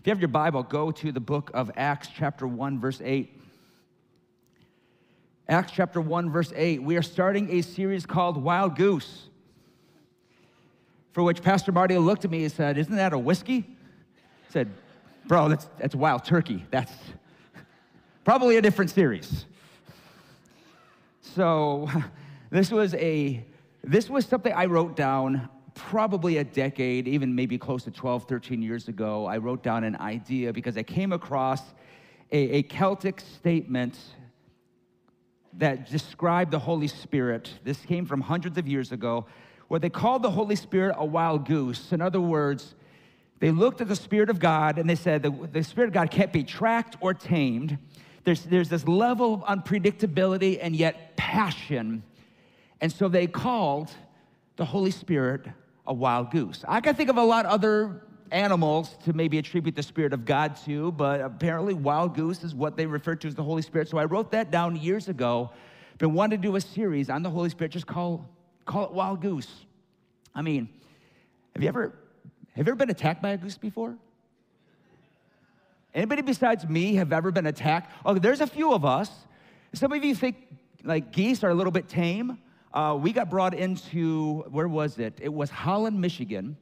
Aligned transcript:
If 0.00 0.06
you 0.06 0.12
have 0.12 0.20
your 0.20 0.28
Bible, 0.28 0.62
go 0.62 0.90
to 0.90 1.12
the 1.12 1.20
book 1.20 1.50
of 1.52 1.70
Acts, 1.76 2.08
chapter 2.08 2.46
1, 2.46 2.80
verse 2.80 3.02
8. 3.04 3.38
Acts 5.46 5.72
chapter 5.72 6.00
1, 6.00 6.30
verse 6.30 6.54
8. 6.56 6.82
We 6.82 6.96
are 6.96 7.02
starting 7.02 7.50
a 7.50 7.60
series 7.60 8.06
called 8.06 8.42
Wild 8.42 8.76
Goose, 8.76 9.28
for 11.12 11.22
which 11.22 11.42
Pastor 11.42 11.70
Marty 11.70 11.98
looked 11.98 12.24
at 12.24 12.30
me 12.30 12.44
and 12.44 12.50
said, 12.50 12.78
Isn't 12.78 12.96
that 12.96 13.12
a 13.12 13.18
whiskey? 13.18 13.66
I 14.48 14.52
said, 14.52 14.70
Bro, 15.26 15.50
that's, 15.50 15.68
that's 15.76 15.94
wild 15.94 16.24
turkey. 16.24 16.64
That's 16.70 16.94
probably 18.24 18.56
a 18.56 18.62
different 18.62 18.90
series. 18.90 19.44
So, 21.20 21.90
this 22.50 22.70
was 22.70 22.94
a 22.94 23.44
this 23.84 24.08
was 24.08 24.24
something 24.24 24.52
I 24.54 24.64
wrote 24.64 24.96
down 24.96 25.50
probably 25.74 26.38
a 26.38 26.44
decade, 26.44 27.08
even 27.08 27.34
maybe 27.34 27.58
close 27.58 27.84
to 27.84 27.90
12, 27.90 28.24
13 28.24 28.62
years 28.62 28.88
ago. 28.88 29.26
I 29.26 29.38
wrote 29.38 29.62
down 29.62 29.84
an 29.84 29.96
idea 29.96 30.52
because 30.52 30.76
I 30.76 30.82
came 30.82 31.12
across 31.12 31.62
a, 32.32 32.38
a 32.58 32.62
Celtic 32.62 33.20
statement 33.20 33.98
that 35.54 35.90
described 35.90 36.50
the 36.50 36.58
Holy 36.58 36.88
Spirit. 36.88 37.50
This 37.64 37.78
came 37.80 38.06
from 38.06 38.20
hundreds 38.20 38.56
of 38.56 38.68
years 38.68 38.92
ago, 38.92 39.26
where 39.68 39.80
they 39.80 39.90
called 39.90 40.22
the 40.22 40.30
Holy 40.30 40.56
Spirit 40.56 40.94
a 40.98 41.04
wild 41.04 41.46
goose. 41.46 41.92
In 41.92 42.00
other 42.00 42.20
words, 42.20 42.74
they 43.40 43.50
looked 43.50 43.80
at 43.80 43.88
the 43.88 43.96
Spirit 43.96 44.30
of 44.30 44.38
God 44.38 44.78
and 44.78 44.88
they 44.88 44.94
said 44.94 45.22
the, 45.22 45.30
the 45.30 45.64
Spirit 45.64 45.88
of 45.88 45.94
God 45.94 46.10
can't 46.10 46.32
be 46.32 46.44
tracked 46.44 46.96
or 47.00 47.14
tamed. 47.14 47.78
There's, 48.24 48.44
there's 48.44 48.68
this 48.68 48.86
level 48.86 49.34
of 49.34 49.40
unpredictability 49.42 50.58
and 50.60 50.76
yet 50.76 51.16
passion. 51.16 52.02
And 52.80 52.92
so 52.92 53.08
they 53.08 53.26
called 53.26 53.90
the 54.60 54.66
Holy 54.66 54.90
Spirit 54.90 55.46
a 55.86 55.94
wild 55.94 56.30
goose. 56.30 56.66
I 56.68 56.82
can 56.82 56.94
think 56.94 57.08
of 57.08 57.16
a 57.16 57.22
lot 57.22 57.46
other 57.46 58.02
animals 58.30 58.94
to 59.06 59.14
maybe 59.14 59.38
attribute 59.38 59.74
the 59.74 59.82
Spirit 59.82 60.12
of 60.12 60.26
God 60.26 60.54
to, 60.66 60.92
but 60.92 61.22
apparently 61.22 61.72
wild 61.72 62.14
goose 62.14 62.44
is 62.44 62.54
what 62.54 62.76
they 62.76 62.84
refer 62.84 63.16
to 63.16 63.26
as 63.26 63.34
the 63.34 63.42
Holy 63.42 63.62
Spirit. 63.62 63.88
So 63.88 63.96
I 63.96 64.04
wrote 64.04 64.30
that 64.32 64.50
down 64.50 64.76
years 64.76 65.08
ago. 65.08 65.50
Been 65.96 66.12
wanting 66.12 66.42
to 66.42 66.46
do 66.46 66.56
a 66.56 66.60
series 66.60 67.08
on 67.08 67.22
the 67.22 67.30
Holy 67.30 67.48
Spirit, 67.48 67.72
just 67.72 67.86
call, 67.86 68.28
call 68.66 68.84
it 68.84 68.92
wild 68.92 69.22
goose. 69.22 69.48
I 70.34 70.42
mean, 70.42 70.68
have 71.54 71.62
you 71.62 71.68
ever 71.70 71.94
have 72.54 72.66
you 72.66 72.72
ever 72.72 72.76
been 72.76 72.90
attacked 72.90 73.22
by 73.22 73.30
a 73.30 73.38
goose 73.38 73.56
before? 73.56 73.96
Anybody 75.94 76.20
besides 76.20 76.68
me 76.68 76.96
have 76.96 77.14
ever 77.14 77.30
been 77.30 77.46
attacked? 77.46 77.94
Oh, 78.04 78.12
there's 78.12 78.42
a 78.42 78.46
few 78.46 78.74
of 78.74 78.84
us. 78.84 79.10
Some 79.72 79.90
of 79.94 80.04
you 80.04 80.14
think 80.14 80.36
like 80.84 81.12
geese 81.12 81.42
are 81.44 81.48
a 81.48 81.54
little 81.54 81.72
bit 81.72 81.88
tame. 81.88 82.36
Uh, 82.72 82.96
we 83.00 83.12
got 83.12 83.28
brought 83.28 83.52
into, 83.52 84.44
where 84.50 84.68
was 84.68 84.98
it? 84.98 85.18
It 85.20 85.32
was 85.32 85.50
Holland, 85.50 86.00
Michigan. 86.00 86.56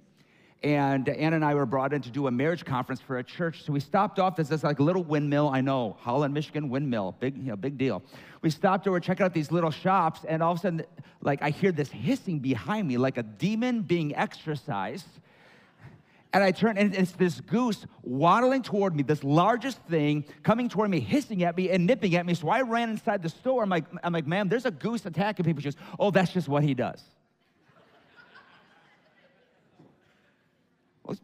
And 0.63 1.09
Ann 1.09 1.35
and 1.35 1.45
I 1.45 1.55
were 1.55 1.67
brought 1.67 1.93
in 1.93 2.03
to 2.03 2.11
do 2.11 2.27
a 2.27 2.31
marriage 2.31 2.65
conference 2.65 3.01
for 3.01 3.19
a 3.19 3.25
church. 3.25 3.63
So 3.63 3.73
we 3.73 3.79
stopped 3.79 4.19
off. 4.19 4.35
There's 4.35 4.49
this 4.49 4.65
like 4.65 4.81
little 4.81 5.05
windmill. 5.05 5.51
I 5.51 5.61
know, 5.61 5.97
Holland, 6.01 6.35
Michigan 6.35 6.69
windmill, 6.69 7.15
big, 7.21 7.37
you 7.37 7.45
know, 7.45 7.57
big 7.57 7.79
deal. 7.79 8.03
We 8.43 8.51
stopped 8.51 8.89
over, 8.89 8.99
checking 8.99 9.25
out 9.25 9.35
these 9.35 9.53
little 9.53 9.71
shops, 9.71 10.25
and 10.27 10.43
all 10.43 10.53
of 10.53 10.59
a 10.59 10.61
sudden, 10.63 10.85
like 11.21 11.43
I 11.43 11.51
hear 11.51 11.71
this 11.71 11.91
hissing 11.91 12.41
behind 12.41 12.89
me, 12.89 12.97
like 12.97 13.19
a 13.19 13.23
demon 13.23 13.83
being 13.83 14.17
exorcised. 14.17 15.07
And 16.33 16.45
I 16.45 16.51
turn, 16.51 16.77
and 16.77 16.95
it's 16.95 17.13
this 17.13 17.41
goose 17.41 17.87
waddling 18.03 18.63
toward 18.63 18.95
me, 18.95 19.03
this 19.03 19.25
largest 19.25 19.81
thing 19.85 20.27
coming 20.43 20.69
toward 20.69 20.91
me, 20.91 21.01
hissing 21.01 21.43
at 21.43 21.57
me 21.57 21.71
and 21.71 21.87
nipping 21.87 22.15
at 22.17 22.27
me. 22.27 22.35
So 22.35 22.51
I 22.51 22.61
ran 22.61 22.91
inside 22.91 23.23
the 23.23 23.31
store. 23.31 23.63
I'm 23.63 23.71
like, 23.71 23.85
I'm 24.03 24.13
like, 24.13 24.27
ma'am, 24.27 24.49
there's 24.49 24.67
a 24.67 24.71
goose 24.71 25.07
attacking 25.07 25.47
people. 25.47 25.63
She 25.63 25.69
goes, 25.69 25.77
oh, 25.99 26.11
that's 26.11 26.33
just 26.33 26.47
what 26.47 26.63
he 26.63 26.75
does. 26.75 27.03
well, 31.03 31.17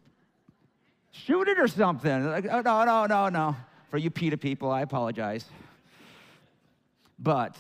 shoot 1.13 1.49
it 1.49 1.59
or 1.59 1.69
something. 1.69 2.27
Like, 2.27 2.47
oh, 2.51 2.63
no, 2.63 2.85
no, 2.85 3.05
no, 3.05 3.29
no. 3.29 3.57
For 3.91 3.99
you 3.99 4.11
PETA 4.11 4.39
people, 4.39 4.71
I 4.71 4.81
apologize. 4.81 5.45
But 7.19 7.59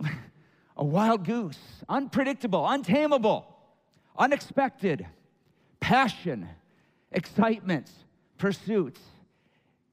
a 0.76 0.84
wild 0.84 1.24
goose, 1.24 1.58
unpredictable, 1.88 2.68
untamable, 2.68 3.46
unexpected 4.16 5.06
passion, 5.82 6.48
excitement, 7.10 7.90
pursuits. 8.38 9.00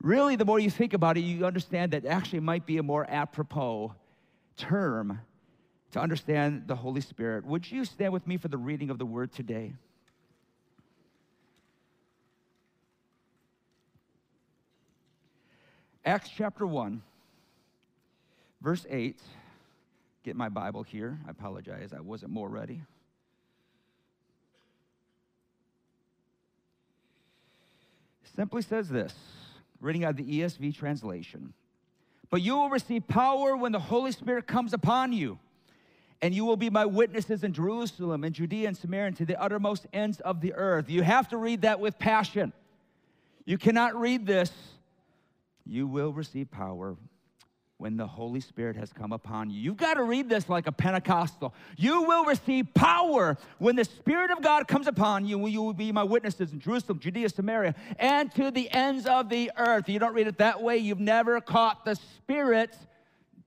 Really, 0.01 0.37
the 0.37 0.45
more 0.45 0.59
you 0.59 0.69
think 0.69 0.93
about 0.93 1.17
it, 1.17 1.21
you 1.21 1.45
understand 1.45 1.91
that 1.91 2.05
actually 2.05 2.39
might 2.39 2.65
be 2.65 2.77
a 2.77 2.83
more 2.83 3.05
apropos 3.09 3.93
term 4.55 5.19
to 5.91 5.99
understand 5.99 6.67
the 6.67 6.75
Holy 6.75 7.01
Spirit. 7.01 7.43
Would 7.45 7.69
you 7.69 7.83
stand 7.83 8.13
with 8.13 8.25
me 8.27 8.37
for 8.37 8.47
the 8.47 8.57
reading 8.57 8.91
of 8.91 8.99
the 8.99 9.05
word 9.05 9.33
today? 9.33 9.73
Acts 16.05 16.29
chapter 16.29 16.65
1, 16.65 17.01
verse 18.61 18.85
8. 18.89 19.19
Get 20.23 20.35
my 20.35 20.49
Bible 20.49 20.83
here. 20.83 21.19
I 21.27 21.31
apologize, 21.31 21.93
I 21.93 21.99
wasn't 21.99 22.31
more 22.31 22.47
ready. 22.47 22.81
Simply 28.39 28.61
says 28.61 28.87
this, 28.87 29.13
reading 29.81 30.05
out 30.05 30.15
the 30.15 30.23
ESV 30.23 30.73
translation. 30.73 31.51
But 32.29 32.41
you 32.41 32.55
will 32.55 32.69
receive 32.69 33.05
power 33.05 33.57
when 33.57 33.73
the 33.73 33.81
Holy 33.81 34.13
Spirit 34.13 34.47
comes 34.47 34.71
upon 34.71 35.11
you, 35.11 35.39
and 36.21 36.33
you 36.33 36.45
will 36.45 36.55
be 36.55 36.69
my 36.69 36.85
witnesses 36.85 37.43
in 37.43 37.51
Jerusalem 37.51 38.23
and 38.23 38.33
Judea 38.33 38.69
and 38.69 38.77
Samaria 38.77 39.07
and 39.07 39.17
to 39.17 39.25
the 39.25 39.41
uttermost 39.41 39.87
ends 39.91 40.21
of 40.21 40.39
the 40.39 40.53
earth. 40.53 40.89
You 40.89 41.01
have 41.01 41.27
to 41.29 41.37
read 41.37 41.63
that 41.63 41.81
with 41.81 41.99
passion. 41.99 42.53
You 43.43 43.57
cannot 43.57 43.99
read 43.99 44.25
this. 44.25 44.53
You 45.65 45.85
will 45.85 46.13
receive 46.13 46.49
power 46.49 46.95
when 47.79 47.95
the 47.95 48.05
Holy 48.05 48.41
Spirit 48.41 48.75
has 48.75 48.91
come 48.91 49.13
upon 49.13 49.49
you. 49.49 49.57
You've 49.61 49.77
got 49.77 49.93
to 49.93 50.03
read 50.03 50.27
this 50.27 50.49
like 50.49 50.67
a 50.67 50.71
Pentecostal. 50.71 51.53
You 51.77 52.03
will 52.03 52.25
receive 52.25 52.73
power 52.73 53.37
when 53.57 53.77
the 53.77 53.85
Spirit 53.85 54.31
of 54.31 54.41
God 54.41 54.67
comes 54.67 54.85
upon 54.85 55.25
you. 55.25 55.47
You 55.47 55.61
will 55.61 55.73
be 55.73 55.93
my 55.93 56.03
witnesses 56.03 56.51
in 56.51 56.59
Jerusalem, 56.59 56.99
Judea, 56.99 57.29
Samaria, 57.29 57.75
and 57.97 58.35
to 58.35 58.51
the 58.51 58.69
ends 58.71 59.05
of 59.05 59.29
the 59.29 59.49
earth. 59.57 59.87
You 59.87 59.97
don't 59.97 60.13
read 60.13 60.27
it 60.27 60.39
that 60.39 60.61
way. 60.61 60.75
You've 60.75 60.99
never 60.99 61.39
caught 61.39 61.85
the 61.85 61.95
Spirit, 61.95 62.75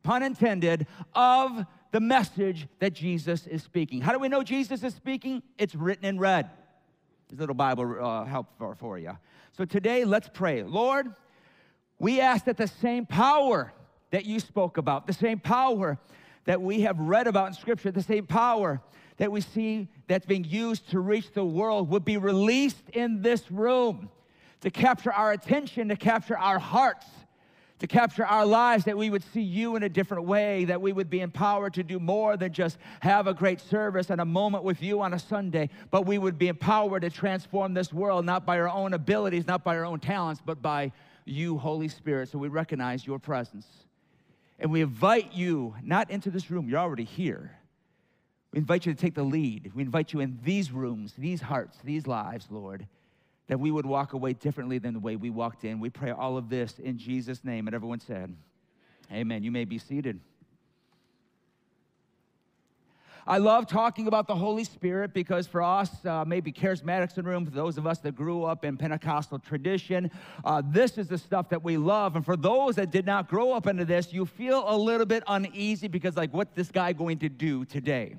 pun 0.02 0.22
intended, 0.22 0.86
of 1.14 1.66
the 1.90 2.00
message 2.00 2.68
that 2.78 2.94
Jesus 2.94 3.46
is 3.46 3.62
speaking. 3.62 4.00
How 4.00 4.12
do 4.12 4.18
we 4.18 4.28
know 4.30 4.42
Jesus 4.42 4.82
is 4.82 4.94
speaking? 4.94 5.42
It's 5.58 5.74
written 5.74 6.06
in 6.06 6.18
red. 6.18 6.48
This 7.28 7.38
little 7.38 7.54
Bible 7.54 8.02
uh, 8.02 8.24
help 8.24 8.46
for, 8.56 8.74
for 8.76 8.98
you. 8.98 9.12
So 9.58 9.66
today, 9.66 10.06
let's 10.06 10.30
pray. 10.32 10.62
Lord, 10.62 11.14
we 11.98 12.18
ask 12.18 12.46
that 12.46 12.56
the 12.56 12.66
same 12.66 13.04
power 13.04 13.74
that 14.12 14.24
you 14.24 14.38
spoke 14.38 14.76
about, 14.76 15.06
the 15.06 15.12
same 15.12 15.40
power 15.40 15.98
that 16.44 16.60
we 16.60 16.82
have 16.82 16.98
read 17.00 17.26
about 17.26 17.48
in 17.48 17.54
Scripture, 17.54 17.90
the 17.90 18.02
same 18.02 18.26
power 18.26 18.80
that 19.16 19.32
we 19.32 19.40
see 19.40 19.88
that's 20.06 20.26
being 20.26 20.44
used 20.44 20.90
to 20.90 21.00
reach 21.00 21.32
the 21.32 21.44
world 21.44 21.88
would 21.88 22.04
be 22.04 22.16
released 22.16 22.88
in 22.92 23.22
this 23.22 23.50
room 23.50 24.08
to 24.60 24.70
capture 24.70 25.12
our 25.12 25.32
attention, 25.32 25.88
to 25.88 25.96
capture 25.96 26.38
our 26.38 26.58
hearts, 26.58 27.06
to 27.78 27.86
capture 27.86 28.24
our 28.24 28.46
lives, 28.46 28.84
that 28.84 28.96
we 28.96 29.10
would 29.10 29.24
see 29.32 29.40
you 29.40 29.76
in 29.76 29.82
a 29.82 29.88
different 29.88 30.24
way, 30.24 30.64
that 30.66 30.80
we 30.80 30.92
would 30.92 31.10
be 31.10 31.20
empowered 31.20 31.74
to 31.74 31.82
do 31.82 31.98
more 31.98 32.36
than 32.36 32.52
just 32.52 32.78
have 33.00 33.26
a 33.26 33.34
great 33.34 33.60
service 33.60 34.10
and 34.10 34.20
a 34.20 34.24
moment 34.24 34.62
with 34.62 34.82
you 34.82 35.00
on 35.00 35.14
a 35.14 35.18
Sunday, 35.18 35.68
but 35.90 36.06
we 36.06 36.18
would 36.18 36.38
be 36.38 36.48
empowered 36.48 37.02
to 37.02 37.10
transform 37.10 37.74
this 37.74 37.92
world, 37.92 38.24
not 38.24 38.46
by 38.46 38.58
our 38.60 38.68
own 38.68 38.94
abilities, 38.94 39.46
not 39.46 39.64
by 39.64 39.76
our 39.76 39.84
own 39.84 39.98
talents, 39.98 40.40
but 40.44 40.60
by 40.60 40.92
you, 41.24 41.58
Holy 41.58 41.88
Spirit. 41.88 42.28
So 42.28 42.38
we 42.38 42.48
recognize 42.48 43.06
your 43.06 43.18
presence. 43.18 43.66
And 44.62 44.70
we 44.70 44.80
invite 44.80 45.34
you 45.34 45.74
not 45.82 46.08
into 46.12 46.30
this 46.30 46.48
room, 46.48 46.68
you're 46.68 46.78
already 46.78 47.02
here. 47.02 47.50
We 48.52 48.60
invite 48.60 48.86
you 48.86 48.94
to 48.94 49.00
take 49.00 49.14
the 49.14 49.24
lead. 49.24 49.72
We 49.74 49.82
invite 49.82 50.12
you 50.12 50.20
in 50.20 50.38
these 50.44 50.70
rooms, 50.70 51.14
these 51.18 51.40
hearts, 51.40 51.78
these 51.82 52.06
lives, 52.06 52.46
Lord, 52.48 52.86
that 53.48 53.58
we 53.58 53.72
would 53.72 53.84
walk 53.84 54.12
away 54.12 54.34
differently 54.34 54.78
than 54.78 54.94
the 54.94 55.00
way 55.00 55.16
we 55.16 55.30
walked 55.30 55.64
in. 55.64 55.80
We 55.80 55.90
pray 55.90 56.12
all 56.12 56.36
of 56.36 56.48
this 56.48 56.78
in 56.78 56.96
Jesus' 56.96 57.42
name. 57.42 57.66
And 57.66 57.74
everyone 57.74 57.98
said, 57.98 58.36
Amen. 59.10 59.42
You 59.42 59.50
may 59.50 59.64
be 59.64 59.78
seated. 59.78 60.20
I 63.26 63.38
love 63.38 63.68
talking 63.68 64.08
about 64.08 64.26
the 64.26 64.34
Holy 64.34 64.64
Spirit 64.64 65.14
because 65.14 65.46
for 65.46 65.62
us, 65.62 66.04
uh, 66.04 66.24
maybe 66.26 66.52
charismatics 66.52 67.16
in 67.16 67.24
the 67.24 67.30
room, 67.30 67.44
for 67.44 67.52
those 67.52 67.78
of 67.78 67.86
us 67.86 68.00
that 68.00 68.16
grew 68.16 68.42
up 68.42 68.64
in 68.64 68.76
Pentecostal 68.76 69.38
tradition, 69.38 70.10
uh, 70.44 70.60
this 70.64 70.98
is 70.98 71.06
the 71.06 71.18
stuff 71.18 71.48
that 71.50 71.62
we 71.62 71.76
love. 71.76 72.16
And 72.16 72.24
for 72.24 72.36
those 72.36 72.74
that 72.76 72.90
did 72.90 73.06
not 73.06 73.28
grow 73.28 73.52
up 73.52 73.68
into 73.68 73.84
this, 73.84 74.12
you 74.12 74.26
feel 74.26 74.64
a 74.66 74.76
little 74.76 75.06
bit 75.06 75.22
uneasy 75.28 75.86
because, 75.86 76.16
like, 76.16 76.34
what's 76.34 76.52
this 76.54 76.72
guy 76.72 76.92
going 76.92 77.18
to 77.18 77.28
do 77.28 77.64
today? 77.64 78.16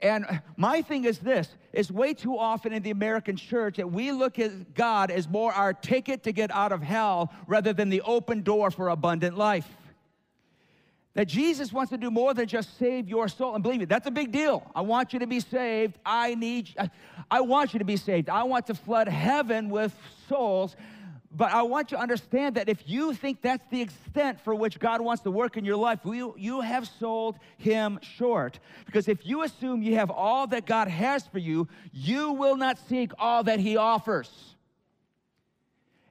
And 0.00 0.42
my 0.56 0.82
thing 0.82 1.04
is 1.04 1.18
this 1.18 1.48
is 1.72 1.90
way 1.90 2.14
too 2.14 2.38
often 2.38 2.72
in 2.72 2.82
the 2.82 2.90
American 2.90 3.34
church 3.34 3.78
that 3.78 3.90
we 3.90 4.12
look 4.12 4.38
at 4.38 4.74
God 4.74 5.10
as 5.10 5.26
more 5.26 5.52
our 5.52 5.72
ticket 5.72 6.22
to 6.24 6.32
get 6.32 6.50
out 6.52 6.70
of 6.70 6.82
hell 6.82 7.32
rather 7.46 7.72
than 7.72 7.88
the 7.88 8.02
open 8.02 8.42
door 8.42 8.70
for 8.70 8.90
abundant 8.90 9.36
life. 9.36 9.68
That 11.16 11.28
Jesus 11.28 11.72
wants 11.72 11.88
to 11.90 11.96
do 11.96 12.10
more 12.10 12.34
than 12.34 12.46
just 12.46 12.78
save 12.78 13.08
your 13.08 13.26
soul. 13.26 13.54
And 13.54 13.62
believe 13.62 13.80
me, 13.80 13.86
that's 13.86 14.06
a 14.06 14.10
big 14.10 14.30
deal. 14.32 14.70
I 14.74 14.82
want 14.82 15.14
you 15.14 15.18
to 15.20 15.26
be 15.26 15.40
saved. 15.40 15.98
I 16.04 16.34
need, 16.34 16.74
I, 17.30 17.40
want 17.40 17.72
you 17.72 17.78
to 17.78 17.86
be 17.86 17.96
saved. 17.96 18.28
I 18.28 18.42
want 18.42 18.66
to 18.66 18.74
flood 18.74 19.08
heaven 19.08 19.70
with 19.70 19.96
souls. 20.28 20.76
But 21.32 21.52
I 21.52 21.62
want 21.62 21.90
you 21.90 21.96
to 21.96 22.02
understand 22.02 22.56
that 22.56 22.68
if 22.68 22.86
you 22.86 23.14
think 23.14 23.40
that's 23.40 23.64
the 23.70 23.80
extent 23.80 24.42
for 24.42 24.54
which 24.54 24.78
God 24.78 25.00
wants 25.00 25.22
to 25.22 25.30
work 25.30 25.56
in 25.56 25.64
your 25.64 25.76
life, 25.76 26.00
you, 26.04 26.34
you 26.36 26.60
have 26.60 26.86
sold 26.86 27.38
him 27.56 27.98
short. 28.02 28.58
Because 28.84 29.08
if 29.08 29.24
you 29.24 29.42
assume 29.42 29.82
you 29.82 29.94
have 29.94 30.10
all 30.10 30.46
that 30.48 30.66
God 30.66 30.86
has 30.86 31.26
for 31.26 31.38
you, 31.38 31.66
you 31.94 32.32
will 32.32 32.56
not 32.56 32.78
seek 32.90 33.12
all 33.18 33.42
that 33.44 33.58
he 33.58 33.78
offers. 33.78 34.55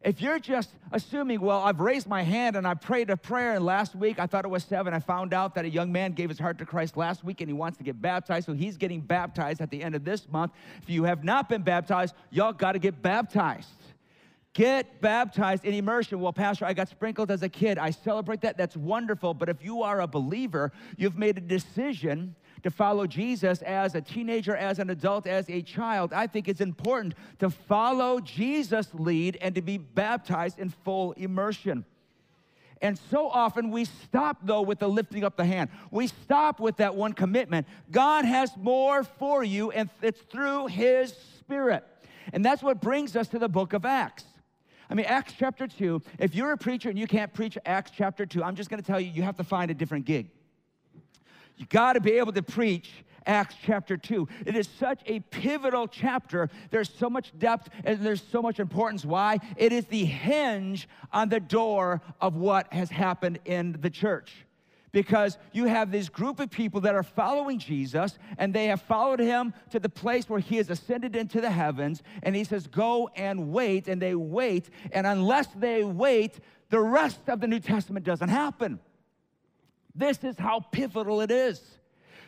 If 0.06 0.22
you're 0.22 0.38
just 0.38 0.70
assuming, 0.92 1.42
well, 1.42 1.62
I've 1.62 1.80
raised 1.80 2.08
my 2.08 2.22
hand 2.22 2.56
and 2.56 2.68
I 2.68 2.76
prayed 2.76 3.10
a 3.10 3.18
prayer, 3.18 3.56
and 3.56 3.66
last 3.66 3.96
week 3.96 4.20
I 4.20 4.28
thought 4.28 4.46
it 4.46 4.50
was 4.50 4.64
seven, 4.64 4.94
I 4.94 5.00
found 5.00 5.34
out 5.34 5.56
that 5.56 5.66
a 5.66 5.70
young 5.70 5.92
man 5.92 6.12
gave 6.12 6.30
his 6.30 6.38
heart 6.38 6.60
to 6.60 6.66
Christ 6.66 6.96
last 6.96 7.24
week 7.24 7.42
and 7.42 7.50
he 7.50 7.54
wants 7.54 7.80
to 7.80 7.84
get 7.84 8.00
baptized, 8.00 8.46
so 8.46 8.54
he's 8.54 8.78
getting 8.78 9.02
baptized 9.02 9.62
at 9.62 9.72
the 9.72 9.82
end 9.82 9.96
of 9.96 10.06
this 10.06 10.30
month. 10.30 10.52
If 10.84 10.92
you 10.92 11.06
have 11.06 11.24
not 11.24 11.50
been 11.50 11.64
baptized, 11.64 12.14
y'all 12.30 12.54
got 12.54 12.74
to 12.74 12.80
get 12.80 13.02
baptized. 13.02 13.68
Get 14.54 15.02
baptized 15.02 15.66
in 15.66 15.74
immersion. 15.74 16.20
Well, 16.20 16.32
Pastor, 16.32 16.66
I 16.66 16.74
got 16.74 16.88
sprinkled 16.88 17.32
as 17.32 17.42
a 17.42 17.50
kid. 17.50 17.80
I 17.80 17.90
celebrate 17.90 18.42
that. 18.42 18.58
That's 18.58 18.78
wonderful. 18.78 19.34
But 19.34 19.50
if 19.50 19.66
you 19.66 19.82
are 19.82 20.02
a 20.02 20.08
believer, 20.08 20.72
you've 20.98 21.18
made 21.18 21.40
a 21.40 21.42
decision 21.42 22.36
to 22.66 22.72
follow 22.72 23.06
Jesus 23.06 23.62
as 23.62 23.94
a 23.94 24.02
teenager, 24.02 24.56
as 24.56 24.80
an 24.80 24.90
adult, 24.90 25.28
as 25.28 25.48
a 25.52 25.62
child, 25.62 26.12
I 26.12 26.26
think 26.26 26.48
it's 26.48 26.62
important 26.62 27.14
to 27.38 27.52
follow 27.52 28.20
Jesus' 28.20 28.88
lead 28.92 29.38
and 29.40 29.54
to 29.54 29.62
be 29.62 29.78
baptized 29.78 30.58
in 30.58 30.70
full 30.70 31.12
immersion. 31.12 31.86
And 32.82 32.98
so 33.12 33.30
often 33.30 33.70
we 33.70 33.86
stop, 33.86 34.40
though, 34.42 34.64
with 34.64 34.80
the 34.80 34.90
lifting 34.90 35.24
up 35.24 35.38
the 35.38 35.46
hand. 35.46 35.70
We 35.92 36.08
stop 36.08 36.60
with 36.60 36.78
that 36.78 36.96
one 36.96 37.14
commitment. 37.14 37.68
God 37.92 38.26
has 38.26 38.50
more 38.58 39.04
for 39.04 39.44
you, 39.44 39.70
and 39.70 39.88
it's 40.02 40.22
through 40.22 40.66
His 40.66 41.16
Spirit. 41.38 41.86
And 42.34 42.44
that's 42.44 42.64
what 42.64 42.82
brings 42.82 43.16
us 43.16 43.28
to 43.28 43.38
the 43.38 43.48
book 43.48 43.74
of 43.74 43.86
Acts. 43.86 44.24
I 44.90 44.96
mean, 44.96 45.06
Acts 45.06 45.34
chapter 45.38 45.68
2, 45.68 46.02
if 46.18 46.34
you're 46.34 46.54
a 46.54 46.58
preacher 46.58 46.90
and 46.90 46.98
you 46.98 47.06
can't 47.06 47.32
preach 47.32 47.60
Acts 47.64 47.92
chapter 47.96 48.26
2, 48.26 48.44
I'm 48.44 48.56
just 48.56 48.72
gonna 48.72 48.82
tell 48.82 49.00
you, 49.00 49.12
you 49.12 49.22
have 49.22 49.38
to 49.38 49.44
find 49.44 49.70
a 49.70 49.76
different 49.76 50.06
gig. 50.06 50.32
You 51.58 51.66
got 51.68 51.94
to 51.94 52.02
be 52.02 52.14
able 52.14 52.34
to 52.34 52.44
preach 52.44 52.92
Acts 53.26 53.56
chapter 53.64 53.98
2. 53.98 54.28
It 54.46 54.56
is 54.56 54.70
such 54.80 55.02
a 55.06 55.20
pivotal 55.20 55.88
chapter. 55.88 56.50
There's 56.70 56.90
so 56.90 57.10
much 57.10 57.38
depth 57.38 57.70
and 57.84 58.00
there's 58.00 58.22
so 58.22 58.42
much 58.42 58.60
importance. 58.60 59.06
Why? 59.06 59.40
It 59.58 59.72
is 59.72 59.86
the 59.86 60.06
hinge 60.06 60.88
on 61.12 61.30
the 61.30 61.40
door 61.40 62.02
of 62.22 62.36
what 62.36 62.72
has 62.72 62.90
happened 62.90 63.40
in 63.46 63.78
the 63.82 63.90
church. 63.90 64.46
Because 64.92 65.38
you 65.52 65.66
have 65.66 65.92
this 65.92 66.08
group 66.08 66.40
of 66.40 66.50
people 66.50 66.80
that 66.82 66.96
are 66.96 67.04
following 67.04 67.60
Jesus 67.60 68.18
and 68.38 68.54
they 68.54 68.68
have 68.68 68.82
followed 68.82 69.20
him 69.20 69.54
to 69.72 69.80
the 69.80 69.90
place 69.90 70.30
where 70.30 70.40
he 70.40 70.56
has 70.56 70.70
ascended 70.70 71.18
into 71.18 71.42
the 71.42 71.52
heavens. 71.52 72.02
And 72.24 72.34
he 72.34 72.46
says, 72.46 72.68
Go 72.68 73.10
and 73.16 73.52
wait. 73.52 73.90
And 73.90 74.02
they 74.02 74.16
wait. 74.16 74.70
And 74.94 75.06
unless 75.06 75.48
they 75.48 75.84
wait, 75.84 76.40
the 76.70 76.80
rest 76.80 77.28
of 77.28 77.42
the 77.42 77.48
New 77.48 77.60
Testament 77.60 78.06
doesn't 78.06 78.30
happen. 78.30 78.80
This 79.96 80.24
is 80.24 80.38
how 80.38 80.60
pivotal 80.60 81.22
it 81.22 81.32
is. 81.32 81.62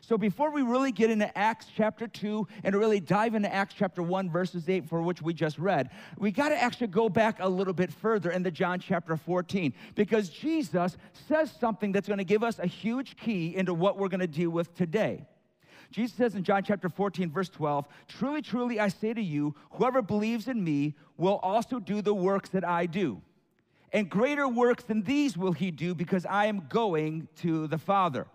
So 0.01 0.17
before 0.17 0.51
we 0.51 0.61
really 0.61 0.93
get 0.93 1.09
into 1.09 1.37
Acts 1.37 1.65
chapter 1.75 2.07
2 2.07 2.47
and 2.63 2.73
really 2.73 3.01
dive 3.01 3.35
into 3.35 3.53
Acts 3.53 3.75
chapter 3.77 4.01
1, 4.01 4.29
verses 4.29 4.69
8, 4.69 4.87
for 4.87 5.01
which 5.01 5.21
we 5.21 5.33
just 5.33 5.57
read, 5.57 5.89
we 6.17 6.31
got 6.31 6.49
to 6.49 6.61
actually 6.61 6.87
go 6.87 7.09
back 7.09 7.39
a 7.41 7.49
little 7.49 7.73
bit 7.73 7.91
further 7.91 8.31
into 8.31 8.49
John 8.49 8.79
chapter 8.79 9.17
14 9.17 9.73
because 9.95 10.29
Jesus 10.29 10.95
says 11.27 11.51
something 11.59 11.91
that's 11.91 12.07
going 12.07 12.19
to 12.19 12.23
give 12.23 12.41
us 12.41 12.57
a 12.59 12.67
huge 12.67 13.17
key 13.17 13.55
into 13.55 13.73
what 13.73 13.97
we're 13.97 14.07
going 14.07 14.21
to 14.21 14.27
deal 14.27 14.49
with 14.49 14.73
today. 14.75 15.25
Jesus 15.91 16.15
says 16.15 16.35
in 16.35 16.43
John 16.43 16.63
chapter 16.63 16.87
14, 16.87 17.29
verse 17.29 17.49
12, 17.49 17.85
Truly, 18.07 18.41
truly, 18.41 18.79
I 18.79 18.87
say 18.87 19.13
to 19.13 19.21
you, 19.21 19.55
whoever 19.71 20.01
believes 20.01 20.47
in 20.47 20.63
me 20.63 20.95
will 21.17 21.39
also 21.43 21.79
do 21.79 22.01
the 22.01 22.13
works 22.13 22.49
that 22.51 22.65
I 22.65 22.85
do 22.85 23.21
and 23.97 24.11
greater 24.11 24.47
works 24.47 24.83
than 24.83 25.01
these 25.01 25.35
will 25.35 25.53
he 25.53 25.71
do 25.71 25.95
because 25.95 26.23
I 26.27 26.45
am 26.45 26.67
going 26.69 27.27
to 27.37 27.65
the 27.65 27.79
Father. 27.79 28.27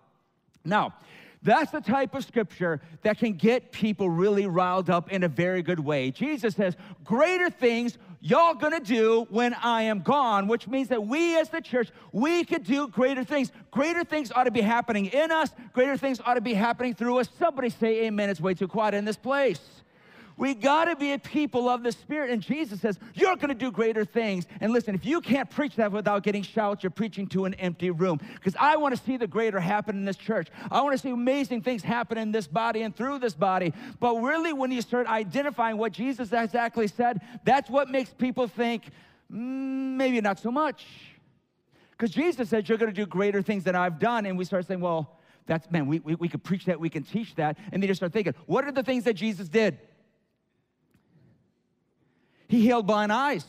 Now, 0.65 0.93
that's 1.41 1.71
the 1.71 1.79
type 1.79 2.15
of 2.15 2.25
scripture 2.25 2.81
that 3.03 3.17
can 3.17 3.35
get 3.35 3.71
people 3.71 4.09
really 4.09 4.45
riled 4.45 4.89
up 4.89 5.09
in 5.09 5.23
a 5.23 5.29
very 5.29 5.61
good 5.61 5.79
way. 5.79 6.11
Jesus 6.11 6.55
says, 6.55 6.75
Greater 7.05 7.49
things 7.49 7.97
y'all 8.19 8.55
gonna 8.55 8.81
do 8.81 9.25
when 9.29 9.53
I 9.53 9.83
am 9.83 10.01
gone, 10.01 10.49
which 10.49 10.67
means 10.67 10.89
that 10.89 11.07
we 11.07 11.39
as 11.39 11.47
the 11.47 11.61
church, 11.61 11.91
we 12.11 12.43
could 12.43 12.65
do 12.65 12.89
greater 12.89 13.23
things. 13.23 13.49
Greater 13.71 14.03
things 14.03 14.33
ought 14.33 14.43
to 14.43 14.51
be 14.51 14.61
happening 14.61 15.05
in 15.05 15.31
us, 15.31 15.49
greater 15.71 15.95
things 15.95 16.19
ought 16.25 16.33
to 16.33 16.41
be 16.41 16.53
happening 16.53 16.93
through 16.93 17.19
us. 17.19 17.29
Somebody 17.39 17.69
say 17.69 18.05
amen. 18.07 18.29
It's 18.29 18.41
way 18.41 18.53
too 18.53 18.67
quiet 18.67 18.95
in 18.95 19.05
this 19.05 19.17
place. 19.17 19.61
We 20.35 20.55
got 20.55 20.85
to 20.85 20.95
be 20.95 21.13
a 21.13 21.19
people 21.19 21.69
of 21.69 21.83
the 21.83 21.91
Spirit. 21.91 22.31
And 22.31 22.41
Jesus 22.41 22.81
says, 22.81 22.97
You're 23.13 23.35
going 23.35 23.49
to 23.49 23.55
do 23.55 23.71
greater 23.71 24.03
things. 24.03 24.45
And 24.61 24.73
listen, 24.73 24.95
if 24.95 25.05
you 25.05 25.21
can't 25.21 25.49
preach 25.49 25.75
that 25.75 25.91
without 25.91 26.23
getting 26.23 26.43
shouts, 26.43 26.83
you're 26.83 26.89
preaching 26.89 27.27
to 27.27 27.45
an 27.45 27.53
empty 27.55 27.91
room. 27.91 28.19
Because 28.33 28.55
I 28.59 28.75
want 28.77 28.95
to 28.95 29.01
see 29.03 29.17
the 29.17 29.27
greater 29.27 29.59
happen 29.59 29.95
in 29.95 30.05
this 30.05 30.17
church. 30.17 30.47
I 30.71 30.81
want 30.81 30.93
to 30.93 30.97
see 30.97 31.11
amazing 31.11 31.61
things 31.61 31.83
happen 31.83 32.17
in 32.17 32.31
this 32.31 32.47
body 32.47 32.81
and 32.81 32.95
through 32.95 33.19
this 33.19 33.35
body. 33.35 33.73
But 33.99 34.15
really, 34.15 34.53
when 34.53 34.71
you 34.71 34.81
start 34.81 35.07
identifying 35.07 35.77
what 35.77 35.91
Jesus 35.91 36.33
exactly 36.33 36.87
said, 36.87 37.21
that's 37.43 37.69
what 37.69 37.89
makes 37.89 38.09
people 38.09 38.47
think, 38.47 38.85
mm, 39.31 39.95
maybe 39.95 40.19
not 40.19 40.39
so 40.39 40.51
much. 40.51 40.85
Because 41.91 42.11
Jesus 42.11 42.49
said, 42.49 42.67
You're 42.67 42.79
going 42.79 42.91
to 42.91 42.95
do 42.95 43.05
greater 43.05 43.41
things 43.41 43.63
than 43.63 43.75
I've 43.75 43.99
done. 43.99 44.25
And 44.25 44.37
we 44.37 44.45
start 44.45 44.65
saying, 44.65 44.81
Well, 44.81 45.19
that's, 45.45 45.69
man, 45.69 45.85
we, 45.87 45.99
we, 45.99 46.15
we 46.15 46.27
could 46.27 46.43
preach 46.43 46.65
that, 46.65 46.79
we 46.79 46.89
can 46.89 47.03
teach 47.03 47.35
that. 47.35 47.57
And 47.71 47.83
then 47.83 47.87
you 47.87 47.93
start 47.93 48.13
thinking, 48.13 48.33
What 48.47 48.65
are 48.65 48.71
the 48.71 48.83
things 48.83 49.03
that 49.03 49.13
Jesus 49.13 49.47
did? 49.47 49.77
He 52.53 52.61
healed 52.61 52.85
blind 52.85 53.11
eyes, 53.11 53.43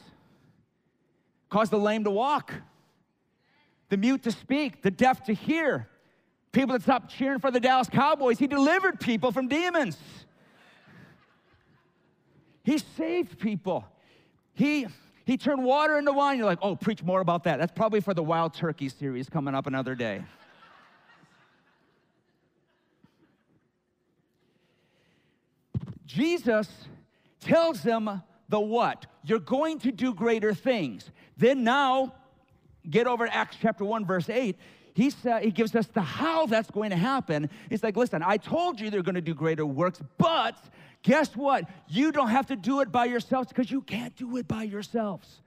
caused 1.50 1.70
the 1.70 1.78
lame 1.78 2.04
to 2.04 2.10
walk, 2.10 2.54
the 3.90 3.98
mute 3.98 4.22
to 4.22 4.32
speak, 4.32 4.80
the 4.80 4.90
deaf 4.90 5.24
to 5.24 5.34
hear, 5.34 5.90
people 6.52 6.72
that 6.72 6.80
stopped 6.80 7.10
cheering 7.10 7.38
for 7.38 7.50
the 7.50 7.60
Dallas 7.60 7.90
Cowboys. 7.90 8.38
He 8.38 8.46
delivered 8.46 8.98
people 9.00 9.30
from 9.30 9.46
demons. 9.46 9.98
He 12.62 12.78
saved 12.78 13.38
people. 13.38 13.84
He 14.54 14.86
he 15.26 15.36
turned 15.36 15.62
water 15.62 15.98
into 15.98 16.12
wine. 16.12 16.38
You're 16.38 16.46
like, 16.46 16.60
oh, 16.62 16.74
preach 16.74 17.02
more 17.02 17.20
about 17.20 17.44
that. 17.44 17.58
That's 17.58 17.72
probably 17.72 18.00
for 18.00 18.14
the 18.14 18.22
Wild 18.22 18.54
Turkey 18.54 18.88
series 18.88 19.28
coming 19.28 19.54
up 19.54 19.66
another 19.66 19.94
day. 19.94 20.24
Jesus 26.06 26.70
tells 27.42 27.82
them 27.82 28.22
the 28.54 28.60
what. 28.60 29.06
You're 29.24 29.40
going 29.40 29.80
to 29.80 29.90
do 29.90 30.14
greater 30.14 30.54
things. 30.54 31.10
Then 31.36 31.64
now, 31.64 32.14
get 32.88 33.08
over 33.08 33.26
to 33.26 33.34
Acts 33.34 33.56
chapter 33.61 33.84
1, 33.84 34.06
verse 34.06 34.30
8. 34.30 34.56
He, 34.94 35.11
sa- 35.11 35.40
he 35.40 35.50
gives 35.50 35.75
us 35.75 35.88
the 35.88 36.00
how 36.00 36.46
that's 36.46 36.70
going 36.70 36.90
to 36.90 36.96
happen. 36.96 37.50
He's 37.68 37.82
like, 37.82 37.96
listen, 37.96 38.23
I 38.25 38.37
told 38.37 38.80
you 38.80 38.90
they're 38.90 39.02
going 39.02 39.16
to 39.16 39.20
do 39.20 39.34
greater 39.34 39.66
works, 39.66 40.00
but 40.18 40.56
guess 41.02 41.34
what? 41.34 41.68
You 41.88 42.12
don't 42.12 42.28
have 42.28 42.46
to 42.46 42.54
do 42.54 42.80
it 42.80 42.92
by 42.92 43.06
yourselves 43.06 43.49
because 43.49 43.73
you 43.73 43.82
can't 43.82 44.14
do 44.14 44.37
it 44.37 44.46
by 44.46 44.62
yourselves 44.62 45.40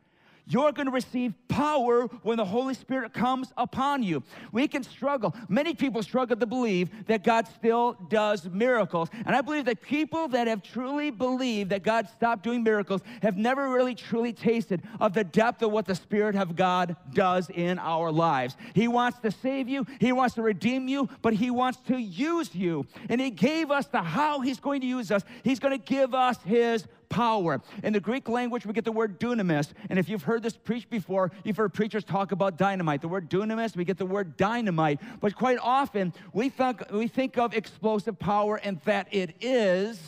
you're 0.47 0.71
going 0.71 0.85
to 0.85 0.91
receive 0.91 1.33
power 1.47 2.07
when 2.23 2.37
the 2.37 2.45
Holy 2.45 2.73
Spirit 2.73 3.13
comes 3.13 3.51
upon 3.57 4.03
you. 4.03 4.23
We 4.51 4.67
can 4.67 4.83
struggle. 4.83 5.35
Many 5.49 5.73
people 5.73 6.01
struggle 6.01 6.37
to 6.37 6.45
believe 6.45 6.89
that 7.07 7.23
God 7.23 7.47
still 7.47 7.97
does 8.09 8.49
miracles. 8.49 9.09
And 9.25 9.35
I 9.35 9.41
believe 9.41 9.65
that 9.65 9.81
people 9.81 10.27
that 10.29 10.47
have 10.47 10.63
truly 10.63 11.11
believed 11.11 11.71
that 11.71 11.83
God 11.83 12.07
stopped 12.09 12.43
doing 12.43 12.63
miracles 12.63 13.01
have 13.21 13.37
never 13.37 13.69
really 13.69 13.95
truly 13.95 14.31
tasted 14.31 14.81
of 14.99 15.13
the 15.13 15.23
depth 15.23 15.61
of 15.61 15.71
what 15.71 15.85
the 15.85 15.95
Spirit 15.95 16.35
of 16.35 16.55
God 16.55 16.95
does 17.13 17.49
in 17.49 17.79
our 17.79 18.11
lives. 18.11 18.55
He 18.73 18.87
wants 18.87 19.19
to 19.19 19.31
save 19.31 19.67
you, 19.67 19.85
He 19.99 20.11
wants 20.11 20.35
to 20.35 20.41
redeem 20.41 20.87
you, 20.87 21.09
but 21.21 21.33
He 21.33 21.51
wants 21.51 21.79
to 21.87 21.97
use 21.97 22.55
you. 22.55 22.85
And 23.09 23.19
He 23.19 23.31
gave 23.31 23.71
us 23.71 23.87
the 23.87 24.01
how 24.01 24.39
He's 24.41 24.59
going 24.59 24.81
to 24.81 24.87
use 24.87 25.11
us. 25.11 25.23
He's 25.43 25.59
going 25.59 25.77
to 25.77 25.83
give 25.83 26.13
us 26.13 26.37
His 26.43 26.87
power. 27.09 27.61
In 27.83 27.93
the 27.93 27.99
Greek 27.99 28.29
language, 28.29 28.65
we 28.65 28.73
get 28.73 28.85
the 28.85 28.91
word 28.91 29.19
dunamis. 29.19 29.73
And 29.89 29.97
if 29.99 30.09
you've 30.09 30.23
heard 30.23 30.43
this 30.43 30.57
preached 30.57 30.89
before, 30.89 31.31
you've 31.43 31.57
heard 31.57 31.73
preachers 31.73 32.03
talk 32.03 32.31
about 32.31 32.57
dynamite. 32.57 33.01
The 33.01 33.07
word 33.07 33.29
dunamis, 33.29 33.75
we 33.75 33.85
get 33.85 33.97
the 33.97 34.05
word 34.05 34.37
dynamite. 34.37 34.99
But 35.19 35.35
quite 35.35 35.59
often, 35.61 36.13
we 36.33 36.49
think, 36.49 36.83
we 36.91 37.07
think 37.07 37.37
of 37.37 37.53
explosive 37.53 38.17
power 38.19 38.57
and 38.57 38.79
that 38.85 39.07
it 39.11 39.35
is. 39.41 39.99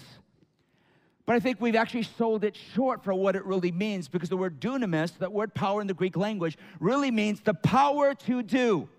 But 1.25 1.35
I 1.35 1.39
think 1.39 1.61
we've 1.61 1.75
actually 1.75 2.03
sold 2.03 2.43
it 2.43 2.55
short 2.55 3.03
for 3.03 3.13
what 3.13 3.35
it 3.35 3.45
really 3.45 3.71
means 3.71 4.07
because 4.07 4.29
the 4.29 4.37
word 4.37 4.59
dunamis, 4.59 5.15
that 5.19 5.31
word 5.31 5.53
power 5.53 5.79
in 5.79 5.85
the 5.85 5.93
Greek 5.93 6.17
language, 6.17 6.57
really 6.79 7.11
means 7.11 7.39
the 7.41 7.53
power 7.53 8.15
to 8.15 8.41
do. 8.41 8.89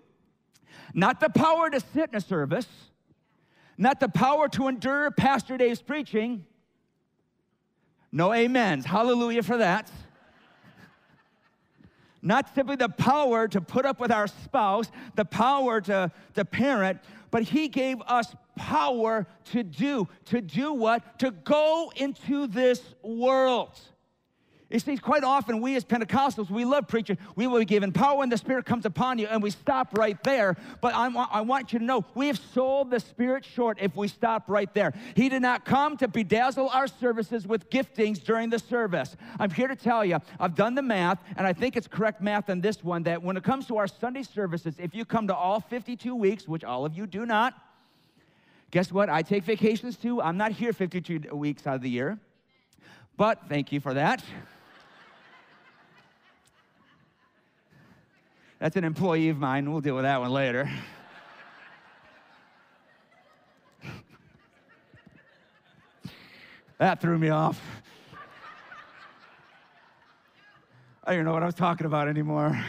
Not 0.93 1.19
the 1.19 1.29
power 1.29 1.69
to 1.69 1.79
sit 1.79 2.09
in 2.09 2.15
a 2.15 2.21
service, 2.21 2.67
not 3.77 3.99
the 3.99 4.07
power 4.07 4.47
to 4.49 4.67
endure 4.67 5.11
Pastor 5.11 5.57
Dave's 5.57 5.81
preaching, 5.81 6.45
no 8.11 8.33
amens. 8.33 8.85
Hallelujah 8.85 9.43
for 9.43 9.57
that. 9.57 9.89
Not 12.21 12.53
simply 12.53 12.75
the 12.75 12.89
power 12.89 13.47
to 13.47 13.61
put 13.61 13.85
up 13.85 13.99
with 13.99 14.11
our 14.11 14.27
spouse, 14.27 14.91
the 15.15 15.25
power 15.25 15.81
to, 15.81 16.11
to 16.35 16.45
parent, 16.45 16.99
but 17.31 17.43
He 17.43 17.67
gave 17.67 18.01
us 18.01 18.35
power 18.55 19.25
to 19.45 19.63
do. 19.63 20.07
To 20.25 20.41
do 20.41 20.73
what? 20.73 21.19
To 21.19 21.31
go 21.31 21.91
into 21.95 22.47
this 22.47 22.81
world. 23.01 23.79
You 24.71 24.79
see, 24.79 24.95
quite 24.95 25.25
often 25.25 25.59
we 25.59 25.75
as 25.75 25.83
Pentecostals, 25.83 26.49
we 26.49 26.63
love 26.63 26.87
preaching. 26.87 27.17
We 27.35 27.45
will 27.45 27.59
be 27.59 27.65
given 27.65 27.91
power 27.91 28.19
when 28.19 28.29
the 28.29 28.37
Spirit 28.37 28.65
comes 28.65 28.85
upon 28.85 29.19
you, 29.19 29.27
and 29.27 29.43
we 29.43 29.49
stop 29.49 29.97
right 29.97 30.21
there. 30.23 30.55
But 30.79 30.93
I, 30.95 31.07
I 31.07 31.41
want 31.41 31.73
you 31.73 31.79
to 31.79 31.85
know 31.85 32.05
we 32.15 32.27
have 32.27 32.39
sold 32.53 32.89
the 32.89 32.99
Spirit 33.01 33.43
short 33.43 33.79
if 33.81 33.95
we 33.97 34.07
stop 34.07 34.45
right 34.47 34.73
there. 34.73 34.93
He 35.15 35.27
did 35.27 35.41
not 35.41 35.65
come 35.65 35.97
to 35.97 36.07
bedazzle 36.07 36.73
our 36.73 36.87
services 36.87 37.45
with 37.45 37.69
giftings 37.69 38.23
during 38.23 38.49
the 38.49 38.59
service. 38.59 39.17
I'm 39.39 39.51
here 39.51 39.67
to 39.67 39.75
tell 39.75 40.05
you, 40.05 40.19
I've 40.39 40.55
done 40.55 40.75
the 40.75 40.81
math, 40.81 41.19
and 41.35 41.45
I 41.45 41.51
think 41.51 41.75
it's 41.75 41.87
correct 41.87 42.21
math 42.21 42.49
on 42.49 42.61
this 42.61 42.81
one 42.81 43.03
that 43.03 43.21
when 43.21 43.35
it 43.35 43.43
comes 43.43 43.67
to 43.67 43.77
our 43.77 43.87
Sunday 43.87 44.23
services, 44.23 44.75
if 44.77 44.95
you 44.95 45.03
come 45.03 45.27
to 45.27 45.35
all 45.35 45.59
52 45.59 46.15
weeks, 46.15 46.47
which 46.47 46.63
all 46.63 46.85
of 46.85 46.95
you 46.95 47.05
do 47.07 47.25
not, 47.25 47.53
guess 48.71 48.89
what? 48.89 49.09
I 49.09 49.21
take 49.21 49.43
vacations 49.43 49.97
too. 49.97 50.21
I'm 50.21 50.37
not 50.37 50.53
here 50.53 50.71
52 50.71 51.35
weeks 51.35 51.67
out 51.67 51.75
of 51.75 51.81
the 51.81 51.89
year. 51.89 52.17
But 53.17 53.49
thank 53.49 53.73
you 53.73 53.81
for 53.81 53.93
that. 53.93 54.23
That's 58.61 58.75
an 58.75 58.83
employee 58.83 59.29
of 59.29 59.39
mine. 59.39 59.71
We'll 59.71 59.81
deal 59.81 59.95
with 59.95 60.03
that 60.03 60.21
one 60.21 60.29
later. 60.29 60.69
that 66.77 67.01
threw 67.01 67.17
me 67.17 67.29
off. 67.29 67.59
I 71.03 71.09
don't 71.09 71.15
even 71.15 71.25
know 71.25 71.33
what 71.33 71.41
I 71.41 71.47
was 71.47 71.55
talking 71.55 71.87
about 71.87 72.07
anymore. 72.07 72.63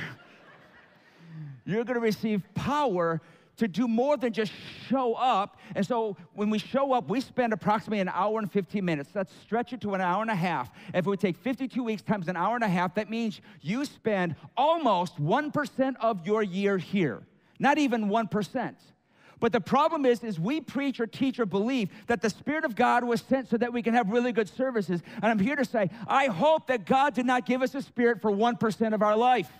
You're 1.66 1.84
going 1.84 1.96
to 1.96 2.00
receive 2.00 2.42
power 2.54 3.20
to 3.58 3.68
do 3.68 3.86
more 3.86 4.16
than 4.16 4.32
just 4.32 4.52
show 4.88 5.14
up. 5.14 5.58
And 5.74 5.86
so 5.86 6.16
when 6.34 6.50
we 6.50 6.58
show 6.58 6.92
up, 6.92 7.08
we 7.08 7.20
spend 7.20 7.52
approximately 7.52 8.00
an 8.00 8.08
hour 8.08 8.38
and 8.38 8.50
15 8.50 8.84
minutes. 8.84 9.10
Let's 9.14 9.32
stretch 9.42 9.72
it 9.72 9.80
to 9.82 9.94
an 9.94 10.00
hour 10.00 10.22
and 10.22 10.30
a 10.30 10.34
half. 10.34 10.70
If 10.94 11.06
we 11.06 11.16
take 11.16 11.36
52 11.36 11.82
weeks 11.82 12.02
times 12.02 12.28
an 12.28 12.36
hour 12.36 12.54
and 12.54 12.64
a 12.64 12.68
half, 12.68 12.94
that 12.94 13.10
means 13.10 13.40
you 13.60 13.84
spend 13.84 14.36
almost 14.56 15.22
1% 15.22 15.96
of 16.00 16.26
your 16.26 16.42
year 16.42 16.78
here. 16.78 17.22
Not 17.58 17.78
even 17.78 18.08
1%. 18.08 18.74
But 19.42 19.50
the 19.50 19.60
problem 19.60 20.06
is, 20.06 20.22
is 20.22 20.38
we 20.38 20.60
preach 20.60 21.00
or 21.00 21.06
teach 21.08 21.40
or 21.40 21.46
believe 21.46 21.90
that 22.06 22.22
the 22.22 22.30
Spirit 22.30 22.64
of 22.64 22.76
God 22.76 23.02
was 23.02 23.20
sent 23.22 23.48
so 23.48 23.56
that 23.56 23.72
we 23.72 23.82
can 23.82 23.92
have 23.92 24.08
really 24.08 24.30
good 24.30 24.48
services. 24.48 25.02
And 25.16 25.24
I'm 25.24 25.38
here 25.40 25.56
to 25.56 25.64
say, 25.64 25.90
I 26.06 26.26
hope 26.26 26.68
that 26.68 26.86
God 26.86 27.14
did 27.14 27.26
not 27.26 27.44
give 27.44 27.60
us 27.60 27.74
a 27.74 27.82
spirit 27.82 28.22
for 28.22 28.30
1% 28.30 28.94
of 28.94 29.02
our 29.02 29.16
life. 29.16 29.50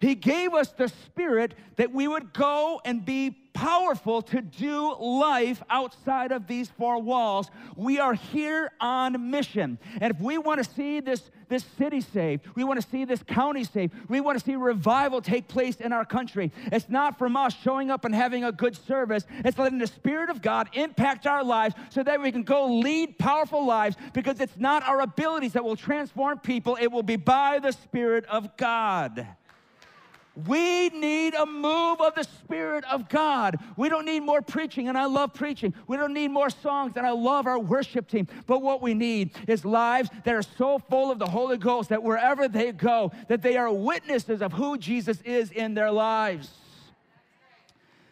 He 0.00 0.14
gave 0.14 0.54
us 0.54 0.70
the 0.70 0.88
Spirit 0.88 1.54
that 1.76 1.92
we 1.92 2.06
would 2.06 2.32
go 2.32 2.80
and 2.84 3.04
be 3.04 3.34
powerful 3.54 4.20
to 4.20 4.42
do 4.42 4.94
life 4.98 5.62
outside 5.70 6.32
of 6.32 6.46
these 6.46 6.68
four 6.68 7.00
walls. 7.00 7.50
We 7.76 7.98
are 7.98 8.14
here 8.14 8.70
on 8.80 9.30
mission. 9.30 9.78
And 10.00 10.12
if 10.12 10.20
we 10.20 10.36
want 10.36 10.62
to 10.62 10.70
see 10.70 11.00
this, 11.00 11.30
this 11.48 11.64
city 11.78 12.00
saved, 12.00 12.46
we 12.56 12.64
want 12.64 12.82
to 12.82 12.86
see 12.86 13.04
this 13.04 13.22
county 13.22 13.64
saved, 13.64 13.94
we 14.08 14.20
want 14.20 14.38
to 14.38 14.44
see 14.44 14.56
revival 14.56 15.22
take 15.22 15.48
place 15.48 15.76
in 15.76 15.92
our 15.92 16.04
country, 16.04 16.52
it's 16.72 16.88
not 16.88 17.16
from 17.18 17.36
us 17.36 17.54
showing 17.62 17.90
up 17.90 18.04
and 18.04 18.14
having 18.14 18.44
a 18.44 18.52
good 18.52 18.76
service. 18.76 19.24
It's 19.44 19.56
letting 19.56 19.78
the 19.78 19.86
Spirit 19.86 20.30
of 20.30 20.42
God 20.42 20.68
impact 20.74 21.26
our 21.26 21.44
lives 21.44 21.74
so 21.90 22.02
that 22.02 22.20
we 22.20 22.32
can 22.32 22.42
go 22.42 22.66
lead 22.66 23.18
powerful 23.18 23.64
lives 23.64 23.96
because 24.12 24.40
it's 24.40 24.56
not 24.56 24.82
our 24.82 25.00
abilities 25.00 25.52
that 25.52 25.64
will 25.64 25.76
transform 25.76 26.38
people, 26.38 26.76
it 26.80 26.90
will 26.90 27.02
be 27.02 27.16
by 27.16 27.60
the 27.60 27.72
Spirit 27.72 28.26
of 28.26 28.56
God. 28.56 29.26
We 30.46 30.88
need 30.88 31.34
a 31.34 31.46
move 31.46 32.00
of 32.00 32.16
the 32.16 32.24
Spirit 32.24 32.84
of 32.90 33.08
God. 33.08 33.56
We 33.76 33.88
don't 33.88 34.04
need 34.04 34.20
more 34.20 34.42
preaching, 34.42 34.88
and 34.88 34.98
I 34.98 35.04
love 35.06 35.32
preaching. 35.32 35.72
We 35.86 35.96
don't 35.96 36.12
need 36.12 36.28
more 36.28 36.50
songs, 36.50 36.94
and 36.96 37.06
I 37.06 37.10
love 37.10 37.46
our 37.46 37.58
worship 37.58 38.08
team. 38.08 38.26
But 38.46 38.60
what 38.60 38.82
we 38.82 38.94
need 38.94 39.30
is 39.46 39.64
lives 39.64 40.10
that 40.24 40.34
are 40.34 40.42
so 40.42 40.80
full 40.80 41.12
of 41.12 41.20
the 41.20 41.26
Holy 41.26 41.56
Ghost 41.56 41.90
that 41.90 42.02
wherever 42.02 42.48
they 42.48 42.72
go, 42.72 43.12
that 43.28 43.42
they 43.42 43.56
are 43.56 43.72
witnesses 43.72 44.42
of 44.42 44.52
who 44.52 44.76
Jesus 44.76 45.20
is 45.22 45.52
in 45.52 45.74
their 45.74 45.92
lives. 45.92 46.50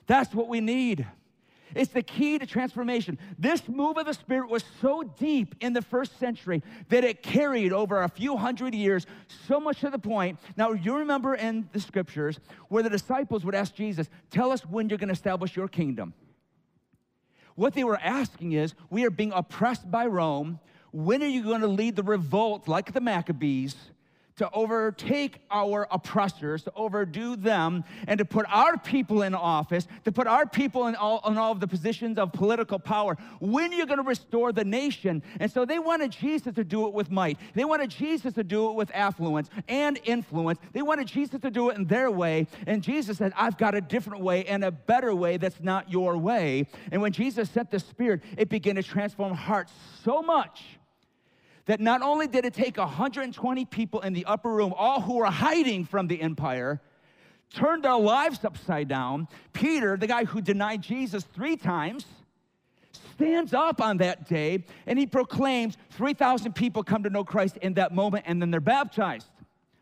That's 0.07 0.33
what 0.33 0.49
we 0.49 0.61
need. 0.61 1.07
It's 1.75 1.93
the 1.93 2.03
key 2.03 2.39
to 2.39 2.47
transformation. 2.47 3.19
This 3.39 3.69
move 3.69 3.97
of 3.97 4.07
the 4.07 4.15
Spirit 4.15 4.51
was 4.51 4.65
so 4.81 5.03
deep 5.03 5.55
in 5.61 5.73
the 5.73 5.83
first 5.83 6.19
century 6.19 6.63
that 6.89 7.05
it 7.05 7.23
carried 7.23 7.73
over 7.73 8.03
a 8.03 8.09
few 8.09 8.37
hundred 8.37 8.75
years, 8.75 9.07
so 9.47 9.61
much 9.61 9.81
to 9.81 9.91
the 9.91 9.99
point. 9.99 10.39
Now, 10.57 10.73
you 10.73 10.97
remember 10.97 11.35
in 11.35 11.69
the 11.73 11.81
scriptures 11.81 12.39
where 12.69 12.83
the 12.83 12.91
disciples 12.91 13.45
would 13.45 13.55
ask 13.55 13.75
Jesus, 13.75 14.09
Tell 14.31 14.53
us 14.53 14.63
when 14.63 14.89
you're 14.89 14.99
going 14.99 15.09
to 15.09 15.15
establish 15.15 15.57
your 15.57 15.69
kingdom. 15.69 16.15
What 17.55 17.75
they 17.75 17.85
were 17.85 18.01
asking 18.01 18.53
is, 18.53 18.75
We 18.91 19.05
are 19.05 19.11
being 19.11 19.33
oppressed 19.33 19.91
by 19.91 20.07
Rome. 20.07 20.61
When 20.93 21.23
are 21.23 21.27
you 21.27 21.43
going 21.43 21.63
to 21.63 21.69
lead 21.69 21.97
the 21.97 22.03
revolt 22.03 22.69
like 22.69 22.93
the 22.93 23.01
Maccabees? 23.01 23.77
To 24.37 24.51
overtake 24.53 25.39
our 25.51 25.87
oppressors, 25.91 26.63
to 26.65 26.73
overdo 26.75 27.37
them, 27.37 27.85
and 28.07 28.19
to 28.19 28.25
put 28.25 28.47
our 28.49 28.79
people 28.79 29.23
in 29.23 29.35
office, 29.35 29.87
to 30.05 30.13
put 30.13 30.27
our 30.27 30.47
people 30.47 30.87
in 30.87 30.95
all, 30.95 31.23
in 31.27 31.37
all 31.37 31.53
of 31.53 31.61
the 31.61 31.69
positions 31.69 32.19
of 32.19 32.33
political 32.33 32.79
power. 32.79 33.17
When 33.41 33.73
are 33.73 33.77
you 33.77 33.87
going 33.87 33.99
to 33.99 34.05
restore 34.05 34.53
the 34.53 34.65
nation? 34.65 35.23
And 35.41 35.51
so 35.51 35.65
they 35.65 35.79
wanted 35.79 36.11
Jesus 36.13 36.55
to 36.55 36.65
do 36.65 36.87
it 36.87 36.95
with 36.95 37.11
might. 37.11 37.39
They 37.55 37.65
wanted 37.65 37.91
Jesus 37.91 38.35
to 38.35 38.45
do 38.45 38.71
it 38.71 38.75
with 38.75 38.91
affluence 38.95 39.51
and 39.69 40.01
influence. 40.05 40.59
They 40.73 40.83
wanted 40.83 41.07
Jesus 41.07 41.41
to 41.41 41.51
do 41.51 41.71
it 41.71 41.77
in 41.77 41.87
their 41.87 42.11
way. 42.11 42.47
And 42.67 42.83
Jesus 42.83 43.19
said, 43.19 43.33
I've 43.37 43.59
got 43.59 43.75
a 43.75 43.81
different 43.81 44.23
way 44.23 44.45
and 44.47 44.65
a 44.65 44.71
better 44.71 45.15
way 45.15 45.37
that's 45.37 45.61
not 45.61 45.91
your 45.91 46.17
way. 46.17 46.67
And 46.91 47.03
when 47.03 47.13
Jesus 47.13 47.51
sent 47.51 47.71
the 47.71 47.79
Spirit, 47.79 48.23
it 48.37 48.49
began 48.49 48.77
to 48.77 48.83
transform 48.83 49.35
hearts 49.35 49.73
so 50.03 50.23
much 50.23 50.79
that 51.67 51.81
not 51.81 52.03
only 52.03 52.27
did 52.27 52.45
it 52.45 52.55
take 52.55 52.77
120 52.77 53.65
people 53.67 54.01
in 54.01 54.13
the 54.13 54.25
upper 54.25 54.51
room, 54.51 54.75
all 54.77 55.01
who 55.01 55.17
were 55.17 55.27
hiding 55.27 55.85
from 55.85 56.09
the 56.09 56.21
empire, 56.21 56.81
turned 57.55 57.85
their 57.85 57.97
lives 57.97 58.45
upside 58.45 58.89
down. 58.89 59.29
Peter, 59.53 59.97
the 59.97 60.07
guy 60.07 60.25
who 60.25 60.41
denied 60.41 60.83
Jesus 60.83 61.25
three 61.25 61.57
times, 61.57 62.07
stands 63.15 63.55
up 63.55 63.81
on 63.81 63.99
that 63.99 64.29
day 64.29 64.65
and 64.87 64.99
he 64.99 65.07
proclaims 65.07 65.77
3,000 65.91 66.53
people 66.55 66.83
come 66.83 67.03
to 67.03 67.11
know 67.11 67.25
Christ 67.25 67.59
in 67.59 67.75
that 67.75 67.95
moment 67.95 68.25
and 68.27 68.41
then 68.41 68.51
they're 68.51 68.61
baptized. 68.61 69.29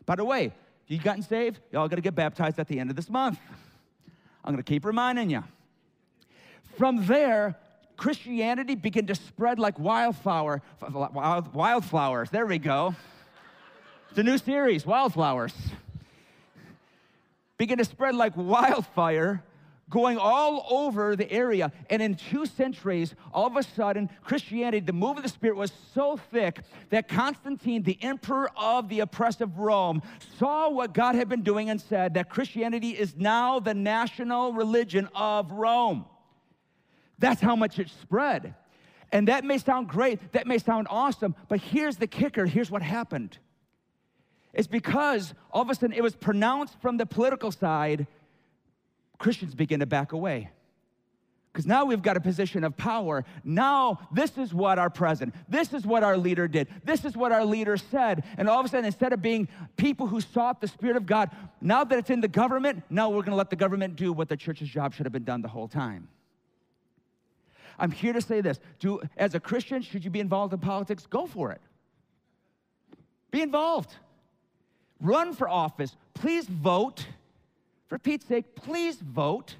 By 0.05 0.15
the 0.15 0.25
way, 0.25 0.53
you 0.87 0.99
gotten 0.99 1.23
saved? 1.23 1.59
Y'all 1.71 1.87
gotta 1.87 2.01
get 2.01 2.15
baptized 2.15 2.59
at 2.59 2.67
the 2.67 2.79
end 2.79 2.89
of 2.89 2.95
this 2.95 3.09
month. 3.09 3.39
I'm 4.43 4.53
gonna 4.53 4.63
keep 4.63 4.85
reminding 4.85 5.29
you. 5.29 5.43
From 6.77 7.05
there, 7.05 7.57
Christianity 8.01 8.73
began 8.73 9.05
to 9.05 9.13
spread 9.13 9.59
like 9.59 9.77
wildflower, 9.77 10.63
wild, 10.91 11.53
wildflowers. 11.53 12.31
There 12.31 12.47
we 12.47 12.57
go. 12.57 12.95
It's 14.09 14.17
a 14.17 14.23
new 14.23 14.39
series, 14.39 14.87
Wildflowers. 14.87 15.53
Began 17.59 17.77
to 17.77 17.85
spread 17.85 18.15
like 18.15 18.35
wildfire, 18.35 19.43
going 19.87 20.17
all 20.17 20.65
over 20.71 21.15
the 21.15 21.31
area. 21.31 21.71
And 21.91 22.01
in 22.01 22.15
two 22.15 22.47
centuries, 22.47 23.13
all 23.35 23.45
of 23.45 23.55
a 23.55 23.61
sudden, 23.61 24.09
Christianity, 24.23 24.79
the 24.79 24.93
move 24.93 25.17
of 25.17 25.23
the 25.23 25.29
Spirit 25.29 25.57
was 25.57 25.71
so 25.93 26.17
thick 26.17 26.61
that 26.89 27.07
Constantine, 27.07 27.83
the 27.83 27.99
emperor 28.01 28.49
of 28.57 28.89
the 28.89 29.01
oppressive 29.01 29.59
Rome, 29.59 30.01
saw 30.39 30.71
what 30.71 30.95
God 30.95 31.13
had 31.13 31.29
been 31.29 31.43
doing 31.43 31.69
and 31.69 31.79
said 31.79 32.15
that 32.15 32.29
Christianity 32.29 32.97
is 32.97 33.15
now 33.15 33.59
the 33.59 33.75
national 33.75 34.53
religion 34.53 35.07
of 35.13 35.51
Rome. 35.51 36.05
That's 37.21 37.39
how 37.39 37.55
much 37.55 37.79
it 37.79 37.89
spread. 38.01 38.55
And 39.11 39.27
that 39.27 39.43
may 39.43 39.57
sound 39.57 39.87
great, 39.87 40.33
that 40.33 40.47
may 40.47 40.57
sound 40.57 40.87
awesome, 40.89 41.35
but 41.47 41.59
here's 41.59 41.97
the 41.97 42.07
kicker 42.07 42.45
here's 42.45 42.71
what 42.71 42.81
happened. 42.81 43.37
It's 44.53 44.67
because 44.67 45.33
all 45.51 45.61
of 45.61 45.69
a 45.69 45.75
sudden 45.75 45.93
it 45.93 46.03
was 46.03 46.15
pronounced 46.15 46.81
from 46.81 46.97
the 46.97 47.05
political 47.05 47.51
side, 47.51 48.07
Christians 49.17 49.55
begin 49.55 49.79
to 49.79 49.85
back 49.85 50.11
away. 50.11 50.49
Because 51.51 51.65
now 51.65 51.83
we've 51.83 52.01
got 52.01 52.15
a 52.15 52.21
position 52.21 52.63
of 52.63 52.77
power. 52.77 53.25
Now, 53.43 54.07
this 54.13 54.37
is 54.37 54.53
what 54.53 54.79
our 54.79 54.89
president, 54.89 55.35
this 55.49 55.73
is 55.73 55.85
what 55.85 56.01
our 56.01 56.17
leader 56.17 56.47
did, 56.47 56.69
this 56.85 57.03
is 57.03 57.15
what 57.15 57.33
our 57.33 57.43
leader 57.43 57.75
said. 57.75 58.23
And 58.37 58.47
all 58.47 58.59
of 58.59 58.65
a 58.65 58.69
sudden, 58.69 58.85
instead 58.85 59.11
of 59.11 59.21
being 59.21 59.49
people 59.75 60.07
who 60.07 60.21
sought 60.21 60.61
the 60.61 60.67
Spirit 60.67 60.95
of 60.95 61.05
God, 61.05 61.29
now 61.59 61.83
that 61.83 61.99
it's 61.99 62.09
in 62.09 62.21
the 62.21 62.29
government, 62.29 62.83
now 62.89 63.09
we're 63.09 63.17
going 63.17 63.31
to 63.31 63.35
let 63.35 63.49
the 63.49 63.57
government 63.57 63.97
do 63.97 64.13
what 64.13 64.29
the 64.29 64.37
church's 64.37 64.69
job 64.69 64.93
should 64.93 65.05
have 65.05 65.13
been 65.13 65.25
done 65.25 65.41
the 65.41 65.49
whole 65.49 65.67
time. 65.67 66.07
I'm 67.79 67.91
here 67.91 68.13
to 68.13 68.21
say 68.21 68.41
this. 68.41 68.59
Do, 68.79 69.01
as 69.17 69.35
a 69.35 69.39
Christian, 69.39 69.81
should 69.81 70.03
you 70.03 70.11
be 70.11 70.19
involved 70.19 70.53
in 70.53 70.59
politics? 70.59 71.05
Go 71.05 71.25
for 71.25 71.51
it. 71.51 71.61
Be 73.31 73.41
involved. 73.41 73.95
Run 74.99 75.33
for 75.33 75.49
office. 75.49 75.95
Please 76.13 76.45
vote. 76.47 77.05
For 77.87 77.97
Pete's 77.97 78.25
sake, 78.25 78.55
please 78.55 78.97
vote. 78.97 79.55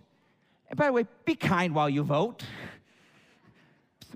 And 0.69 0.77
by 0.77 0.87
the 0.87 0.93
way, 0.93 1.05
be 1.25 1.35
kind 1.35 1.75
while 1.75 1.89
you 1.89 2.03
vote. 2.03 2.43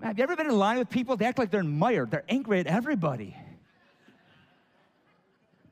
Have 0.02 0.18
you 0.18 0.24
ever 0.24 0.36
been 0.36 0.48
in 0.48 0.58
line 0.58 0.78
with 0.78 0.90
people? 0.90 1.18
They 1.18 1.26
act 1.26 1.38
like 1.38 1.52
they're 1.52 1.62
in 1.62 1.78
mire. 1.78 2.06
They're 2.06 2.24
angry 2.30 2.60
at 2.60 2.68
everybody. 2.68 3.36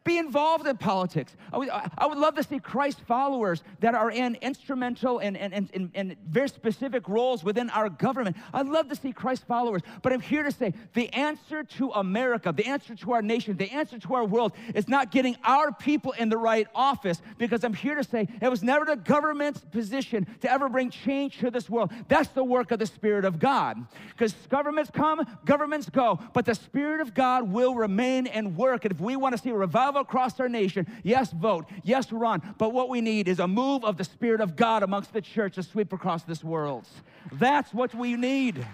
Be 0.03 0.17
involved 0.17 0.67
in 0.67 0.75
politics. 0.75 1.33
I 1.53 1.57
would, 1.57 1.69
I 1.69 2.05
would 2.05 2.17
love 2.17 2.35
to 2.35 2.43
see 2.43 2.59
Christ 2.59 2.99
followers 3.07 3.63
that 3.79 3.95
are 3.95 4.11
in 4.11 4.35
instrumental 4.41 5.19
and, 5.19 5.37
and, 5.37 5.69
and, 5.73 5.91
and, 5.95 6.17
very 6.27 6.49
specific 6.49 7.07
roles 7.07 7.41
within 7.41 7.69
our 7.69 7.87
government. 7.87 8.35
I'd 8.53 8.67
love 8.67 8.89
to 8.89 8.95
see 8.95 9.13
Christ 9.13 9.45
followers. 9.47 9.81
But 10.01 10.11
I'm 10.11 10.19
here 10.19 10.43
to 10.43 10.51
say 10.51 10.73
the 10.93 11.07
answer 11.13 11.63
to 11.63 11.91
America, 11.91 12.51
the 12.51 12.65
answer 12.65 12.95
to 12.95 13.13
our 13.13 13.21
nation, 13.21 13.55
the 13.55 13.71
answer 13.71 13.97
to 13.99 14.13
our 14.15 14.25
world 14.25 14.51
is 14.75 14.89
not 14.89 15.09
getting 15.09 15.37
our 15.45 15.71
people 15.71 16.11
in 16.13 16.27
the 16.27 16.37
right 16.37 16.67
office 16.75 17.21
because 17.37 17.63
I'm 17.63 17.73
here 17.73 17.95
to 17.95 18.03
say 18.03 18.27
it 18.41 18.49
was 18.49 18.61
never 18.61 18.83
the 18.83 18.97
government's 18.97 19.61
position 19.61 20.27
to 20.41 20.51
ever 20.51 20.67
bring 20.67 20.89
change 20.89 21.37
to 21.39 21.49
this 21.49 21.69
world. 21.69 21.91
That's 22.09 22.29
the 22.29 22.43
work 22.43 22.71
of 22.71 22.79
the 22.79 22.85
Spirit 22.85 23.23
of 23.23 23.39
God. 23.39 23.85
Because 24.09 24.33
governments 24.49 24.91
come, 24.93 25.25
governments 25.45 25.89
go, 25.89 26.19
but 26.33 26.45
the 26.45 26.55
Spirit 26.55 26.99
of 26.99 27.13
God 27.13 27.49
will 27.49 27.75
remain 27.75 28.27
and 28.27 28.57
work. 28.57 28.83
And 28.83 28.93
if 28.93 28.99
we 28.99 29.15
want 29.15 29.35
to 29.35 29.41
see 29.41 29.51
a 29.51 29.55
revival, 29.55 29.92
across 29.95 30.39
our 30.39 30.49
nation. 30.49 30.87
Yes, 31.03 31.31
vote. 31.31 31.65
Yes, 31.83 32.11
run. 32.11 32.41
But 32.57 32.73
what 32.73 32.89
we 32.89 33.01
need 33.01 33.27
is 33.27 33.39
a 33.39 33.47
move 33.47 33.83
of 33.83 33.97
the 33.97 34.03
Spirit 34.03 34.41
of 34.41 34.55
God 34.55 34.83
amongst 34.83 35.13
the 35.13 35.21
church 35.21 35.55
to 35.55 35.63
sweep 35.63 35.93
across 35.93 36.23
this 36.23 36.43
world. 36.43 36.87
That's 37.31 37.73
what 37.73 37.93
we 37.93 38.15
need. 38.15 38.65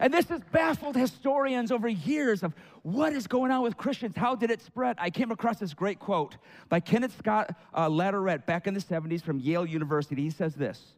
And 0.00 0.14
this 0.14 0.28
has 0.28 0.40
baffled 0.52 0.96
historians 0.96 1.72
over 1.72 1.88
years 1.88 2.42
of 2.42 2.54
what 2.82 3.12
is 3.12 3.26
going 3.26 3.50
on 3.50 3.62
with 3.62 3.76
Christians? 3.76 4.14
How 4.16 4.34
did 4.34 4.50
it 4.50 4.62
spread? 4.62 4.96
I 4.98 5.10
came 5.10 5.30
across 5.30 5.58
this 5.58 5.74
great 5.74 5.98
quote 5.98 6.36
by 6.68 6.80
Kenneth 6.80 7.16
Scott 7.18 7.54
uh, 7.74 7.88
Latourette 7.88 8.46
back 8.46 8.66
in 8.66 8.74
the 8.74 8.80
70s 8.80 9.22
from 9.22 9.40
Yale 9.40 9.66
University. 9.66 10.22
He 10.22 10.30
says 10.30 10.54
this 10.54 10.94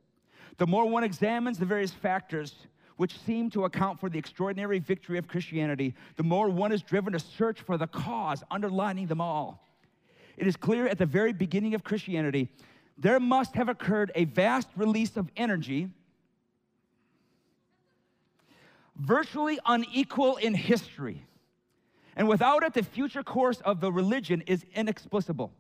The 0.59 0.66
more 0.66 0.87
one 0.87 1.02
examines 1.02 1.59
the 1.59 1.64
various 1.64 1.90
factors 1.90 2.54
which 3.00 3.19
seem 3.21 3.49
to 3.49 3.64
account 3.64 3.99
for 3.99 4.11
the 4.11 4.19
extraordinary 4.19 4.78
victory 4.78 5.16
of 5.16 5.26
Christianity, 5.26 5.95
the 6.16 6.23
more 6.23 6.50
one 6.50 6.71
is 6.71 6.83
driven 6.83 7.14
to 7.14 7.19
search 7.19 7.62
for 7.62 7.78
the 7.78 7.87
cause 7.87 8.45
underlining 8.50 9.07
them 9.07 9.23
all. 9.23 9.66
It 10.37 10.47
is 10.47 10.54
clear 10.54 10.87
at 10.87 10.99
the 10.99 11.07
very 11.07 11.33
beginning 11.33 11.73
of 11.73 11.83
Christianity, 11.83 12.50
there 12.99 13.19
must 13.19 13.54
have 13.54 13.71
occurred 13.71 14.12
a 14.14 14.26
vast 14.26 14.69
release 14.76 15.16
of 15.16 15.30
energy, 15.35 15.88
virtually 18.97 19.59
unequal 19.64 20.37
in 20.37 20.52
history. 20.52 21.25
And 22.16 22.28
without 22.28 22.64
it, 22.64 22.75
the 22.75 22.83
future 22.83 23.23
course 23.23 23.62
of 23.62 23.80
the 23.80 23.90
religion 23.90 24.42
is 24.47 24.66
inexplicable. 24.75 25.52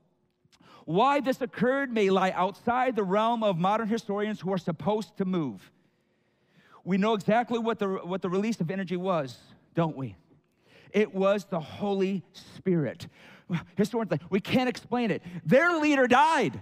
Why 0.84 1.20
this 1.20 1.40
occurred 1.40 1.90
may 1.90 2.10
lie 2.10 2.32
outside 2.32 2.96
the 2.96 3.02
realm 3.02 3.42
of 3.42 3.56
modern 3.56 3.88
historians 3.88 4.42
who 4.42 4.52
are 4.52 4.58
supposed 4.58 5.16
to 5.16 5.24
move 5.24 5.70
we 6.84 6.96
know 6.98 7.14
exactly 7.14 7.58
what 7.58 7.78
the, 7.78 7.88
what 7.88 8.22
the 8.22 8.30
release 8.30 8.60
of 8.60 8.70
energy 8.70 8.96
was, 8.96 9.38
don't 9.74 9.96
we? 9.96 10.16
It 10.92 11.14
was 11.14 11.44
the 11.44 11.60
Holy 11.60 12.22
Spirit. 12.56 13.06
Historians, 13.76 14.12
we 14.30 14.40
can't 14.40 14.68
explain 14.68 15.10
it. 15.10 15.22
Their 15.44 15.78
leader 15.78 16.06
died. 16.06 16.60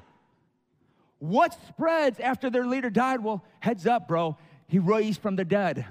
What 1.18 1.56
spreads 1.68 2.20
after 2.20 2.50
their 2.50 2.66
leader 2.66 2.90
died? 2.90 3.22
Well, 3.22 3.44
heads 3.60 3.86
up, 3.86 4.08
bro. 4.08 4.36
He 4.68 4.78
raised 4.78 5.20
from 5.20 5.36
the 5.36 5.44
dead. 5.44 5.86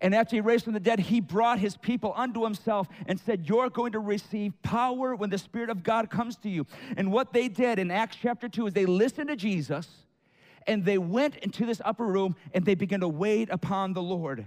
And 0.00 0.14
after 0.14 0.36
he 0.36 0.40
raised 0.40 0.64
from 0.64 0.74
the 0.74 0.80
dead, 0.80 1.00
he 1.00 1.20
brought 1.20 1.58
his 1.58 1.76
people 1.76 2.12
unto 2.14 2.44
himself 2.44 2.88
and 3.06 3.18
said, 3.18 3.48
You're 3.48 3.70
going 3.70 3.92
to 3.92 3.98
receive 3.98 4.52
power 4.62 5.16
when 5.16 5.30
the 5.30 5.38
Spirit 5.38 5.70
of 5.70 5.82
God 5.82 6.08
comes 6.10 6.36
to 6.38 6.48
you. 6.48 6.66
And 6.96 7.10
what 7.10 7.32
they 7.32 7.48
did 7.48 7.78
in 7.78 7.90
Acts 7.90 8.16
chapter 8.20 8.48
2 8.48 8.68
is 8.68 8.74
they 8.74 8.86
listened 8.86 9.28
to 9.28 9.36
Jesus 9.36 9.88
and 10.68 10.84
they 10.84 10.98
went 10.98 11.36
into 11.38 11.66
this 11.66 11.80
upper 11.84 12.06
room 12.06 12.36
and 12.54 12.64
they 12.64 12.76
began 12.76 13.00
to 13.00 13.08
wait 13.08 13.48
upon 13.50 13.94
the 13.94 14.02
Lord. 14.02 14.46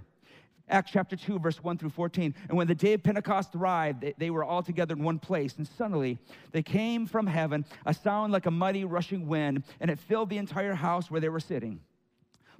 Acts 0.68 0.92
chapter 0.92 1.16
2, 1.16 1.40
verse 1.40 1.62
1 1.62 1.76
through 1.76 1.90
14. 1.90 2.34
And 2.48 2.56
when 2.56 2.66
the 2.66 2.74
day 2.74 2.94
of 2.94 3.02
Pentecost 3.02 3.54
arrived, 3.54 4.00
they, 4.00 4.14
they, 4.16 4.30
were 4.30 4.44
all 4.44 4.62
together 4.62 4.94
in 4.94 5.02
one 5.02 5.18
place. 5.18 5.56
And 5.58 5.66
suddenly 5.66 6.18
they 6.52 6.62
came 6.62 7.04
from 7.04 7.26
heaven, 7.26 7.66
a 7.84 7.92
sound 7.92 8.32
like 8.32 8.46
a 8.46 8.50
mighty 8.50 8.84
rushing 8.84 9.26
wind, 9.26 9.64
and 9.80 9.90
it 9.90 9.98
filled 9.98 10.30
the 10.30 10.38
entire 10.38 10.74
house 10.74 11.10
where 11.10 11.20
they 11.20 11.28
were 11.28 11.40
sitting. 11.40 11.80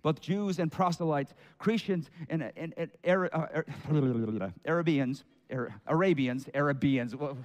Both 0.03 0.21
Jews 0.21 0.59
and 0.59 0.71
proselytes, 0.71 1.33
Christians 1.59 2.11
and, 2.29 2.53
and, 2.57 2.75
and 2.77 2.91
uh, 3.33 3.63
Arabians, 4.67 5.25
Arabians, 5.87 6.49
Arabians. 6.55 7.15
Well, 7.15 7.39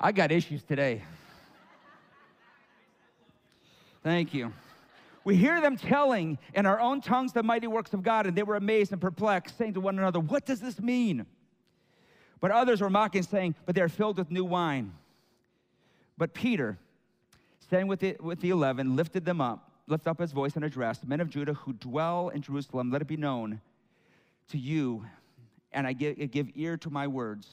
I 0.00 0.12
got 0.12 0.30
issues 0.30 0.62
today. 0.62 1.02
Thank 4.04 4.32
you. 4.32 4.52
We 5.24 5.36
hear 5.36 5.60
them 5.60 5.76
telling 5.76 6.38
in 6.54 6.66
our 6.66 6.80
own 6.80 7.00
tongues 7.00 7.32
the 7.32 7.42
mighty 7.42 7.66
works 7.66 7.92
of 7.92 8.02
God, 8.02 8.26
and 8.26 8.36
they 8.36 8.44
were 8.44 8.56
amazed 8.56 8.92
and 8.92 9.00
perplexed, 9.00 9.58
saying 9.58 9.74
to 9.74 9.80
one 9.80 9.98
another, 9.98 10.20
What 10.20 10.46
does 10.46 10.60
this 10.60 10.80
mean? 10.80 11.26
But 12.40 12.52
others 12.52 12.80
were 12.80 12.88
mocking, 12.88 13.24
saying, 13.24 13.56
But 13.66 13.74
they 13.74 13.80
are 13.80 13.88
filled 13.88 14.18
with 14.18 14.30
new 14.30 14.44
wine. 14.44 14.94
But 16.16 16.32
Peter, 16.32 16.78
standing 17.58 17.88
with 17.88 18.00
the, 18.00 18.16
with 18.20 18.40
the 18.40 18.50
eleven, 18.50 18.94
lifted 18.94 19.24
them 19.24 19.40
up, 19.40 19.70
lifted 19.88 20.08
up 20.10 20.20
his 20.20 20.30
voice 20.30 20.54
and 20.54 20.64
addressed, 20.64 21.06
Men 21.06 21.20
of 21.20 21.28
Judah 21.28 21.54
who 21.54 21.72
dwell 21.72 22.28
in 22.28 22.40
Jerusalem, 22.40 22.92
let 22.92 23.02
it 23.02 23.08
be 23.08 23.16
known 23.16 23.60
to 24.50 24.58
you, 24.58 25.04
and 25.72 25.86
I 25.86 25.92
give, 25.92 26.16
I 26.20 26.26
give 26.26 26.48
ear 26.54 26.76
to 26.78 26.90
my 26.90 27.08
words 27.08 27.48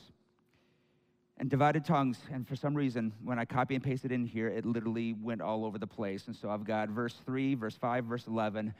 and 1.37 1.49
divided 1.49 1.85
tongues. 1.85 2.17
And 2.31 2.47
for 2.47 2.55
some 2.55 2.75
reason, 2.75 3.13
when 3.23 3.39
I 3.39 3.45
copy 3.45 3.75
and 3.75 3.83
pasted 3.83 4.11
in 4.11 4.25
here, 4.25 4.47
it 4.47 4.65
literally 4.65 5.13
went 5.13 5.41
all 5.41 5.65
over 5.65 5.77
the 5.77 5.87
place. 5.87 6.27
And 6.27 6.35
so 6.35 6.49
I've 6.49 6.63
got 6.63 6.89
verse 6.89 7.15
3, 7.25 7.55
verse 7.55 7.75
5, 7.75 8.05
verse 8.05 8.27
11. 8.27 8.73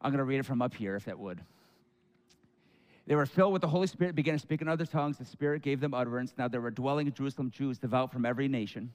I'm 0.00 0.10
going 0.10 0.18
to 0.18 0.24
read 0.24 0.40
it 0.40 0.46
from 0.46 0.60
up 0.60 0.74
here, 0.74 0.96
if 0.96 1.06
that 1.06 1.18
would. 1.18 1.40
They 3.06 3.14
were 3.14 3.26
filled 3.26 3.52
with 3.52 3.62
the 3.62 3.68
Holy 3.68 3.86
Spirit, 3.86 4.14
began 4.14 4.34
to 4.34 4.40
speak 4.40 4.62
in 4.62 4.68
other 4.68 4.86
tongues. 4.86 5.18
The 5.18 5.24
Spirit 5.24 5.62
gave 5.62 5.80
them 5.80 5.92
utterance. 5.92 6.34
Now 6.38 6.48
there 6.48 6.60
were 6.60 6.70
dwelling 6.70 7.06
in 7.06 7.12
Jerusalem 7.12 7.50
Jews 7.50 7.78
devout 7.78 8.12
from 8.12 8.24
every 8.24 8.48
nation 8.48 8.92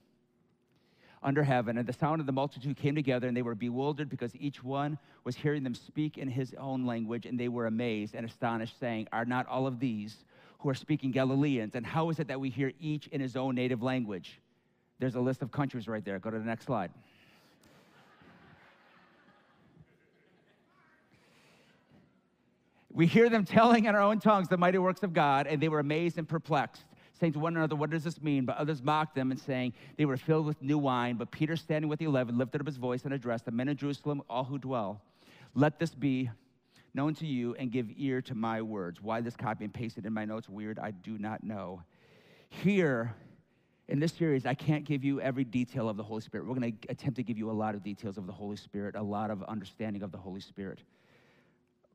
under 1.22 1.42
heaven. 1.42 1.78
And 1.78 1.86
the 1.86 1.92
sound 1.92 2.20
of 2.20 2.26
the 2.26 2.32
multitude 2.32 2.76
came 2.76 2.94
together, 2.94 3.28
and 3.28 3.36
they 3.36 3.42
were 3.42 3.54
bewildered 3.54 4.08
because 4.08 4.34
each 4.36 4.64
one 4.64 4.98
was 5.24 5.36
hearing 5.36 5.62
them 5.62 5.74
speak 5.74 6.18
in 6.18 6.28
his 6.28 6.54
own 6.58 6.86
language. 6.86 7.26
And 7.26 7.38
they 7.38 7.48
were 7.48 7.66
amazed 7.66 8.14
and 8.14 8.26
astonished, 8.26 8.78
saying, 8.80 9.06
Are 9.12 9.24
not 9.24 9.46
all 9.46 9.66
of 9.66 9.78
these 9.78 10.24
who 10.60 10.68
are 10.68 10.74
speaking 10.74 11.10
Galileans. 11.10 11.74
And 11.74 11.84
how 11.84 12.10
is 12.10 12.18
it 12.18 12.28
that 12.28 12.38
we 12.38 12.50
hear 12.50 12.72
each 12.80 13.06
in 13.08 13.20
his 13.20 13.36
own 13.36 13.54
native 13.54 13.82
language? 13.82 14.40
There's 14.98 15.14
a 15.14 15.20
list 15.20 15.42
of 15.42 15.50
countries 15.50 15.88
right 15.88 16.04
there. 16.04 16.18
Go 16.18 16.30
to 16.30 16.38
the 16.38 16.44
next 16.44 16.66
slide. 16.66 16.90
We 22.92 23.06
hear 23.06 23.28
them 23.30 23.44
telling 23.44 23.86
in 23.86 23.94
our 23.94 24.02
own 24.02 24.18
tongues 24.18 24.48
the 24.48 24.56
mighty 24.56 24.78
works 24.78 25.02
of 25.02 25.14
God, 25.14 25.46
and 25.46 25.62
they 25.62 25.68
were 25.68 25.78
amazed 25.78 26.18
and 26.18 26.28
perplexed, 26.28 26.82
saying 27.18 27.32
to 27.34 27.38
one 27.38 27.56
another, 27.56 27.76
What 27.76 27.90
does 27.90 28.04
this 28.04 28.20
mean? 28.20 28.44
But 28.44 28.56
others 28.56 28.82
mocked 28.82 29.14
them 29.14 29.30
and 29.30 29.40
saying 29.40 29.72
they 29.96 30.04
were 30.04 30.16
filled 30.16 30.44
with 30.44 30.60
new 30.60 30.76
wine. 30.76 31.16
But 31.16 31.30
Peter, 31.30 31.56
standing 31.56 31.88
with 31.88 32.00
the 32.00 32.04
eleven, 32.04 32.36
lifted 32.36 32.60
up 32.60 32.66
his 32.66 32.76
voice 32.76 33.04
and 33.04 33.14
addressed 33.14 33.44
the 33.44 33.52
men 33.52 33.68
of 33.68 33.76
Jerusalem, 33.76 34.22
all 34.28 34.44
who 34.44 34.58
dwell. 34.58 35.00
Let 35.54 35.78
this 35.78 35.94
be 35.94 36.30
known 36.94 37.14
to 37.14 37.26
you 37.26 37.54
and 37.54 37.70
give 37.70 37.88
ear 37.96 38.20
to 38.22 38.34
my 38.34 38.62
words. 38.62 39.02
Why 39.02 39.20
this 39.20 39.36
copy 39.36 39.64
and 39.64 39.72
pasted 39.72 40.06
in 40.06 40.12
my 40.12 40.24
notes 40.24 40.48
weird, 40.48 40.78
I 40.78 40.90
do 40.90 41.18
not 41.18 41.44
know. 41.44 41.82
Here, 42.48 43.14
in 43.88 44.00
this 44.00 44.12
series, 44.12 44.46
I 44.46 44.54
can't 44.54 44.84
give 44.84 45.04
you 45.04 45.20
every 45.20 45.44
detail 45.44 45.88
of 45.88 45.96
the 45.96 46.02
Holy 46.02 46.20
Spirit. 46.20 46.46
We're 46.46 46.54
going 46.54 46.76
to 46.76 46.90
attempt 46.90 47.16
to 47.16 47.22
give 47.22 47.38
you 47.38 47.50
a 47.50 47.52
lot 47.52 47.74
of 47.74 47.82
details 47.82 48.18
of 48.18 48.26
the 48.26 48.32
Holy 48.32 48.56
Spirit, 48.56 48.94
a 48.96 49.02
lot 49.02 49.30
of 49.30 49.42
understanding 49.44 50.02
of 50.02 50.12
the 50.12 50.18
Holy 50.18 50.40
Spirit. 50.40 50.80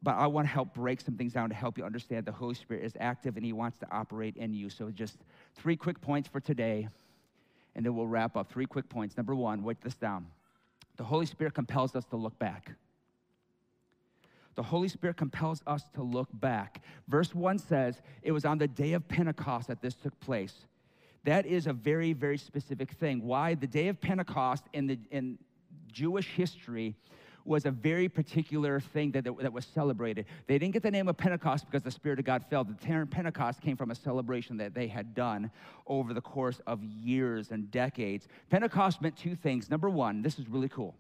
But 0.04 0.16
I 0.16 0.28
want 0.28 0.48
to 0.48 0.54
help 0.54 0.74
break 0.74 1.02
some 1.02 1.16
things 1.16 1.34
down 1.34 1.50
to 1.50 1.56
help 1.56 1.78
you 1.78 1.84
understand 1.84 2.26
the 2.26 2.32
Holy 2.32 2.54
Spirit 2.54 2.84
is 2.84 2.94
active 3.00 3.38
and 3.38 3.46
He 3.46 3.54
wants 3.54 3.80
to 3.80 3.88
operate 3.92 4.36
in 4.38 4.54
you. 4.54 4.70
So, 4.70 4.92
just 4.92 5.18
three 5.56 5.76
quick 5.76 6.00
points 6.00 6.28
for 6.28 6.40
today, 6.40 6.88
and 7.76 7.86
then 7.86 7.96
we'll 7.96 8.08
wrap 8.08 8.38
up. 8.38 8.52
Three 8.52 8.66
quick 8.66 8.88
points. 8.88 9.18
Number 9.18 9.34
one, 9.34 9.64
write 9.64 9.82
this 9.82 9.96
down. 9.96 10.28
The 10.98 11.04
Holy 11.04 11.26
Spirit 11.26 11.54
compels 11.54 11.96
us 11.96 12.06
to 12.06 12.18
look 12.18 12.38
back 12.40 12.72
the 14.56 14.64
Holy 14.64 14.88
Spirit 14.88 15.18
compels 15.18 15.62
us 15.68 15.84
to 15.96 16.02
look 16.02 16.30
back. 16.34 16.82
Verse 17.08 17.36
1 17.36 17.60
says, 17.60 18.02
It 18.24 18.32
was 18.32 18.46
on 18.46 18.58
the 18.58 18.68
day 18.68 18.94
of 18.94 19.08
Pentecost 19.08 19.68
that 19.68 19.82
this 19.82 19.96
took 19.96 20.18
place. 20.20 20.54
That 21.26 21.46
is 21.46 21.68
a 21.68 21.74
very, 21.74 22.14
very 22.14 22.38
specific 22.38 22.92
thing. 22.92 23.22
Why? 23.24 23.56
The 23.56 23.68
day 23.68 23.88
of 23.90 24.00
Pentecost 24.00 24.66
in, 24.74 24.88
the, 24.88 25.00
in 25.12 25.38
Jewish 25.92 26.28
history 26.28 26.96
was 27.46 27.66
a 27.66 27.72
very 27.72 28.10
particular 28.10 28.80
thing 28.80 29.12
that, 29.12 29.24
that, 29.24 29.38
that, 29.38 29.54
was 29.54 29.66
celebrated. 29.66 30.26
They 30.48 30.58
didn't 30.58 30.74
get 30.74 30.82
the 30.82 30.90
name 30.90 31.08
of 31.08 31.16
Pentecost 31.16 31.66
because 31.66 31.84
the 31.84 31.92
Spirit 31.92 32.18
of 32.18 32.26
God 32.26 32.44
fell. 32.50 32.64
The 32.64 32.74
term 32.74 33.08
Pentecost 33.08 33.62
came 33.62 33.78
from 33.78 33.92
a 33.92 33.96
celebration 33.96 34.58
that 34.58 34.74
they 34.74 34.88
had 34.88 35.14
done 35.14 35.52
over 35.86 36.14
the 36.14 36.22
course 36.22 36.60
of 36.66 36.84
years 36.84 37.52
and 37.52 37.70
decades. 37.70 38.28
Pentecost 38.50 39.02
meant 39.02 39.16
two 39.16 39.36
things. 39.36 39.70
Number 39.70 39.90
one, 39.90 40.24
this 40.24 40.40
is 40.40 40.48
really 40.48 40.70
cool. 40.70 40.96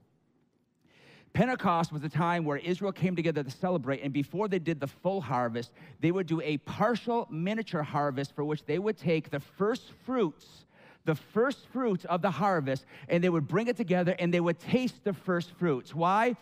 Pentecost 1.35 1.91
was 1.91 2.01
a 2.01 2.09
time 2.09 2.45
where 2.45 2.55
Israel 2.57 2.93
came 2.93 3.13
together 3.13 3.43
to 3.43 3.51
celebrate, 3.51 4.01
and 4.01 4.13
before 4.13 4.47
they 4.47 4.57
did 4.57 4.79
the 4.79 4.87
full 4.87 5.19
harvest, 5.19 5.73
they 5.99 6.09
would 6.09 6.27
do 6.27 6.39
a 6.39 6.55
partial 6.59 7.27
miniature 7.29 7.83
harvest 7.83 8.33
for 8.33 8.45
which 8.45 8.63
they 8.63 8.79
would 8.79 8.97
take 8.97 9.29
the 9.29 9.41
first 9.41 9.91
fruits, 10.05 10.63
the 11.03 11.13
first 11.13 11.67
fruits 11.73 12.05
of 12.05 12.21
the 12.21 12.31
harvest, 12.31 12.85
and 13.09 13.21
they 13.21 13.27
would 13.27 13.49
bring 13.49 13.67
it 13.67 13.75
together 13.75 14.15
and 14.17 14.33
they 14.33 14.39
would 14.39 14.59
taste 14.59 15.03
the 15.03 15.11
first 15.11 15.51
fruits. 15.59 15.93
Why? 15.93 16.37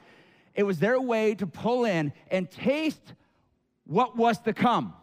It 0.53 0.61
was 0.61 0.77
their 0.77 1.01
way 1.01 1.33
to 1.35 1.47
pull 1.47 1.85
in 1.85 2.13
and 2.29 2.49
taste 2.51 3.13
what 3.85 4.15
was 4.15 4.37
to 4.41 4.53
come. 4.53 4.93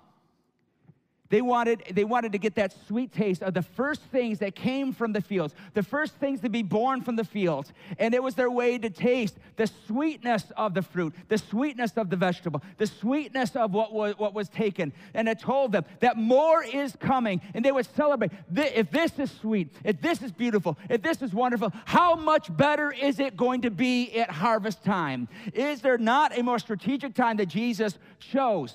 They 1.30 1.42
wanted, 1.42 1.84
they 1.92 2.04
wanted 2.04 2.32
to 2.32 2.38
get 2.38 2.56
that 2.56 2.74
sweet 2.88 3.12
taste 3.12 3.42
of 3.42 3.54
the 3.54 3.62
first 3.62 4.02
things 4.02 4.40
that 4.40 4.56
came 4.56 4.92
from 4.92 5.12
the 5.12 5.20
fields, 5.20 5.54
the 5.74 5.82
first 5.82 6.16
things 6.16 6.40
to 6.40 6.48
be 6.48 6.64
born 6.64 7.02
from 7.02 7.14
the 7.14 7.24
fields. 7.24 7.72
And 7.98 8.14
it 8.14 8.22
was 8.22 8.34
their 8.34 8.50
way 8.50 8.78
to 8.78 8.90
taste 8.90 9.36
the 9.54 9.68
sweetness 9.86 10.50
of 10.56 10.74
the 10.74 10.82
fruit, 10.82 11.14
the 11.28 11.38
sweetness 11.38 11.92
of 11.96 12.10
the 12.10 12.16
vegetable, 12.16 12.62
the 12.78 12.86
sweetness 12.88 13.54
of 13.54 13.72
what 13.72 13.92
was, 13.92 14.18
what 14.18 14.34
was 14.34 14.48
taken. 14.48 14.92
And 15.14 15.28
it 15.28 15.38
told 15.38 15.70
them 15.70 15.84
that 16.00 16.16
more 16.16 16.64
is 16.64 16.96
coming. 16.96 17.40
And 17.54 17.64
they 17.64 17.72
would 17.72 17.86
celebrate. 17.94 18.32
If 18.56 18.90
this 18.90 19.16
is 19.18 19.30
sweet, 19.30 19.72
if 19.84 20.00
this 20.00 20.22
is 20.22 20.32
beautiful, 20.32 20.76
if 20.88 21.00
this 21.00 21.22
is 21.22 21.32
wonderful, 21.32 21.72
how 21.84 22.16
much 22.16 22.54
better 22.56 22.90
is 22.90 23.20
it 23.20 23.36
going 23.36 23.60
to 23.62 23.70
be 23.70 24.18
at 24.18 24.30
harvest 24.30 24.84
time? 24.84 25.28
Is 25.54 25.80
there 25.80 25.98
not 25.98 26.36
a 26.36 26.42
more 26.42 26.58
strategic 26.58 27.14
time 27.14 27.36
that 27.36 27.46
Jesus 27.46 27.98
chose? 28.18 28.74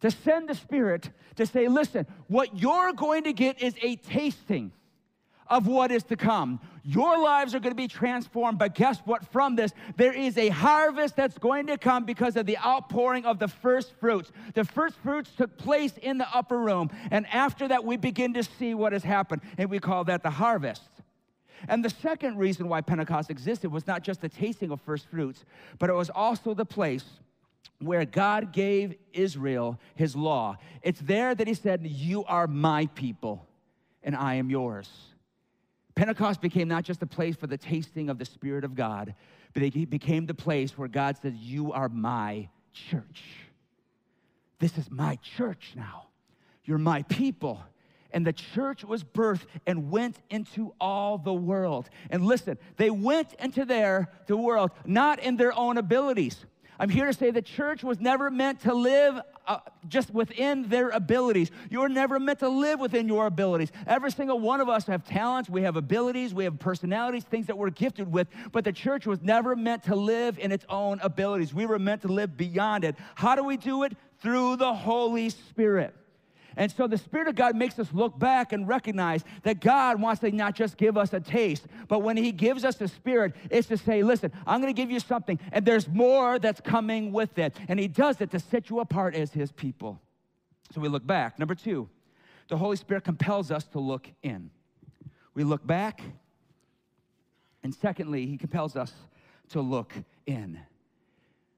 To 0.00 0.10
send 0.10 0.48
the 0.48 0.54
Spirit 0.54 1.10
to 1.36 1.46
say, 1.46 1.68
listen, 1.68 2.06
what 2.28 2.58
you're 2.58 2.92
going 2.92 3.24
to 3.24 3.32
get 3.32 3.62
is 3.62 3.74
a 3.82 3.96
tasting 3.96 4.72
of 5.50 5.66
what 5.66 5.90
is 5.90 6.04
to 6.04 6.16
come. 6.16 6.60
Your 6.84 7.18
lives 7.18 7.54
are 7.54 7.60
going 7.60 7.72
to 7.72 7.76
be 7.76 7.88
transformed, 7.88 8.58
but 8.58 8.74
guess 8.74 9.00
what? 9.04 9.26
From 9.32 9.56
this, 9.56 9.72
there 9.96 10.12
is 10.12 10.38
a 10.38 10.48
harvest 10.48 11.16
that's 11.16 11.36
going 11.36 11.66
to 11.66 11.76
come 11.76 12.04
because 12.04 12.36
of 12.36 12.46
the 12.46 12.56
outpouring 12.58 13.26
of 13.26 13.38
the 13.38 13.48
first 13.48 13.92
fruits. 13.98 14.30
The 14.54 14.64
first 14.64 14.96
fruits 15.02 15.30
took 15.36 15.58
place 15.58 15.92
in 16.00 16.18
the 16.18 16.28
upper 16.32 16.58
room, 16.58 16.90
and 17.10 17.26
after 17.26 17.68
that, 17.68 17.84
we 17.84 17.96
begin 17.96 18.32
to 18.34 18.44
see 18.44 18.74
what 18.74 18.92
has 18.92 19.02
happened, 19.02 19.42
and 19.58 19.68
we 19.68 19.80
call 19.80 20.04
that 20.04 20.22
the 20.22 20.30
harvest. 20.30 20.88
And 21.68 21.84
the 21.84 21.90
second 21.90 22.38
reason 22.38 22.68
why 22.68 22.80
Pentecost 22.80 23.28
existed 23.28 23.70
was 23.70 23.86
not 23.86 24.02
just 24.02 24.22
the 24.22 24.28
tasting 24.28 24.70
of 24.70 24.80
first 24.80 25.08
fruits, 25.10 25.44
but 25.78 25.90
it 25.90 25.94
was 25.94 26.08
also 26.10 26.54
the 26.54 26.64
place 26.64 27.04
where 27.80 28.04
God 28.04 28.52
gave 28.52 28.94
Israel 29.12 29.78
his 29.94 30.14
law. 30.14 30.56
It's 30.82 31.00
there 31.00 31.34
that 31.34 31.48
he 31.48 31.54
said, 31.54 31.86
You 31.86 32.24
are 32.24 32.46
my 32.46 32.86
people, 32.94 33.46
and 34.02 34.14
I 34.14 34.34
am 34.34 34.50
yours. 34.50 34.88
Pentecost 35.94 36.40
became 36.40 36.68
not 36.68 36.84
just 36.84 37.02
a 37.02 37.06
place 37.06 37.36
for 37.36 37.46
the 37.46 37.58
tasting 37.58 38.08
of 38.08 38.18
the 38.18 38.24
Spirit 38.24 38.64
of 38.64 38.74
God, 38.74 39.14
but 39.52 39.62
it 39.62 39.90
became 39.90 40.26
the 40.26 40.34
place 40.34 40.78
where 40.78 40.88
God 40.88 41.16
says, 41.18 41.34
You 41.34 41.72
are 41.72 41.88
my 41.88 42.48
church. 42.72 43.24
This 44.58 44.76
is 44.78 44.90
my 44.90 45.16
church 45.36 45.72
now. 45.74 46.08
You're 46.64 46.78
my 46.78 47.02
people. 47.04 47.62
And 48.12 48.26
the 48.26 48.32
church 48.32 48.84
was 48.84 49.04
birthed 49.04 49.46
and 49.66 49.90
went 49.90 50.16
into 50.30 50.74
all 50.80 51.16
the 51.16 51.32
world. 51.32 51.88
And 52.10 52.26
listen, 52.26 52.58
they 52.76 52.90
went 52.90 53.34
into 53.34 53.64
their 53.64 54.10
the 54.26 54.36
world 54.36 54.70
not 54.84 55.20
in 55.20 55.36
their 55.36 55.56
own 55.56 55.78
abilities. 55.78 56.44
I'm 56.80 56.88
here 56.88 57.04
to 57.04 57.12
say 57.12 57.30
the 57.30 57.42
church 57.42 57.84
was 57.84 58.00
never 58.00 58.30
meant 58.30 58.60
to 58.62 58.72
live 58.72 59.20
uh, 59.46 59.58
just 59.86 60.14
within 60.14 60.66
their 60.70 60.88
abilities. 60.88 61.50
You're 61.68 61.90
never 61.90 62.18
meant 62.18 62.38
to 62.38 62.48
live 62.48 62.80
within 62.80 63.06
your 63.06 63.26
abilities. 63.26 63.70
Every 63.86 64.10
single 64.10 64.40
one 64.40 64.62
of 64.62 64.70
us 64.70 64.86
have 64.86 65.04
talents, 65.04 65.50
we 65.50 65.60
have 65.60 65.76
abilities, 65.76 66.32
we 66.32 66.44
have 66.44 66.58
personalities, 66.58 67.24
things 67.24 67.48
that 67.48 67.58
we're 67.58 67.68
gifted 67.68 68.10
with, 68.10 68.28
but 68.50 68.64
the 68.64 68.72
church 68.72 69.06
was 69.06 69.20
never 69.20 69.54
meant 69.54 69.82
to 69.84 69.94
live 69.94 70.38
in 70.38 70.52
its 70.52 70.64
own 70.70 71.00
abilities. 71.02 71.52
We 71.52 71.66
were 71.66 71.78
meant 71.78 72.00
to 72.00 72.08
live 72.08 72.38
beyond 72.38 72.84
it. 72.84 72.96
How 73.14 73.34
do 73.34 73.44
we 73.44 73.58
do 73.58 73.82
it? 73.82 73.94
Through 74.22 74.56
the 74.56 74.72
Holy 74.72 75.28
Spirit. 75.28 75.94
And 76.56 76.70
so 76.70 76.86
the 76.86 76.98
Spirit 76.98 77.28
of 77.28 77.34
God 77.34 77.54
makes 77.54 77.78
us 77.78 77.88
look 77.92 78.18
back 78.18 78.52
and 78.52 78.66
recognize 78.66 79.24
that 79.42 79.60
God 79.60 80.00
wants 80.00 80.20
to 80.20 80.30
not 80.30 80.54
just 80.54 80.76
give 80.76 80.96
us 80.96 81.12
a 81.12 81.20
taste, 81.20 81.66
but 81.88 82.00
when 82.00 82.16
He 82.16 82.32
gives 82.32 82.64
us 82.64 82.76
the 82.76 82.88
Spirit, 82.88 83.34
it's 83.50 83.68
to 83.68 83.76
say, 83.76 84.02
listen, 84.02 84.32
I'm 84.46 84.60
going 84.60 84.74
to 84.74 84.80
give 84.80 84.90
you 84.90 85.00
something, 85.00 85.38
and 85.52 85.64
there's 85.64 85.88
more 85.88 86.38
that's 86.38 86.60
coming 86.60 87.12
with 87.12 87.38
it. 87.38 87.56
And 87.68 87.78
He 87.78 87.88
does 87.88 88.20
it 88.20 88.30
to 88.32 88.38
set 88.38 88.70
you 88.70 88.80
apart 88.80 89.14
as 89.14 89.32
His 89.32 89.52
people. 89.52 90.00
So 90.72 90.80
we 90.80 90.88
look 90.88 91.06
back. 91.06 91.38
Number 91.38 91.54
two, 91.54 91.88
the 92.48 92.56
Holy 92.56 92.76
Spirit 92.76 93.04
compels 93.04 93.50
us 93.50 93.64
to 93.68 93.78
look 93.78 94.08
in. 94.22 94.50
We 95.34 95.44
look 95.44 95.66
back, 95.66 96.02
and 97.62 97.74
secondly, 97.74 98.26
He 98.26 98.36
compels 98.36 98.76
us 98.76 98.92
to 99.50 99.60
look 99.60 99.92
in. 100.26 100.58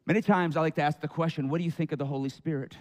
Many 0.05 0.21
times 0.21 0.57
I 0.57 0.61
like 0.61 0.75
to 0.75 0.83
ask 0.83 1.01
the 1.01 1.09
question, 1.09 1.49
what 1.49 1.59
do 1.59 1.65
you 1.65 1.71
think 1.71 1.93
of 1.93 1.99
the 1.99 2.07
Holy 2.07 2.29
Spirit? 2.29 2.77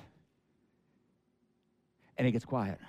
And 2.17 2.27
it 2.27 2.31
gets 2.31 2.45
quiet. 2.45 2.79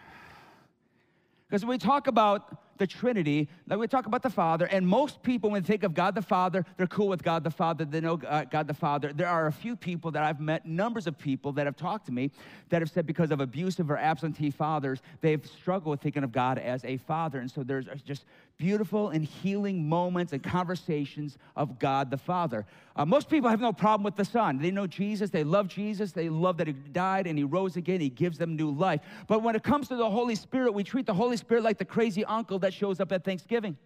Because 1.48 1.64
when 1.64 1.70
we 1.70 1.78
talk 1.78 2.06
about 2.06 2.71
the 2.78 2.86
Trinity, 2.86 3.48
like 3.68 3.78
we 3.78 3.86
talk 3.86 4.06
about 4.06 4.22
the 4.22 4.30
Father, 4.30 4.66
and 4.66 4.86
most 4.86 5.22
people, 5.22 5.50
when 5.50 5.62
they 5.62 5.66
think 5.66 5.82
of 5.82 5.94
God 5.94 6.14
the 6.14 6.22
Father, 6.22 6.64
they're 6.76 6.86
cool 6.86 7.08
with 7.08 7.22
God 7.22 7.44
the 7.44 7.50
Father, 7.50 7.84
they 7.84 8.00
know 8.00 8.20
uh, 8.26 8.44
God 8.44 8.66
the 8.66 8.74
Father. 8.74 9.12
There 9.12 9.28
are 9.28 9.46
a 9.46 9.52
few 9.52 9.76
people 9.76 10.10
that 10.12 10.22
I've 10.22 10.40
met, 10.40 10.66
numbers 10.66 11.06
of 11.06 11.18
people 11.18 11.52
that 11.52 11.66
have 11.66 11.76
talked 11.76 12.06
to 12.06 12.12
me 12.12 12.30
that 12.70 12.82
have 12.82 12.90
said 12.90 13.06
because 13.06 13.30
of 13.30 13.40
abusive 13.40 13.90
or 13.90 13.98
absentee 13.98 14.50
fathers, 14.50 15.00
they've 15.20 15.44
struggled 15.46 15.92
with 15.92 16.00
thinking 16.00 16.24
of 16.24 16.32
God 16.32 16.58
as 16.58 16.84
a 16.84 16.96
father. 16.96 17.40
And 17.40 17.50
so 17.50 17.62
there's 17.62 17.86
just 18.04 18.24
beautiful 18.58 19.08
and 19.08 19.24
healing 19.24 19.88
moments 19.88 20.32
and 20.32 20.42
conversations 20.42 21.36
of 21.56 21.78
God 21.78 22.10
the 22.10 22.16
Father. 22.16 22.64
Uh, 22.94 23.04
most 23.04 23.28
people 23.28 23.50
have 23.50 23.60
no 23.60 23.72
problem 23.72 24.04
with 24.04 24.16
the 24.16 24.24
Son. 24.24 24.58
They 24.58 24.70
know 24.70 24.86
Jesus, 24.86 25.30
they 25.30 25.44
love 25.44 25.66
Jesus, 25.66 26.12
they 26.12 26.28
love 26.28 26.58
that 26.58 26.66
He 26.66 26.72
died 26.72 27.26
and 27.26 27.36
He 27.36 27.44
rose 27.44 27.76
again, 27.76 28.00
He 28.00 28.08
gives 28.08 28.38
them 28.38 28.54
new 28.54 28.70
life. 28.70 29.00
But 29.26 29.42
when 29.42 29.56
it 29.56 29.62
comes 29.62 29.88
to 29.88 29.96
the 29.96 30.08
Holy 30.08 30.34
Spirit, 30.34 30.74
we 30.74 30.84
treat 30.84 31.06
the 31.06 31.14
Holy 31.14 31.36
Spirit 31.36 31.64
like 31.64 31.78
the 31.78 31.84
crazy 31.84 32.24
uncle 32.24 32.58
that 32.62 32.74
shows 32.74 32.98
up 33.00 33.12
at 33.12 33.24
Thanksgiving. 33.24 33.76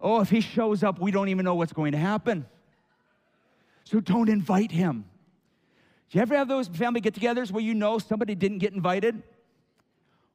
Oh, 0.00 0.20
if 0.20 0.30
He 0.30 0.40
shows 0.40 0.82
up, 0.82 0.98
we 0.98 1.10
don't 1.10 1.28
even 1.28 1.44
know 1.44 1.54
what's 1.54 1.72
going 1.72 1.92
to 1.92 1.98
happen. 1.98 2.46
So 3.84 4.00
don't 4.00 4.28
invite 4.28 4.72
Him. 4.72 5.04
Do 6.10 6.18
you 6.18 6.22
ever 6.22 6.36
have 6.36 6.48
those 6.48 6.68
family 6.68 7.00
get 7.00 7.14
togethers 7.14 7.50
where 7.50 7.62
you 7.62 7.74
know 7.74 7.98
somebody 7.98 8.34
didn't 8.34 8.58
get 8.58 8.72
invited? 8.72 9.22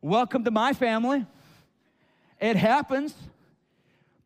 Welcome 0.01 0.43
to 0.45 0.51
my 0.51 0.73
family. 0.73 1.25
It 2.39 2.55
happens. 2.55 3.13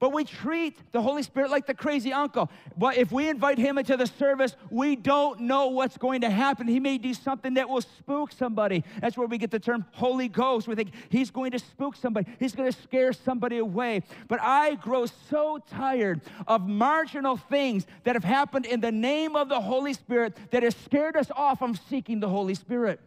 But 0.01 0.13
we 0.13 0.23
treat 0.23 0.79
the 0.91 0.99
Holy 0.99 1.21
Spirit 1.21 1.51
like 1.51 1.67
the 1.67 1.75
crazy 1.75 2.11
uncle. 2.11 2.49
But 2.75 2.97
if 2.97 3.11
we 3.11 3.29
invite 3.29 3.59
him 3.59 3.77
into 3.77 3.95
the 3.95 4.07
service, 4.07 4.55
we 4.71 4.95
don't 4.95 5.41
know 5.41 5.67
what's 5.67 5.95
going 5.95 6.21
to 6.21 6.29
happen. 6.31 6.67
He 6.67 6.79
may 6.79 6.97
do 6.97 7.13
something 7.13 7.53
that 7.53 7.69
will 7.69 7.81
spook 7.81 8.31
somebody. 8.31 8.83
That's 8.99 9.15
where 9.15 9.27
we 9.27 9.37
get 9.37 9.51
the 9.51 9.59
term 9.59 9.85
Holy 9.91 10.27
Ghost. 10.27 10.67
We 10.67 10.73
think 10.73 10.89
he's 11.09 11.29
going 11.29 11.51
to 11.51 11.59
spook 11.59 11.95
somebody, 11.95 12.31
he's 12.39 12.55
going 12.55 12.71
to 12.71 12.81
scare 12.81 13.13
somebody 13.13 13.59
away. 13.59 14.01
But 14.27 14.39
I 14.41 14.73
grow 14.73 15.05
so 15.05 15.59
tired 15.69 16.21
of 16.47 16.67
marginal 16.67 17.37
things 17.37 17.85
that 18.03 18.15
have 18.15 18.23
happened 18.23 18.65
in 18.65 18.81
the 18.81 18.91
name 18.91 19.35
of 19.35 19.49
the 19.49 19.61
Holy 19.61 19.93
Spirit 19.93 20.35
that 20.49 20.63
has 20.63 20.75
scared 20.83 21.15
us 21.15 21.29
off 21.35 21.59
from 21.59 21.75
seeking 21.75 22.19
the 22.19 22.29
Holy 22.29 22.55
Spirit. 22.55 22.99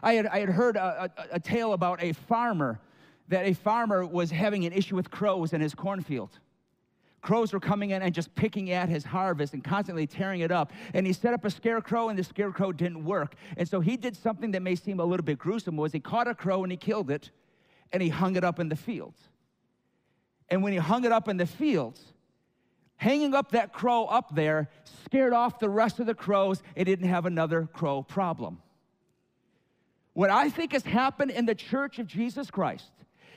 I 0.00 0.12
had, 0.12 0.26
I 0.28 0.38
had 0.38 0.48
heard 0.48 0.76
a, 0.76 1.10
a, 1.18 1.26
a 1.32 1.40
tale 1.40 1.72
about 1.72 2.00
a 2.00 2.12
farmer 2.12 2.78
that 3.28 3.46
a 3.46 3.54
farmer 3.54 4.04
was 4.06 4.30
having 4.30 4.64
an 4.64 4.72
issue 4.72 4.96
with 4.96 5.10
crows 5.10 5.52
in 5.52 5.60
his 5.60 5.74
cornfield. 5.74 6.38
Crows 7.22 7.52
were 7.52 7.60
coming 7.60 7.90
in 7.90 8.02
and 8.02 8.12
just 8.12 8.34
picking 8.34 8.72
at 8.72 8.88
his 8.88 9.04
harvest 9.04 9.54
and 9.54 9.62
constantly 9.62 10.08
tearing 10.08 10.40
it 10.40 10.50
up. 10.50 10.72
And 10.92 11.06
he 11.06 11.12
set 11.12 11.32
up 11.32 11.44
a 11.44 11.50
scarecrow, 11.50 12.08
and 12.08 12.18
the 12.18 12.24
scarecrow 12.24 12.72
didn't 12.72 13.04
work. 13.04 13.36
And 13.56 13.68
so 13.68 13.80
he 13.80 13.96
did 13.96 14.16
something 14.16 14.50
that 14.50 14.60
may 14.60 14.74
seem 14.74 14.98
a 14.98 15.04
little 15.04 15.24
bit 15.24 15.38
gruesome 15.38 15.76
was 15.76 15.92
he 15.92 16.00
caught 16.00 16.26
a 16.26 16.34
crow 16.34 16.64
and 16.64 16.72
he 16.72 16.76
killed 16.76 17.10
it, 17.10 17.30
and 17.92 18.02
he 18.02 18.08
hung 18.08 18.34
it 18.34 18.42
up 18.42 18.58
in 18.58 18.68
the 18.68 18.76
fields. 18.76 19.20
And 20.48 20.62
when 20.62 20.72
he 20.72 20.78
hung 20.78 21.04
it 21.04 21.12
up 21.12 21.28
in 21.28 21.36
the 21.36 21.46
fields, 21.46 22.02
hanging 22.96 23.34
up 23.34 23.52
that 23.52 23.72
crow 23.72 24.04
up 24.06 24.34
there 24.34 24.68
scared 25.04 25.32
off 25.32 25.60
the 25.60 25.68
rest 25.68 26.00
of 26.00 26.06
the 26.06 26.14
crows 26.14 26.62
and 26.76 26.86
didn't 26.86 27.08
have 27.08 27.24
another 27.24 27.68
crow 27.72 28.02
problem. 28.02 28.60
What 30.12 30.30
I 30.30 30.50
think 30.50 30.72
has 30.72 30.82
happened 30.82 31.30
in 31.30 31.46
the 31.46 31.54
church 31.54 31.98
of 31.98 32.06
Jesus 32.06 32.50
Christ 32.50 32.90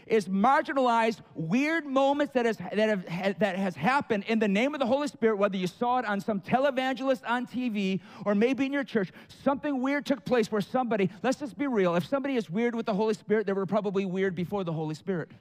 is 0.06 0.28
marginalized 0.28 1.22
weird 1.34 1.86
moments 1.86 2.34
that 2.34 2.46
has, 2.46 2.58
that, 2.58 2.78
have, 2.78 3.40
that 3.40 3.56
has 3.56 3.76
happened 3.76 4.26
in 4.28 4.40
the 4.40 4.48
name 4.48 4.74
of 4.74 4.80
the 4.80 4.86
Holy 4.86 5.08
Spirit, 5.08 5.38
whether 5.38 5.58
you 5.58 5.68
saw 5.68 6.00
it 6.00 6.06
on 6.06 6.22
some 6.22 6.40
televangelist 6.40 7.22
on 7.28 7.48
TV 7.48 8.00
or 8.26 8.36
maybe 8.36 8.66
in 8.66 8.74
your 8.74 8.84
church. 8.84 9.12
Something 9.44 9.82
weird 9.82 10.06
took 10.06 10.24
place 10.26 10.52
where 10.52 10.62
somebody, 10.62 11.10
let's 11.24 11.40
just 11.40 11.58
be 11.58 11.68
real, 11.68 11.96
if 11.96 12.06
somebody 12.06 12.36
is 12.36 12.50
weird 12.50 12.76
with 12.76 12.86
the 12.86 12.94
Holy 12.94 13.14
Spirit, 13.14 13.48
they 13.48 13.54
were 13.54 13.66
probably 13.66 14.06
weird 14.06 14.36
before 14.36 14.64
the 14.64 14.74
Holy 14.74 14.96
Spirit. 14.96 15.32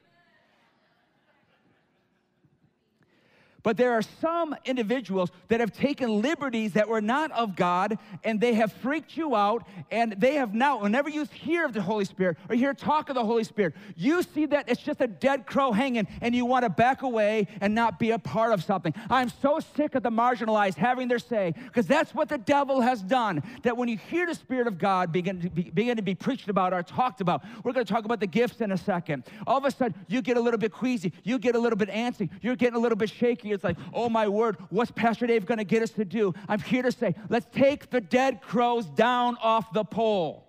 But 3.65 3.79
there 3.79 3.93
are 3.93 4.03
some 4.03 4.55
individuals 4.67 5.31
that 5.49 5.59
have 5.59 5.73
taken 5.73 6.21
liberties 6.23 6.75
that 6.75 6.87
were 6.87 7.01
not 7.01 7.33
of 7.33 7.57
God 7.57 7.99
and 8.23 8.39
they 8.39 8.55
have 8.55 8.73
freaked 8.73 9.17
you 9.17 9.35
out. 9.35 9.67
And 9.91 10.13
they 10.19 10.35
have 10.35 10.55
now, 10.55 10.83
whenever 10.83 11.09
you 11.09 11.25
hear 11.25 11.65
of 11.65 11.73
the 11.73 11.83
Holy 11.83 12.05
Spirit 12.05 12.37
or 12.49 12.55
hear 12.55 12.75
talk 12.75 13.09
of 13.09 13.15
the 13.15 13.25
Holy 13.25 13.43
Spirit, 13.43 13.75
you 13.97 14.23
see 14.23 14.45
that 14.47 14.69
it's 14.69 14.83
just 14.83 15.01
a 15.01 15.07
dead 15.07 15.47
crow 15.47 15.73
hanging 15.73 16.07
and 16.21 16.35
you 16.35 16.45
want 16.45 16.65
to 16.65 16.69
back 16.69 17.03
away 17.03 17.49
and 17.63 17.75
not 17.75 17.99
be 17.99 18.11
a 18.11 18.19
part 18.19 18.53
of 18.53 18.63
something. 18.63 18.93
I'm 19.09 19.31
so 19.31 19.61
sick 19.75 19.95
of 19.95 20.03
the 20.03 20.11
marginalized 20.11 20.75
having 20.75 21.09
their 21.09 21.19
say 21.19 21.55
because 21.57 21.87
that's 21.87 22.15
what 22.15 22.29
the 22.29 22.39
devil 22.39 22.83
has 22.83 23.01
done. 23.01 23.43
That 23.63 23.79
when 23.79 23.89
you 23.89 23.97
hear 23.97 24.27
the 24.27 24.35
Spirit 24.35 24.67
of 24.67 24.79
God 24.79 25.11
begin 25.11 25.41
to 25.41 25.49
be, 25.49 25.71
begin 25.71 25.97
to 25.97 26.03
be 26.03 26.15
preached 26.15 26.51
about 26.51 26.75
or 26.75 26.83
talked 26.83 27.23
about, 27.23 27.43
we're 27.65 27.73
going 27.73 27.87
to 27.87 27.93
talk 27.93 28.05
about 28.05 28.21
the 28.21 28.27
gifts 28.27 28.61
in 28.61 28.73
a 28.73 28.77
second. 28.77 29.25
All 29.47 29.57
of 29.57 29.65
a 29.65 29.71
sudden, 29.71 29.95
you 30.07 30.21
get 30.21 30.37
a 30.37 30.41
little 30.41 30.59
bit 30.59 30.71
queasy, 30.71 31.15
you 31.23 31.39
get 31.39 31.55
a 31.55 31.59
little 31.59 31.79
bit 31.79 31.89
antsy, 31.89 32.29
you're 32.43 32.57
getting 32.57 32.77
a 32.77 32.79
little 32.79 32.97
bit 32.97 33.09
shaky 33.09 33.54
it's 33.55 33.65
like, 33.65 33.77
oh 33.93 34.09
my 34.09 34.29
word, 34.29 34.57
what's 34.71 34.91
Pastor 34.91 35.27
Dave 35.27 35.47
going 35.47 35.59
to 35.59 35.65
get 35.65 35.83
us 35.83 35.91
to 35.91 36.05
do? 36.05 36.35
I'm 36.49 36.61
here 36.61 36.83
to 36.83 36.93
say, 36.93 37.15
let's 37.29 37.47
take 37.53 37.91
the 37.91 38.01
dead 38.01 38.43
crows 38.43 38.87
down 38.87 39.37
off 39.41 39.73
the 39.73 39.85
pole. 39.85 40.45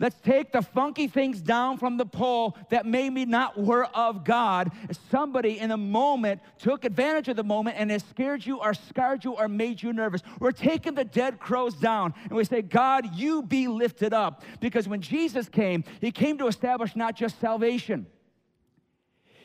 Let's 0.00 0.16
take 0.20 0.52
the 0.52 0.62
funky 0.62 1.08
things 1.08 1.40
down 1.40 1.76
from 1.76 1.96
the 1.96 2.06
pole 2.06 2.56
that 2.70 2.86
made 2.86 3.10
me 3.10 3.24
not 3.24 3.58
were 3.58 3.84
of 3.86 4.22
God. 4.24 4.70
Somebody 5.10 5.58
in 5.58 5.72
a 5.72 5.76
moment 5.76 6.40
took 6.58 6.84
advantage 6.84 7.26
of 7.26 7.34
the 7.34 7.42
moment 7.42 7.76
and 7.78 7.90
has 7.90 8.04
scared 8.04 8.46
you 8.46 8.60
or 8.60 8.74
scarred 8.74 9.24
you 9.24 9.32
or 9.32 9.48
made 9.48 9.82
you 9.82 9.92
nervous. 9.92 10.22
We're 10.38 10.52
taking 10.52 10.94
the 10.94 11.04
dead 11.04 11.40
crows 11.40 11.74
down 11.74 12.14
and 12.24 12.32
we 12.32 12.44
say, 12.44 12.62
God, 12.62 13.16
you 13.16 13.42
be 13.42 13.66
lifted 13.66 14.12
up. 14.12 14.44
Because 14.60 14.86
when 14.86 15.00
Jesus 15.00 15.48
came, 15.48 15.82
he 16.00 16.12
came 16.12 16.38
to 16.38 16.46
establish 16.46 16.94
not 16.94 17.16
just 17.16 17.40
salvation 17.40 18.06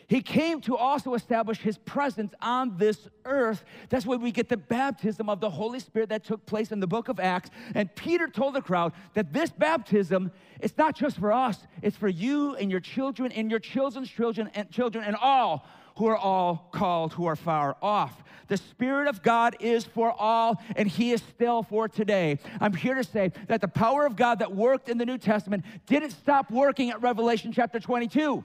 he 0.07 0.21
came 0.21 0.61
to 0.61 0.75
also 0.75 1.13
establish 1.13 1.59
his 1.59 1.77
presence 1.77 2.33
on 2.41 2.77
this 2.77 3.07
earth. 3.25 3.63
That's 3.89 4.05
why 4.05 4.15
we 4.15 4.31
get 4.31 4.49
the 4.49 4.57
baptism 4.57 5.29
of 5.29 5.39
the 5.39 5.49
Holy 5.49 5.79
Spirit 5.79 6.09
that 6.09 6.23
took 6.23 6.45
place 6.45 6.71
in 6.71 6.79
the 6.79 6.87
book 6.87 7.09
of 7.09 7.19
Acts. 7.19 7.49
And 7.75 7.93
Peter 7.95 8.27
told 8.27 8.55
the 8.55 8.61
crowd 8.61 8.93
that 9.13 9.33
this 9.33 9.51
baptism, 9.51 10.31
it's 10.59 10.77
not 10.77 10.95
just 10.95 11.17
for 11.17 11.31
us, 11.31 11.59
it's 11.81 11.97
for 11.97 12.09
you 12.09 12.55
and 12.55 12.69
your 12.69 12.79
children 12.79 13.31
and 13.31 13.49
your 13.49 13.59
children's 13.59 14.09
children 14.09 14.49
and 14.55 14.69
children 14.69 15.03
and 15.03 15.15
all 15.15 15.65
who 15.97 16.07
are 16.07 16.17
all 16.17 16.69
called 16.71 17.13
who 17.13 17.25
are 17.25 17.35
far 17.35 17.77
off. 17.81 18.23
The 18.47 18.57
Spirit 18.57 19.07
of 19.07 19.23
God 19.23 19.55
is 19.59 19.83
for 19.83 20.11
all, 20.11 20.61
and 20.75 20.87
He 20.87 21.11
is 21.11 21.21
still 21.21 21.63
for 21.63 21.87
today. 21.87 22.39
I'm 22.59 22.73
here 22.73 22.95
to 22.95 23.03
say 23.03 23.31
that 23.47 23.61
the 23.61 23.67
power 23.67 24.05
of 24.05 24.15
God 24.15 24.39
that 24.39 24.53
worked 24.53 24.89
in 24.89 24.97
the 24.97 25.05
New 25.05 25.17
Testament 25.17 25.63
didn't 25.85 26.11
stop 26.11 26.51
working 26.51 26.89
at 26.89 27.01
Revelation 27.01 27.51
chapter 27.51 27.79
22. 27.79 28.43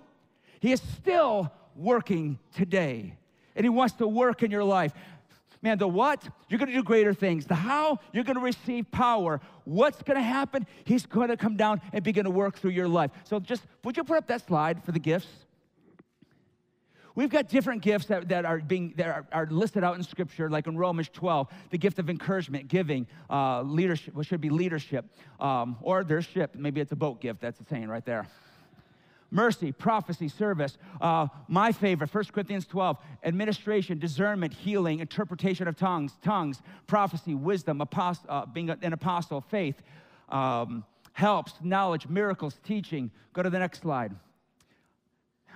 He 0.60 0.72
is 0.72 0.82
still 0.96 1.52
working 1.74 2.38
today, 2.52 3.16
and 3.54 3.64
He 3.64 3.70
wants 3.70 3.94
to 3.94 4.06
work 4.06 4.42
in 4.42 4.50
your 4.50 4.64
life. 4.64 4.92
Man, 5.60 5.78
the 5.78 5.88
what? 5.88 6.28
You're 6.48 6.58
going 6.58 6.68
to 6.68 6.74
do 6.74 6.84
greater 6.84 7.12
things. 7.12 7.46
The 7.46 7.56
how? 7.56 7.98
You're 8.12 8.24
going 8.24 8.36
to 8.36 8.42
receive 8.42 8.90
power. 8.92 9.40
What's 9.64 10.02
going 10.02 10.16
to 10.16 10.22
happen? 10.22 10.66
He's 10.84 11.04
going 11.04 11.28
to 11.28 11.36
come 11.36 11.56
down 11.56 11.80
and 11.92 12.04
begin 12.04 12.24
to 12.24 12.30
work 12.30 12.58
through 12.58 12.70
your 12.70 12.88
life. 12.88 13.10
So, 13.24 13.40
just 13.40 13.62
would 13.82 13.96
you 13.96 14.04
put 14.04 14.18
up 14.18 14.26
that 14.28 14.46
slide 14.46 14.84
for 14.84 14.92
the 14.92 15.00
gifts? 15.00 15.26
We've 17.16 17.28
got 17.28 17.48
different 17.48 17.82
gifts 17.82 18.06
that, 18.06 18.28
that 18.28 18.44
are 18.44 18.58
being 18.58 18.94
that 18.96 19.08
are, 19.08 19.26
are 19.32 19.46
listed 19.50 19.82
out 19.82 19.96
in 19.96 20.04
Scripture, 20.04 20.48
like 20.48 20.68
in 20.68 20.76
Romans 20.76 21.08
12, 21.12 21.48
the 21.70 21.78
gift 21.78 21.98
of 21.98 22.08
encouragement, 22.08 22.68
giving, 22.68 23.08
uh, 23.28 23.62
leadership, 23.62 24.14
what 24.14 24.26
should 24.26 24.40
be 24.40 24.50
leadership, 24.50 25.04
um, 25.40 25.76
or 25.82 26.04
their 26.04 26.22
ship. 26.22 26.54
Maybe 26.54 26.80
it's 26.80 26.92
a 26.92 26.96
boat 26.96 27.20
gift. 27.20 27.40
That's 27.40 27.58
the 27.58 27.64
saying 27.64 27.88
right 27.88 28.04
there 28.04 28.28
mercy, 29.30 29.72
prophecy, 29.72 30.28
service. 30.28 30.78
Uh, 31.00 31.26
my 31.48 31.72
favorite, 31.72 32.12
1 32.12 32.24
Corinthians 32.32 32.66
12, 32.66 32.96
administration, 33.24 33.98
discernment, 33.98 34.52
healing, 34.52 35.00
interpretation 35.00 35.68
of 35.68 35.76
tongues, 35.76 36.12
tongues, 36.22 36.62
prophecy, 36.86 37.34
wisdom, 37.34 37.80
apost- 37.80 38.24
uh, 38.28 38.46
being 38.46 38.70
an 38.70 38.92
apostle, 38.92 39.40
faith, 39.40 39.82
um, 40.28 40.84
helps, 41.12 41.52
knowledge, 41.62 42.08
miracles, 42.08 42.58
teaching. 42.64 43.10
Go 43.32 43.42
to 43.42 43.50
the 43.50 43.58
next 43.58 43.80
slide 43.82 44.14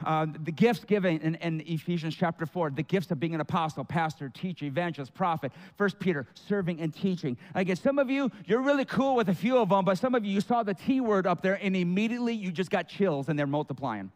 uh, 0.05 0.27
the 0.45 0.53
gifts 0.53 0.85
given 0.85 1.19
in, 1.21 1.35
in, 1.37 1.61
Ephesians 1.67 2.15
chapter 2.15 2.47
4, 2.47 2.71
the 2.71 2.83
gifts 2.83 3.11
of 3.11 3.21
being 3.21 3.35
an 3.35 3.41
apostle, 3.41 3.85
pastor, 3.85 4.29
teacher, 4.29 4.67
evangelist, 4.67 5.15
prophet. 5.15 5.53
First 5.77 5.99
Peter, 5.99 6.27
serving 6.35 6.81
and 6.81 6.95
teaching. 6.95 7.37
Again, 7.55 7.77
some 7.77 7.99
of 7.99 8.11
you, 8.11 8.31
you're 8.47 8.62
really 8.62 8.85
cool 8.85 9.15
with 9.15 9.29
a 9.29 9.35
few 9.35 9.59
of 9.59 9.69
them, 9.69 9.85
but 9.85 9.99
some 9.99 10.15
of 10.15 10.25
you, 10.25 10.33
you 10.33 10.41
saw 10.41 10.62
the 10.62 10.75
T 10.75 11.01
word 11.01 11.27
up 11.27 11.43
there 11.43 11.59
and 11.62 11.77
immediately 11.77 12.35
you 12.35 12.51
just 12.51 12.71
got 12.71 12.88
chills 12.88 13.29
and 13.29 13.38
they're 13.38 13.47
multiplying. 13.47 14.11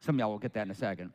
Some 0.00 0.16
of 0.16 0.20
y'all 0.20 0.30
will 0.30 0.38
get 0.38 0.52
that 0.54 0.62
in 0.62 0.70
a 0.70 0.74
second. 0.74 1.12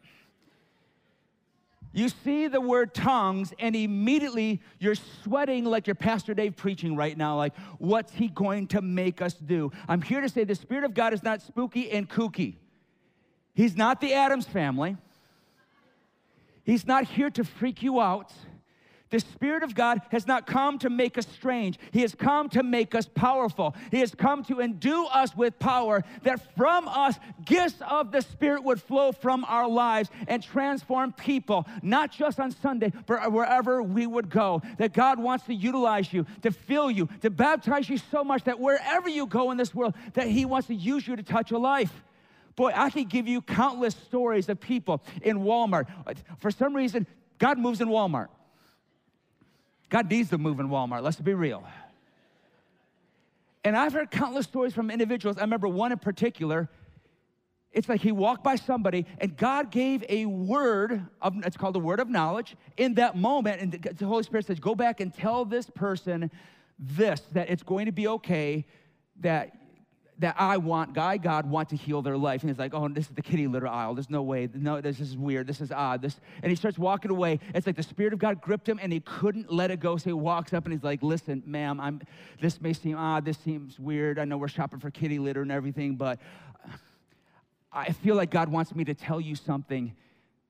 You 1.95 2.10
see 2.10 2.47
the 2.47 2.60
word 2.60 2.95
tongues, 2.95 3.53
and 3.60 3.75
immediately 3.75 4.62
you're 4.79 4.95
sweating 4.95 5.63
like 5.63 5.86
your 5.86 5.95
Pastor 5.95 6.34
Dave 6.34 6.56
preaching 6.56 6.95
right 6.95 7.15
now. 7.15 7.38
Like, 7.38 7.56
what's 7.77 8.12
he 8.13 8.29
going 8.29 8.65
to 8.67 8.82
make 8.82 9.21
us 9.21 9.36
do? 9.36 9.71
I'm 9.88 10.01
here 10.01 10.19
to 10.19 10.27
say 10.27 10.43
the 10.43 10.56
Spirit 10.56 10.84
of 10.84 10.95
God 10.95 11.13
is 11.13 11.21
not 11.21 11.43
spooky 11.43 11.91
and 11.91 12.10
kooky. 12.10 12.56
He's 13.53 13.77
not 13.77 14.01
the 14.01 14.13
Addams 14.13 14.47
family. 14.47 14.97
He's 16.63 16.88
not 16.88 17.03
here 17.03 17.29
to 17.29 17.43
freak 17.43 17.84
you 17.84 18.01
out. 18.01 18.34
The 19.13 19.19
Spirit 19.19 19.62
of 19.62 19.76
God 19.76 20.02
has 20.10 20.26
not 20.26 20.47
come 20.47 20.80
to 20.80 20.89
make 20.89 21.19
us 21.19 21.28
strange. 21.28 21.78
He 21.91 22.02
has 22.02 22.15
come 22.15 22.49
to 22.49 22.63
make 22.63 22.95
us 22.95 23.08
powerful. 23.13 23.76
He 23.91 23.99
has 23.99 24.15
come 24.15 24.43
to 24.45 24.60
endue 24.60 25.06
us 25.06 25.36
with 25.36 25.60
power 25.60 26.04
that 26.23 26.58
from 26.58 26.88
us 26.88 27.19
gifts 27.45 27.80
of 27.88 28.12
the 28.12 28.21
Spirit 28.21 28.63
would 28.63 28.82
flow 28.82 29.12
from 29.12 29.45
our 29.47 29.69
lives 29.69 30.10
and 30.28 30.41
transform 30.41 31.13
people, 31.13 31.67
not 31.84 32.12
just 32.12 32.39
on 32.39 32.49
Sunday, 32.49 32.91
but 33.06 33.32
wherever 33.32 33.84
we 33.84 34.08
would 34.08 34.32
go. 34.32 34.63
That 34.80 34.93
God 34.93 35.19
wants 35.19 35.45
to 35.45 35.54
utilize 35.54 36.12
you, 36.12 36.26
to 36.41 36.49
fill 36.49 36.89
you, 36.89 37.08
to 37.21 37.30
baptize 37.30 37.88
you 37.88 37.99
so 37.99 38.23
much 38.23 38.45
that 38.45 38.60
wherever 38.60 39.08
you 39.08 39.28
go 39.28 39.52
in 39.52 39.58
this 39.58 39.76
world, 39.76 39.93
that 40.15 40.26
He 40.26 40.43
wants 40.43 40.69
to 40.69 40.73
use 40.73 41.08
you 41.08 41.15
to 41.15 41.21
touch 41.21 41.52
a 41.52 41.60
life. 41.60 41.93
Boy, 42.56 42.71
I 42.73 42.89
could 42.89 43.10
give 43.10 43.28
you 43.28 43.43
countless 43.43 43.93
stories 43.93 44.49
of 44.49 44.60
people 44.60 45.04
in 45.21 45.41
Walmart. 45.41 45.86
For 46.39 46.49
some 46.49 46.76
reason, 46.76 47.06
God 47.38 47.60
moves 47.60 47.80
in 47.80 47.89
Walmart. 47.89 48.30
God 49.93 50.10
needs 50.10 50.32
to 50.32 50.39
move 50.39 50.60
in 50.60 50.69
Walmart, 50.69 51.03
let's 51.03 51.17
be 51.17 51.36
real. 51.36 51.63
And 53.63 53.77
I've 53.77 53.93
heard 53.93 54.10
countless 54.10 54.47
stories 54.47 54.73
from 54.73 54.89
individuals. 54.89 55.38
I 55.38 55.41
remember 55.41 55.67
one 55.67 55.91
in 55.91 55.99
particular. 55.99 56.67
It's 57.71 57.88
like 57.88 58.01
he 58.01 58.12
walked 58.12 58.43
by 58.43 58.56
somebody 58.56 59.06
and 59.19 59.38
God 59.38 59.69
gave 59.69 60.03
a 60.10 60.25
word 60.25 61.06
of 61.21 61.36
it's 61.45 61.56
called 61.56 61.75
the 61.75 61.79
word 61.79 61.99
of 61.99 62.10
knowledge 62.10 62.56
in 62.75 62.95
that 62.95 63.15
moment. 63.15 63.62
And 63.62 63.71
the 63.71 64.06
Holy 64.08 64.23
Spirit 64.23 64.47
says, 64.47 64.60
Go 64.60 64.73
back 64.73 64.99
and 64.99 65.13
tell 65.13 65.45
this 65.45 65.69
person 65.69 66.32
this, 66.79 67.21
that 67.34 67.51
it's 67.51 67.62
going 67.62 67.86
to 67.86 67.91
be 67.91 68.08
okay, 68.08 68.65
that 69.19 69.56
that 70.19 70.36
I 70.38 70.58
want, 70.58 70.93
guy 70.93 71.17
God 71.17 71.49
want 71.49 71.69
to 71.69 71.76
heal 71.76 72.02
their 72.02 72.17
life. 72.17 72.41
And 72.41 72.49
he's 72.49 72.60
like, 72.60 72.73
oh, 72.73 72.88
this 72.88 73.06
is 73.06 73.12
the 73.15 73.21
kitty 73.21 73.47
litter 73.47 73.67
aisle. 73.67 73.95
There's 73.95 74.10
no 74.10 74.21
way. 74.21 74.47
No, 74.54 74.80
this 74.80 74.99
is 74.99 75.17
weird. 75.17 75.47
This 75.47 75.60
is 75.60 75.71
odd. 75.71 76.02
This, 76.02 76.19
and 76.41 76.49
he 76.49 76.56
starts 76.56 76.78
walking 76.78 77.10
away. 77.10 77.39
It's 77.56 77.65
like 77.65 77.76
the 77.76 77.84
Spirit 77.84 78.13
of 78.13 78.19
God 78.19 78.39
gripped 78.39 78.69
him 78.69 78.80
and 78.82 78.93
he 78.93 78.99
couldn't 78.99 79.52
let 79.52 79.71
it 79.71 79.80
go. 79.80 79.97
So 79.97 80.06
he 80.06 80.13
walks 80.13 80.54
up 80.54 80.65
and 80.65 80.73
he's 80.73 80.84
like, 80.84 81.02
listen, 81.02 81.41
ma'am, 81.45 81.80
I'm, 81.80 82.02
this 82.39 82.62
may 82.62 82.73
seem 82.73 82.97
odd. 82.97 83.26
This 83.26 83.38
seems 83.39 83.80
weird. 83.80 84.19
I 84.19 84.26
know 84.26 84.38
we're 84.38 84.47
shopping 84.47 84.80
for 84.80 84.91
kitty 84.91 85.17
litter 85.19 85.41
and 85.41 85.52
everything, 85.52 85.95
but 85.95 86.19
I 87.71 87.91
feel 87.91 88.15
like 88.15 88.30
God 88.30 88.49
wants 88.49 88.76
me 88.76 88.84
to 88.86 88.93
tell 88.93 89.19
you 89.19 89.36
something 89.36 89.95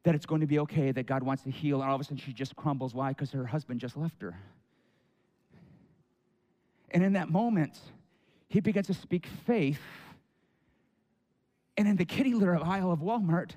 that 0.03 0.13
it's 0.13 0.25
going 0.25 0.41
to 0.41 0.47
be 0.47 0.59
okay, 0.59 0.91
that 0.91 1.05
God 1.05 1.23
wants 1.23 1.43
to 1.43 1.51
heal. 1.51 1.81
And 1.81 1.89
all 1.89 1.95
of 1.95 2.01
a 2.01 2.03
sudden 2.03 2.17
she 2.17 2.33
just 2.33 2.55
crumbles. 2.57 2.93
Why? 2.93 3.09
Because 3.09 3.31
her 3.31 3.45
husband 3.45 3.79
just 3.79 3.95
left 3.95 4.21
her. 4.21 4.37
And 6.91 7.03
in 7.03 7.13
that 7.13 7.29
moment, 7.29 7.79
he 8.53 8.59
begins 8.59 8.85
to 8.85 8.93
speak 8.93 9.25
faith. 9.47 9.81
And 11.75 11.87
in 11.87 11.95
the 11.95 12.05
kitty 12.05 12.35
litter 12.35 12.55
aisle 12.63 12.91
of 12.91 12.99
Walmart, 12.99 13.53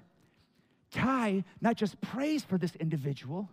Ty 0.91 1.45
not 1.61 1.77
just 1.77 2.01
prays 2.01 2.43
for 2.43 2.57
this 2.57 2.75
individual, 2.77 3.51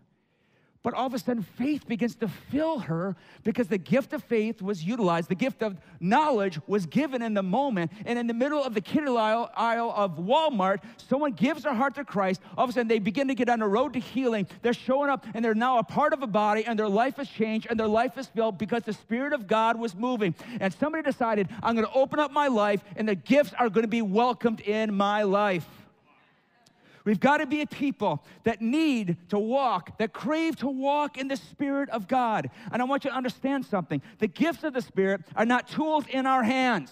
but 0.84 0.94
all 0.94 1.08
of 1.08 1.14
a 1.14 1.20
sudden, 1.20 1.44
faith 1.44 1.88
begins 1.88 2.16
to 2.16 2.28
fill 2.28 2.80
her 2.80 3.16
because 3.46 3.70
the 3.70 3.78
gift 3.78 4.12
of 4.12 4.22
faith 4.22 4.62
was 4.62 4.84
utilized. 4.84 5.30
The 5.30 5.36
gift 5.36 5.64
of 5.64 5.78
knowledge 6.02 6.60
was 6.68 6.86
given 6.86 7.22
in 7.22 7.34
the 7.34 7.42
moment. 7.42 7.92
And 8.06 8.20
in 8.20 8.28
the 8.28 8.34
middle 8.34 8.62
of 8.62 8.74
the 8.74 8.82
kitty 8.82 9.08
aisle, 9.08 9.50
aisle 9.56 9.94
of 9.96 10.18
Walmart, 10.18 10.80
someone 10.98 11.32
gives 11.32 11.64
their 11.64 11.74
heart 11.74 11.96
to 11.96 12.04
Christ. 12.04 12.42
All 12.58 12.66
of 12.66 12.70
a 12.70 12.74
sudden, 12.74 12.90
they 12.90 13.00
begin 13.00 13.30
to 13.30 13.36
get 13.36 13.48
on 13.48 13.60
the 13.60 13.68
road 13.68 13.94
to 13.94 14.00
healing. 14.00 14.46
They're 14.62 14.74
showing 14.74 15.10
up 15.10 15.26
and 15.34 15.44
they're 15.44 15.56
now 15.56 15.78
a 15.78 15.84
part 15.84 16.12
of 16.12 16.22
a 16.22 16.28
body, 16.28 16.66
and 16.66 16.78
their 16.78 16.90
life 16.90 17.16
has 17.16 17.30
changed 17.30 17.68
and 17.70 17.80
their 17.80 17.88
life 17.88 18.18
is 18.18 18.28
filled 18.28 18.58
because 18.58 18.84
the 18.84 18.94
Spirit 18.94 19.32
of 19.32 19.48
God 19.48 19.80
was 19.80 19.96
moving. 19.96 20.36
And 20.60 20.74
somebody 20.74 21.04
decided, 21.04 21.48
I'm 21.64 21.76
going 21.76 21.88
to 21.88 21.94
open 21.94 22.20
up 22.20 22.32
my 22.32 22.50
life, 22.50 22.84
and 22.98 23.08
the 23.08 23.16
gifts 23.16 23.54
are 23.58 23.70
going 23.70 23.84
to 23.84 23.88
be 23.88 24.02
welcomed 24.02 24.60
in 24.60 24.94
my 24.94 25.24
life. 25.24 25.66
We've 27.06 27.20
got 27.20 27.38
to 27.38 27.46
be 27.46 27.62
a 27.62 27.68
people 27.68 28.24
that 28.44 28.62
need 28.62 29.18
to 29.30 29.38
walk, 29.38 29.98
that 29.98 30.14
crave 30.14 30.56
to 30.58 30.68
walk 30.68 31.18
in 31.18 31.28
the 31.28 31.36
Spirit 31.36 31.90
of 31.90 32.08
God. 32.08 32.50
And 32.72 32.82
I 32.82 32.86
want 32.86 33.04
you 33.04 33.10
to 33.10 33.16
understand 33.16 33.66
something. 33.66 34.02
The 34.20 34.28
gifts 34.28 34.64
of 34.64 34.74
the 34.74 34.82
Spirit 34.82 35.22
are 35.36 35.46
not 35.46 35.68
tools 35.68 36.06
in 36.10 36.26
our 36.26 36.44
hands, 36.44 36.92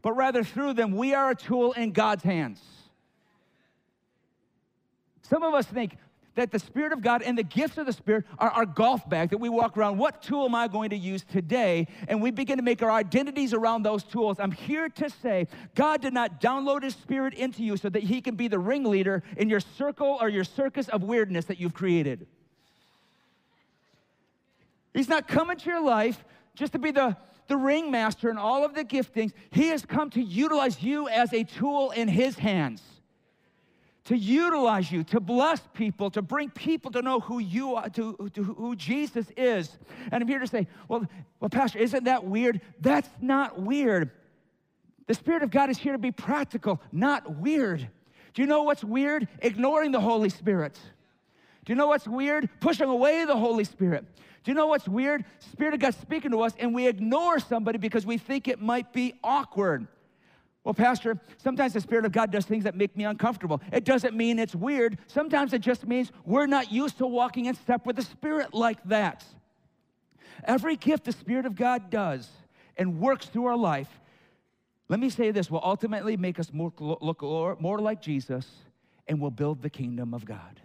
but 0.00 0.12
rather 0.12 0.44
through 0.44 0.74
them, 0.74 0.92
we 0.92 1.12
are 1.12 1.30
a 1.30 1.34
tool 1.34 1.72
in 1.72 1.90
God's 1.90 2.22
hands. 2.22 2.60
Some 5.22 5.42
of 5.42 5.54
us 5.54 5.66
think, 5.66 5.96
that 6.38 6.52
the 6.52 6.58
Spirit 6.60 6.92
of 6.92 7.02
God 7.02 7.22
and 7.22 7.36
the 7.36 7.42
gifts 7.42 7.78
of 7.78 7.86
the 7.86 7.92
Spirit 7.92 8.24
are 8.38 8.48
our 8.50 8.64
golf 8.64 9.08
bag 9.08 9.30
that 9.30 9.38
we 9.38 9.48
walk 9.48 9.76
around. 9.76 9.98
What 9.98 10.22
tool 10.22 10.44
am 10.44 10.54
I 10.54 10.68
going 10.68 10.90
to 10.90 10.96
use 10.96 11.24
today? 11.24 11.88
And 12.06 12.22
we 12.22 12.30
begin 12.30 12.58
to 12.58 12.62
make 12.62 12.80
our 12.80 12.92
identities 12.92 13.52
around 13.52 13.82
those 13.82 14.04
tools. 14.04 14.38
I'm 14.38 14.52
here 14.52 14.88
to 14.88 15.10
say 15.10 15.48
God 15.74 16.00
did 16.00 16.14
not 16.14 16.40
download 16.40 16.84
His 16.84 16.94
Spirit 16.94 17.34
into 17.34 17.64
you 17.64 17.76
so 17.76 17.88
that 17.88 18.04
He 18.04 18.20
can 18.20 18.36
be 18.36 18.46
the 18.46 18.58
ringleader 18.60 19.24
in 19.36 19.48
your 19.48 19.58
circle 19.58 20.16
or 20.20 20.28
your 20.28 20.44
circus 20.44 20.88
of 20.88 21.02
weirdness 21.02 21.46
that 21.46 21.58
you've 21.58 21.74
created. 21.74 22.24
He's 24.94 25.08
not 25.08 25.26
coming 25.26 25.56
to 25.56 25.68
your 25.68 25.82
life 25.82 26.24
just 26.54 26.70
to 26.70 26.78
be 26.78 26.92
the, 26.92 27.16
the 27.48 27.56
ringmaster 27.56 28.30
and 28.30 28.38
all 28.38 28.64
of 28.64 28.76
the 28.76 28.84
giftings. 28.84 29.32
He 29.50 29.70
has 29.70 29.84
come 29.84 30.08
to 30.10 30.22
utilize 30.22 30.84
you 30.84 31.08
as 31.08 31.32
a 31.32 31.42
tool 31.42 31.90
in 31.90 32.06
His 32.06 32.38
hands 32.38 32.80
to 34.08 34.16
utilize 34.16 34.90
you, 34.90 35.04
to 35.04 35.20
bless 35.20 35.60
people, 35.74 36.10
to 36.10 36.22
bring 36.22 36.48
people 36.48 36.90
to 36.90 37.02
know 37.02 37.20
who 37.20 37.40
you 37.40 37.74
are, 37.74 37.90
to, 37.90 38.30
to 38.32 38.42
who 38.42 38.74
Jesus 38.74 39.26
is. 39.36 39.76
And 40.10 40.22
I'm 40.22 40.26
here 40.26 40.38
to 40.38 40.46
say, 40.46 40.66
well, 40.88 41.06
well, 41.40 41.50
Pastor, 41.50 41.78
isn't 41.78 42.04
that 42.04 42.24
weird? 42.24 42.62
That's 42.80 43.10
not 43.20 43.60
weird. 43.60 44.10
The 45.08 45.12
Spirit 45.12 45.42
of 45.42 45.50
God 45.50 45.68
is 45.68 45.76
here 45.76 45.92
to 45.92 45.98
be 45.98 46.10
practical, 46.10 46.80
not 46.90 47.36
weird. 47.36 47.86
Do 48.32 48.40
you 48.40 48.48
know 48.48 48.62
what's 48.62 48.82
weird? 48.82 49.28
Ignoring 49.42 49.92
the 49.92 50.00
Holy 50.00 50.30
Spirit. 50.30 50.78
Do 51.66 51.72
you 51.74 51.76
know 51.76 51.88
what's 51.88 52.08
weird? 52.08 52.48
Pushing 52.60 52.88
away 52.88 53.26
the 53.26 53.36
Holy 53.36 53.64
Spirit. 53.64 54.06
Do 54.42 54.50
you 54.50 54.54
know 54.54 54.68
what's 54.68 54.88
weird? 54.88 55.26
Spirit 55.52 55.74
of 55.74 55.80
God 55.80 55.94
speaking 56.00 56.30
to 56.30 56.40
us, 56.40 56.54
and 56.58 56.74
we 56.74 56.88
ignore 56.88 57.40
somebody 57.40 57.76
because 57.76 58.06
we 58.06 58.16
think 58.16 58.48
it 58.48 58.58
might 58.58 58.90
be 58.94 59.12
awkward. 59.22 59.86
Well, 60.68 60.74
Pastor, 60.74 61.18
sometimes 61.38 61.72
the 61.72 61.80
Spirit 61.80 62.04
of 62.04 62.12
God 62.12 62.30
does 62.30 62.44
things 62.44 62.64
that 62.64 62.76
make 62.76 62.94
me 62.94 63.04
uncomfortable. 63.04 63.62
It 63.72 63.84
doesn't 63.84 64.14
mean 64.14 64.38
it's 64.38 64.54
weird. 64.54 64.98
Sometimes 65.06 65.54
it 65.54 65.62
just 65.62 65.86
means 65.86 66.12
we're 66.26 66.44
not 66.44 66.70
used 66.70 66.98
to 66.98 67.06
walking 67.06 67.46
in 67.46 67.54
step 67.54 67.86
with 67.86 67.96
the 67.96 68.02
Spirit 68.02 68.52
like 68.52 68.76
that. 68.84 69.24
Every 70.44 70.76
gift 70.76 71.04
the 71.04 71.12
Spirit 71.12 71.46
of 71.46 71.54
God 71.54 71.88
does 71.88 72.28
and 72.76 73.00
works 73.00 73.24
through 73.24 73.46
our 73.46 73.56
life, 73.56 73.88
let 74.90 75.00
me 75.00 75.08
say 75.08 75.30
this, 75.30 75.50
will 75.50 75.62
ultimately 75.64 76.18
make 76.18 76.38
us 76.38 76.52
more, 76.52 76.70
look 76.78 77.22
more 77.22 77.78
like 77.78 78.02
Jesus 78.02 78.46
and 79.06 79.22
will 79.22 79.30
build 79.30 79.62
the 79.62 79.70
kingdom 79.70 80.12
of 80.12 80.26
God. 80.26 80.60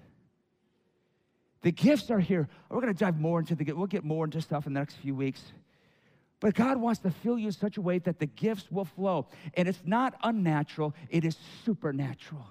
The 1.61 1.71
gifts 1.71 2.11
are 2.11 2.19
here. 2.19 2.49
We're 2.69 2.81
going 2.81 2.93
to 2.93 2.99
dive 2.99 3.21
more 3.21 3.39
into 3.39 3.55
the 3.55 3.71
we'll 3.71 3.87
get 3.87 4.03
more 4.03 4.25
into 4.25 4.41
stuff 4.41 4.67
in 4.67 4.73
the 4.73 4.81
next 4.81 4.95
few 4.95 5.15
weeks. 5.15 5.53
But 6.43 6.55
God 6.55 6.75
wants 6.75 6.99
to 7.03 7.09
fill 7.09 7.39
you 7.39 7.45
in 7.45 7.51
such 7.53 7.77
a 7.77 7.81
way 7.81 7.99
that 7.99 8.19
the 8.19 8.25
gifts 8.25 8.69
will 8.69 8.83
flow. 8.83 9.27
And 9.53 9.65
it's 9.65 9.79
not 9.85 10.15
unnatural, 10.23 10.93
it 11.09 11.23
is 11.23 11.37
supernatural. 11.63 12.45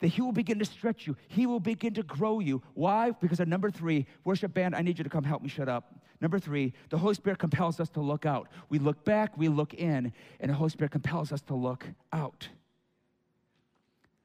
That 0.00 0.08
He 0.08 0.20
will 0.20 0.32
begin 0.32 0.58
to 0.58 0.66
stretch 0.66 1.06
you, 1.06 1.16
He 1.28 1.46
will 1.46 1.58
begin 1.58 1.94
to 1.94 2.02
grow 2.02 2.38
you. 2.38 2.62
Why? 2.74 3.12
Because 3.12 3.40
of 3.40 3.48
number 3.48 3.70
three, 3.70 4.04
worship 4.24 4.52
band, 4.52 4.76
I 4.76 4.82
need 4.82 4.98
you 4.98 5.04
to 5.04 5.08
come 5.08 5.24
help 5.24 5.40
me 5.40 5.48
shut 5.48 5.70
up. 5.70 6.02
Number 6.20 6.38
three, 6.38 6.74
the 6.90 6.98
Holy 6.98 7.14
Spirit 7.14 7.38
compels 7.38 7.80
us 7.80 7.88
to 7.90 8.02
look 8.02 8.26
out. 8.26 8.48
We 8.68 8.78
look 8.78 9.06
back, 9.06 9.38
we 9.38 9.48
look 9.48 9.72
in, 9.72 10.12
and 10.38 10.50
the 10.50 10.54
Holy 10.54 10.68
Spirit 10.68 10.90
compels 10.92 11.32
us 11.32 11.40
to 11.42 11.54
look 11.54 11.86
out. 12.12 12.46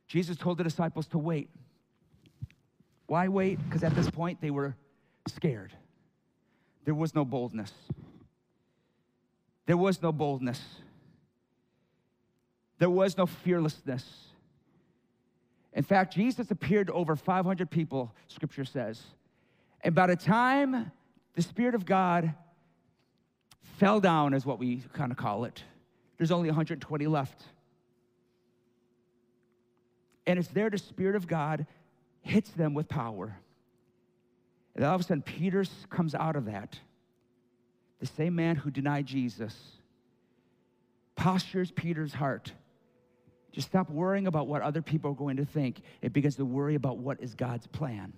Jesus 0.10 0.36
told 0.36 0.58
the 0.58 0.66
disciples 0.66 1.08
to 1.08 1.18
wait. 1.18 1.50
Why 3.08 3.30
wait? 3.30 3.64
Because 3.64 3.82
at 3.82 3.96
this 3.96 4.10
point 4.10 4.42
they 4.42 4.52
were 4.52 4.76
scared. 5.30 5.72
There 6.84 6.94
was 6.94 7.16
no 7.16 7.24
boldness. 7.24 7.72
There 9.66 9.78
was 9.78 10.02
no 10.02 10.12
boldness. 10.12 10.62
There 12.80 12.90
was 12.90 13.18
no 13.18 13.26
fearlessness. 13.26 14.06
In 15.74 15.84
fact, 15.84 16.14
Jesus 16.14 16.52
appeared 16.52 16.88
to 16.88 16.94
over 16.94 17.16
500 17.16 17.70
people, 17.70 18.12
scripture 18.28 18.66
says. 18.66 19.02
And 19.82 19.96
by 19.96 20.08
the 20.08 20.16
time 20.16 20.92
the 21.36 21.42
Spirit 21.42 21.76
of 21.76 21.86
God 21.86 22.34
fell 23.78 24.00
down, 24.00 24.34
is 24.34 24.46
what 24.46 24.60
we 24.60 24.84
kind 24.94 25.12
of 25.12 25.18
call 25.18 25.46
it, 25.46 25.64
there's 26.18 26.32
only 26.32 26.50
120 26.50 27.08
left. 27.08 27.44
And 30.28 30.38
it's 30.38 30.50
there 30.50 30.70
the 30.70 30.78
Spirit 30.78 31.16
of 31.16 31.28
God 31.28 31.66
hits 32.22 32.52
them 32.52 32.74
with 32.74 32.88
power. 32.88 33.38
And 34.76 34.86
all 34.86 34.96
of 34.96 35.02
a 35.02 35.04
sudden, 35.04 35.24
Peter 35.24 35.66
comes 35.90 36.16
out 36.16 36.36
of 36.36 36.46
that 36.46 36.80
the 38.02 38.08
same 38.08 38.36
man 38.36 38.56
who 38.58 38.72
denied 38.72 39.06
Jesus, 39.06 39.56
postures 41.16 41.72
Peter's 41.72 42.14
heart. 42.14 42.52
Just 43.52 43.68
stop 43.68 43.90
worrying 43.90 44.28
about 44.28 44.48
what 44.48 44.64
other 44.64 44.82
people 44.82 45.12
are 45.12 45.16
going 45.16 45.38
to 45.38 45.46
think. 45.46 45.82
It 46.02 46.12
begins 46.12 46.36
to 46.38 46.46
worry 46.46 46.76
about 46.76 46.98
what 46.98 47.22
is 47.22 47.36
God's 47.36 47.68
plan. 47.68 48.12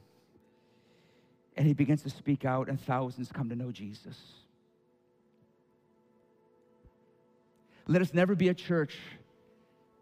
And 1.58 1.68
he 1.68 1.74
begins 1.74 2.02
to 2.04 2.10
speak 2.10 2.46
out, 2.46 2.70
and 2.70 2.80
thousands 2.80 3.30
come 3.32 3.50
to 3.50 3.56
know 3.56 3.72
Jesus. 3.72 4.18
Let 7.86 8.02
us 8.02 8.14
never 8.14 8.36
be 8.36 8.48
a 8.48 8.54
church 8.54 8.98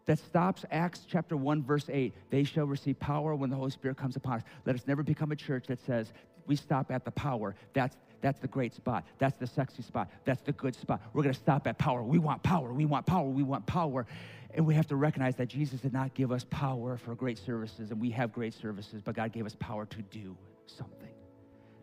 that 0.06 0.20
stops 0.20 0.63
Acts 0.70 1.02
chapter 1.10 1.36
1, 1.36 1.63
verse 1.63 1.89
8. 1.91 2.13
They 2.30 2.44
shall 2.44 2.65
receive 2.65 3.00
power 3.00 3.34
when 3.34 3.50
the 3.50 3.56
Holy 3.56 3.72
Spirit 3.72 3.98
comes 3.98 4.15
upon 4.15 4.38
us. 4.38 4.44
Let 4.65 4.76
us 4.76 4.84
never 4.86 5.02
become 5.02 5.32
a 5.32 5.36
church 5.36 5.65
that 5.67 5.82
says 5.82 6.13
we 6.46 6.56
stop 6.56 6.91
at 6.91 7.04
the 7.04 7.12
power. 7.12 7.56
That's 7.74 7.96
that's 8.22 8.40
the 8.40 8.48
great 8.48 8.74
spot. 8.74 9.06
That's 9.18 9.38
the 9.40 9.48
sexy 9.48 9.82
spot. 9.82 10.10
That's 10.26 10.42
the 10.42 10.52
good 10.52 10.76
spot. 10.76 11.02
We're 11.14 11.24
going 11.24 11.34
to 11.34 11.40
stop 11.40 11.68
at 11.68 11.78
power. 11.78 12.04
We 12.04 12.20
want 12.20 12.44
power. 12.44 12.72
We 12.72 12.86
want 12.86 13.06
power. 13.06 13.28
We 13.28 13.44
want 13.44 13.66
power. 13.66 14.06
And 14.54 14.66
we 14.66 14.76
have 14.76 14.88
to 14.88 14.96
recognize 14.96 15.36
that 15.38 15.48
Jesus 15.48 15.82
did 15.82 15.94
not 15.94 16.14
give 16.14 16.32
us 16.32 16.46
power 16.50 16.98
for 16.98 17.16
great 17.16 17.38
services, 17.38 17.92
and 17.92 18.02
we 18.02 18.10
have 18.12 18.34
great 18.34 18.54
services, 18.54 19.02
but 19.02 19.16
God 19.16 19.32
gave 19.32 19.46
us 19.46 19.56
power 19.60 19.86
to 19.86 20.02
do 20.04 20.36
something, 20.68 21.14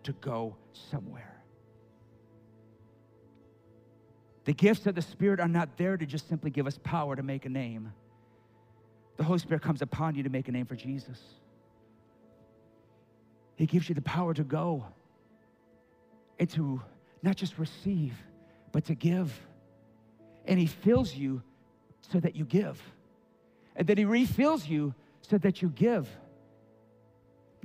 to 0.02 0.12
go 0.12 0.54
somewhere. 0.90 1.34
The 4.44 4.52
gifts 4.52 4.86
of 4.86 4.94
the 4.94 5.02
Spirit 5.02 5.40
are 5.40 5.48
not 5.48 5.76
there 5.76 5.96
to 5.96 6.06
just 6.06 6.28
simply 6.28 6.50
give 6.50 6.66
us 6.66 6.78
power 6.82 7.16
to 7.16 7.22
make 7.22 7.46
a 7.46 7.50
name. 7.50 7.92
The 9.16 9.24
Holy 9.24 9.38
Spirit 9.38 9.62
comes 9.62 9.82
upon 9.82 10.14
you 10.14 10.22
to 10.22 10.30
make 10.30 10.48
a 10.48 10.52
name 10.52 10.66
for 10.66 10.76
Jesus. 10.76 11.18
He 13.56 13.66
gives 13.66 13.88
you 13.88 13.94
the 13.94 14.02
power 14.02 14.32
to 14.34 14.44
go 14.44 14.86
and 16.38 16.48
to 16.50 16.80
not 17.22 17.36
just 17.36 17.58
receive, 17.58 18.14
but 18.72 18.84
to 18.84 18.94
give. 18.94 19.32
And 20.46 20.58
He 20.58 20.66
fills 20.66 21.14
you 21.14 21.42
so 22.00 22.20
that 22.20 22.36
you 22.36 22.44
give. 22.44 22.80
And 23.76 23.86
then 23.86 23.96
He 23.96 24.04
refills 24.04 24.66
you 24.66 24.94
so 25.22 25.38
that 25.38 25.62
you 25.62 25.68
give. 25.70 26.08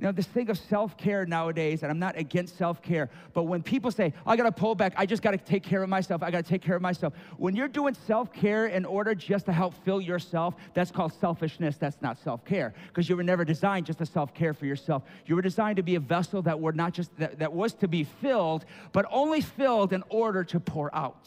You 0.04 0.08
know, 0.08 0.12
this 0.12 0.26
thing 0.26 0.50
of 0.50 0.58
self 0.58 0.98
care 0.98 1.24
nowadays, 1.24 1.82
and 1.82 1.90
I'm 1.90 1.98
not 1.98 2.18
against 2.18 2.58
self 2.58 2.82
care, 2.82 3.08
but 3.32 3.44
when 3.44 3.62
people 3.62 3.90
say, 3.90 4.12
oh, 4.26 4.32
I 4.32 4.36
gotta 4.36 4.52
pull 4.52 4.74
back, 4.74 4.92
I 4.98 5.06
just 5.06 5.22
gotta 5.22 5.38
take 5.38 5.62
care 5.62 5.82
of 5.82 5.88
myself, 5.88 6.22
I 6.22 6.30
gotta 6.30 6.42
take 6.42 6.60
care 6.60 6.76
of 6.76 6.82
myself. 6.82 7.14
When 7.38 7.56
you're 7.56 7.68
doing 7.68 7.94
self 8.06 8.30
care 8.30 8.66
in 8.66 8.84
order 8.84 9.14
just 9.14 9.46
to 9.46 9.52
help 9.54 9.72
fill 9.82 10.02
yourself, 10.02 10.56
that's 10.74 10.90
called 10.90 11.14
selfishness, 11.14 11.78
that's 11.78 12.02
not 12.02 12.18
self 12.18 12.44
care. 12.44 12.74
Because 12.88 13.08
you 13.08 13.16
were 13.16 13.22
never 13.22 13.46
designed 13.46 13.86
just 13.86 13.98
to 14.00 14.04
self 14.04 14.34
care 14.34 14.52
for 14.52 14.66
yourself. 14.66 15.04
You 15.24 15.36
were 15.36 15.40
designed 15.40 15.76
to 15.76 15.82
be 15.82 15.94
a 15.94 16.00
vessel 16.00 16.42
that 16.42 16.60
were 16.60 16.72
not 16.74 16.92
just, 16.92 17.16
that, 17.16 17.38
that 17.38 17.54
was 17.54 17.72
to 17.72 17.88
be 17.88 18.04
filled, 18.04 18.66
but 18.92 19.06
only 19.10 19.40
filled 19.40 19.94
in 19.94 20.04
order 20.10 20.44
to 20.44 20.60
pour 20.60 20.94
out. 20.94 21.26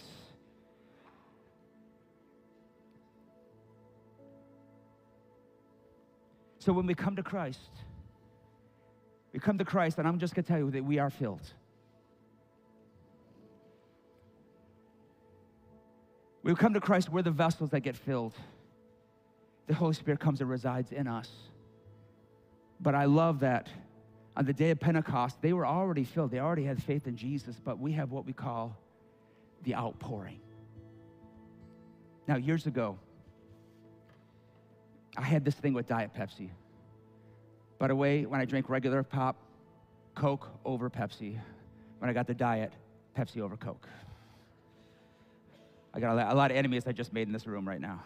So 6.59 6.73
when 6.73 6.85
we 6.85 6.93
come 6.93 7.15
to 7.15 7.23
Christ, 7.23 7.71
we 9.33 9.39
come 9.39 9.57
to 9.57 9.65
Christ, 9.65 9.97
and 9.97 10.07
I'm 10.07 10.19
just 10.19 10.33
going 10.33 10.43
to 10.43 10.47
tell 10.47 10.59
you 10.59 10.71
that 10.71 10.83
we 10.83 10.99
are 10.99 11.09
filled. 11.09 11.41
We 16.43 16.55
come 16.55 16.73
to 16.73 16.79
Christ, 16.79 17.09
we're 17.09 17.23
the 17.23 17.31
vessels 17.31 17.71
that 17.71 17.81
get 17.81 17.97
filled. 17.97 18.33
The 19.67 19.73
Holy 19.73 19.93
Spirit 19.93 20.19
comes 20.19 20.39
and 20.39 20.49
resides 20.49 20.91
in 20.91 21.07
us. 21.07 21.29
But 22.79 22.95
I 22.95 23.05
love 23.05 23.41
that 23.41 23.67
on 24.37 24.45
the 24.45 24.53
day 24.53 24.69
of 24.69 24.79
Pentecost, 24.79 25.41
they 25.41 25.51
were 25.51 25.65
already 25.65 26.03
filled. 26.03 26.31
They 26.31 26.39
already 26.39 26.63
had 26.63 26.81
faith 26.81 27.07
in 27.07 27.17
Jesus, 27.17 27.59
but 27.61 27.79
we 27.79 27.91
have 27.93 28.11
what 28.11 28.25
we 28.25 28.33
call 28.33 28.77
the 29.63 29.75
outpouring. 29.75 30.39
Now, 32.27 32.37
years 32.37 32.67
ago, 32.67 32.99
I 35.17 35.23
had 35.23 35.43
this 35.43 35.55
thing 35.55 35.73
with 35.73 35.87
Diet 35.87 36.11
Pepsi. 36.15 36.49
By 37.79 37.87
the 37.87 37.95
way, 37.95 38.25
when 38.25 38.41
I 38.41 38.45
drink 38.45 38.69
regular 38.69 39.03
pop, 39.03 39.35
Coke 40.15 40.49
over 40.65 40.89
Pepsi. 40.89 41.39
When 41.99 42.09
I 42.09 42.13
got 42.13 42.27
the 42.27 42.33
diet, 42.33 42.73
Pepsi 43.15 43.39
over 43.39 43.55
Coke. 43.55 43.87
I 45.93 45.99
got 45.99 46.31
a 46.31 46.35
lot 46.35 46.51
of 46.51 46.57
enemies 46.57 46.83
I 46.87 46.91
just 46.91 47.13
made 47.13 47.27
in 47.27 47.33
this 47.33 47.47
room 47.47 47.67
right 47.67 47.81
now. 47.81 48.03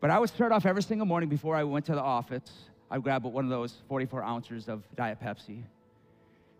But 0.00 0.10
I 0.10 0.18
would 0.18 0.28
start 0.28 0.52
off 0.52 0.66
every 0.66 0.82
single 0.82 1.06
morning 1.06 1.28
before 1.28 1.54
I 1.54 1.64
went 1.64 1.86
to 1.86 1.94
the 1.94 2.02
office. 2.02 2.50
I'd 2.90 3.02
grab 3.02 3.24
one 3.24 3.44
of 3.44 3.50
those 3.50 3.74
44 3.88 4.22
ounces 4.22 4.68
of 4.68 4.82
Diet 4.96 5.18
Pepsi. 5.22 5.62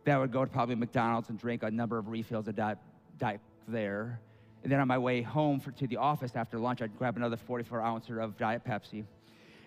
Then 0.04 0.16
I 0.16 0.18
would 0.18 0.32
go 0.32 0.44
to 0.44 0.50
probably 0.50 0.74
McDonald's 0.74 1.28
and 1.28 1.38
drink 1.38 1.62
a 1.62 1.70
number 1.70 1.98
of 1.98 2.08
refills 2.08 2.48
of 2.48 2.56
Diet, 2.56 2.78
diet 3.18 3.40
there. 3.68 4.20
And 4.62 4.70
then 4.70 4.80
on 4.80 4.88
my 4.88 4.98
way 4.98 5.22
home 5.22 5.60
for, 5.60 5.72
to 5.72 5.86
the 5.86 5.96
office 5.96 6.32
after 6.34 6.58
lunch, 6.58 6.82
I'd 6.82 6.96
grab 6.96 7.16
another 7.16 7.36
44 7.36 7.82
ounce 7.82 8.08
of 8.08 8.36
Diet 8.38 8.62
Pepsi. 8.64 9.04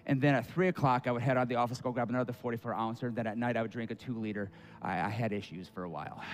And 0.07 0.21
then 0.21 0.35
at 0.35 0.45
3 0.47 0.67
o'clock, 0.67 1.07
I 1.07 1.11
would 1.11 1.21
head 1.21 1.37
out 1.37 1.43
of 1.43 1.49
the 1.49 1.55
office, 1.55 1.81
go 1.81 1.91
grab 1.91 2.09
another 2.09 2.33
44 2.33 2.73
ounce. 2.73 3.01
And 3.01 3.15
then 3.15 3.25
at 3.25 3.37
night, 3.37 3.57
I 3.57 3.61
would 3.61 3.71
drink 3.71 3.91
a 3.91 3.95
two 3.95 4.19
liter. 4.19 4.51
I, 4.81 4.99
I 5.01 5.09
had 5.09 5.31
issues 5.31 5.67
for 5.67 5.83
a 5.83 5.89
while. 5.89 6.21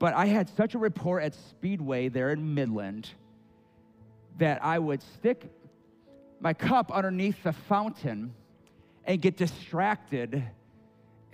But 0.00 0.12
I 0.12 0.26
had 0.26 0.50
such 0.50 0.74
a 0.74 0.78
rapport 0.78 1.20
at 1.20 1.34
Speedway 1.34 2.08
there 2.08 2.30
in 2.30 2.52
Midland 2.52 3.08
that 4.38 4.62
I 4.62 4.78
would 4.78 5.00
stick 5.00 5.48
my 6.40 6.52
cup 6.52 6.90
underneath 6.92 7.42
the 7.42 7.52
fountain 7.52 8.34
and 9.04 9.22
get 9.22 9.36
distracted 9.36 10.42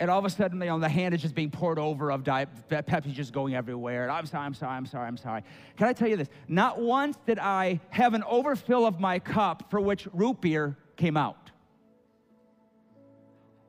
and 0.01 0.11
all 0.11 0.18
of 0.18 0.24
a 0.24 0.30
sudden, 0.30 0.59
you 0.61 0.66
know, 0.66 0.78
the 0.78 0.88
hand 0.88 1.14
is 1.14 1.20
just 1.20 1.34
being 1.34 1.51
poured 1.51 1.78
over 1.78 2.11
of 2.11 2.24
Diet 2.24 2.48
Pepsi 2.70 3.12
just 3.12 3.34
going 3.34 3.55
everywhere. 3.55 4.05
And 4.05 4.11
I'm 4.11 4.24
sorry, 4.24 4.46
I'm 4.46 4.55
sorry, 4.55 4.74
I'm 4.74 4.86
sorry, 4.86 5.07
I'm 5.07 5.18
sorry. 5.18 5.42
Can 5.76 5.88
I 5.88 5.92
tell 5.92 6.09
you 6.09 6.16
this? 6.16 6.28
Not 6.48 6.80
once 6.80 7.18
did 7.26 7.38
I 7.38 7.80
have 7.90 8.14
an 8.14 8.24
overfill 8.24 8.86
of 8.86 8.98
my 8.98 9.18
cup 9.18 9.70
for 9.70 9.78
which 9.78 10.09
root 10.14 10.40
beer 10.40 10.78
came 10.96 11.18
out. 11.18 11.51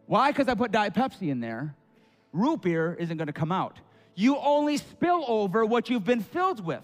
Why? 0.06 0.32
Because 0.32 0.48
I 0.48 0.56
put 0.56 0.72
Diet 0.72 0.94
Pepsi 0.94 1.30
in 1.30 1.42
there. 1.42 1.76
Root 2.32 2.62
beer 2.62 2.96
isn't 2.98 3.18
going 3.18 3.28
to 3.28 3.34
come 3.34 3.52
out. 3.52 3.80
You 4.16 4.38
only 4.38 4.78
spill 4.78 5.26
over 5.28 5.66
what 5.66 5.90
you've 5.90 6.06
been 6.06 6.22
filled 6.22 6.66
with. 6.66 6.84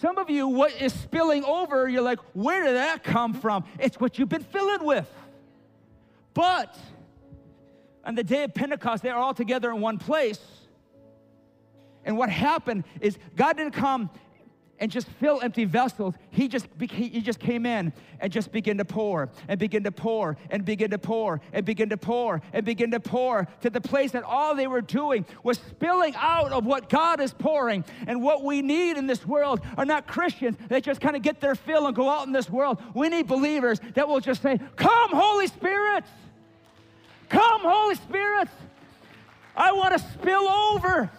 Some 0.00 0.16
of 0.16 0.30
you, 0.30 0.48
what 0.48 0.80
is 0.80 0.94
spilling 0.94 1.44
over, 1.44 1.86
you're 1.86 2.00
like, 2.00 2.20
where 2.32 2.64
did 2.64 2.76
that 2.76 3.04
come 3.04 3.34
from? 3.34 3.64
It's 3.78 4.00
what 4.00 4.18
you've 4.18 4.30
been 4.30 4.42
filling 4.42 4.82
with. 4.82 5.06
But 6.32 6.78
on 8.02 8.14
the 8.14 8.24
day 8.24 8.44
of 8.44 8.54
Pentecost, 8.54 9.02
they 9.02 9.10
are 9.10 9.18
all 9.18 9.34
together 9.34 9.70
in 9.70 9.82
one 9.82 9.98
place. 9.98 10.40
And 12.02 12.16
what 12.16 12.30
happened 12.30 12.84
is 13.02 13.18
God 13.36 13.58
didn't 13.58 13.74
come 13.74 14.08
and 14.80 14.90
just 14.90 15.06
fill 15.20 15.40
empty 15.42 15.66
vessels. 15.66 16.14
He 16.30 16.48
just, 16.48 16.66
he 16.80 17.20
just 17.20 17.38
came 17.38 17.66
in 17.66 17.92
and 18.18 18.32
just 18.32 18.50
began 18.50 18.78
to 18.78 18.84
pour 18.84 19.28
and 19.46 19.60
begin 19.60 19.84
to 19.84 19.92
pour 19.92 20.36
and 20.50 20.64
begin 20.64 20.90
to 20.90 20.98
pour 20.98 21.40
and 21.52 21.64
begin 21.64 21.90
to 21.90 21.96
pour 21.98 22.40
and 22.52 22.64
begin 22.64 22.90
to 22.90 23.00
pour 23.00 23.46
to 23.60 23.70
the 23.70 23.80
place 23.80 24.12
that 24.12 24.24
all 24.24 24.54
they 24.56 24.66
were 24.66 24.80
doing 24.80 25.26
was 25.42 25.58
spilling 25.58 26.14
out 26.16 26.50
of 26.52 26.64
what 26.64 26.88
God 26.88 27.20
is 27.20 27.32
pouring. 27.32 27.84
And 28.06 28.22
what 28.22 28.42
we 28.42 28.62
need 28.62 28.96
in 28.96 29.06
this 29.06 29.26
world 29.26 29.60
are 29.76 29.84
not 29.84 30.06
Christians 30.06 30.56
that 30.68 30.82
just 30.82 31.00
kind 31.00 31.14
of 31.14 31.22
get 31.22 31.40
their 31.40 31.54
fill 31.54 31.86
and 31.86 31.94
go 31.94 32.08
out 32.08 32.26
in 32.26 32.32
this 32.32 32.48
world. 32.48 32.82
We 32.94 33.10
need 33.10 33.26
believers 33.26 33.80
that 33.94 34.08
will 34.08 34.20
just 34.20 34.42
say, 34.42 34.58
Come, 34.76 35.10
Holy 35.12 35.46
Spirit! 35.46 36.04
Come, 37.28 37.60
Holy 37.62 37.94
Spirit! 37.96 38.48
I 39.54 39.72
want 39.72 39.92
to 39.92 39.98
spill 39.98 40.48
over. 40.48 41.10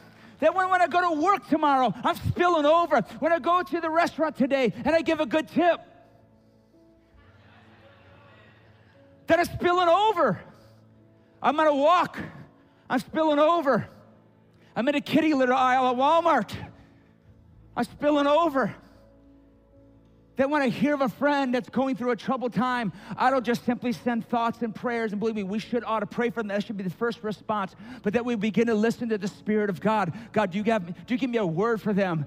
That 0.41 0.55
when, 0.55 0.69
when 0.69 0.81
I 0.81 0.87
go 0.87 1.01
to 1.13 1.21
work 1.21 1.47
tomorrow, 1.47 1.93
I'm 2.03 2.15
spilling 2.15 2.65
over. 2.65 3.01
When 3.19 3.31
I 3.31 3.37
go 3.37 3.61
to 3.61 3.79
the 3.79 3.89
restaurant 3.89 4.35
today 4.35 4.73
and 4.83 4.95
I 4.95 5.01
give 5.01 5.19
a 5.19 5.25
good 5.25 5.47
tip, 5.47 5.79
that 9.27 9.39
I'm 9.39 9.45
spilling 9.45 9.87
over. 9.87 10.41
I'm 11.43 11.59
on 11.59 11.67
a 11.67 11.75
walk, 11.75 12.19
I'm 12.89 12.99
spilling 12.99 13.39
over. 13.39 13.87
I'm 14.75 14.87
in 14.87 14.95
a 14.95 15.01
kitty 15.01 15.33
litter 15.33 15.53
aisle 15.53 15.91
at 15.91 15.95
Walmart. 15.95 16.51
I'm 17.77 17.83
spilling 17.83 18.27
over. 18.27 18.75
That 20.41 20.49
when 20.49 20.63
I 20.63 20.69
hear 20.69 20.95
of 20.95 21.01
a 21.01 21.07
friend 21.07 21.53
that's 21.53 21.69
going 21.69 21.95
through 21.95 22.09
a 22.09 22.15
troubled 22.15 22.51
time, 22.51 22.91
I 23.15 23.29
don't 23.29 23.45
just 23.45 23.63
simply 23.63 23.93
send 23.93 24.27
thoughts 24.27 24.63
and 24.63 24.73
prayers. 24.73 25.11
And 25.11 25.19
believe 25.19 25.35
me, 25.35 25.43
we 25.43 25.59
should 25.59 25.83
ought 25.83 25.99
to 25.99 26.07
pray 26.07 26.31
for 26.31 26.39
them. 26.39 26.47
That 26.47 26.65
should 26.65 26.77
be 26.77 26.83
the 26.83 26.89
first 26.89 27.23
response. 27.23 27.75
But 28.01 28.13
that 28.13 28.25
we 28.25 28.33
begin 28.33 28.65
to 28.65 28.73
listen 28.73 29.07
to 29.09 29.19
the 29.19 29.27
Spirit 29.27 29.69
of 29.69 29.79
God. 29.79 30.11
God, 30.31 30.49
do 30.49 30.57
you, 30.57 30.63
have, 30.63 30.87
do 31.05 31.13
you 31.13 31.19
give 31.19 31.29
me 31.29 31.37
a 31.37 31.45
word 31.45 31.79
for 31.79 31.93
them? 31.93 32.25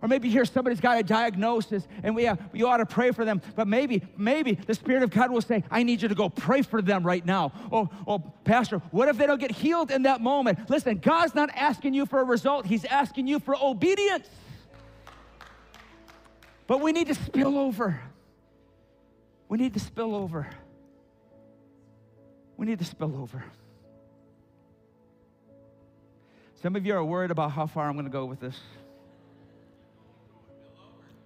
Or 0.00 0.06
maybe 0.06 0.30
here 0.30 0.44
somebody's 0.44 0.78
got 0.78 1.00
a 1.00 1.02
diagnosis 1.02 1.88
and 2.04 2.14
we, 2.14 2.28
uh, 2.28 2.36
we 2.52 2.62
ought 2.62 2.76
to 2.76 2.86
pray 2.86 3.10
for 3.10 3.24
them. 3.24 3.42
But 3.56 3.66
maybe, 3.66 4.04
maybe 4.16 4.52
the 4.52 4.74
Spirit 4.74 5.02
of 5.02 5.10
God 5.10 5.32
will 5.32 5.42
say, 5.42 5.64
I 5.68 5.82
need 5.82 6.00
you 6.00 6.06
to 6.06 6.14
go 6.14 6.28
pray 6.28 6.62
for 6.62 6.80
them 6.80 7.04
right 7.04 7.26
now. 7.26 7.50
Oh, 7.72 7.90
oh, 8.06 8.20
Pastor, 8.44 8.78
what 8.92 9.08
if 9.08 9.18
they 9.18 9.26
don't 9.26 9.40
get 9.40 9.50
healed 9.50 9.90
in 9.90 10.02
that 10.02 10.20
moment? 10.20 10.70
Listen, 10.70 10.98
God's 10.98 11.34
not 11.34 11.50
asking 11.56 11.92
you 11.92 12.06
for 12.06 12.20
a 12.20 12.24
result, 12.24 12.66
He's 12.66 12.84
asking 12.84 13.26
you 13.26 13.40
for 13.40 13.56
obedience. 13.60 14.28
But 16.66 16.80
we 16.80 16.92
need 16.92 17.08
to 17.08 17.14
spill 17.14 17.58
over. 17.58 18.00
We 19.48 19.58
need 19.58 19.74
to 19.74 19.80
spill 19.80 20.14
over. 20.14 20.48
We 22.56 22.66
need 22.66 22.78
to 22.78 22.84
spill 22.84 23.16
over. 23.20 23.44
Some 26.62 26.76
of 26.76 26.86
you 26.86 26.94
are 26.94 27.04
worried 27.04 27.30
about 27.32 27.50
how 27.50 27.66
far 27.66 27.88
I'm 27.88 27.94
going 27.94 28.06
to 28.06 28.10
go 28.10 28.24
with 28.24 28.40
this. 28.40 28.58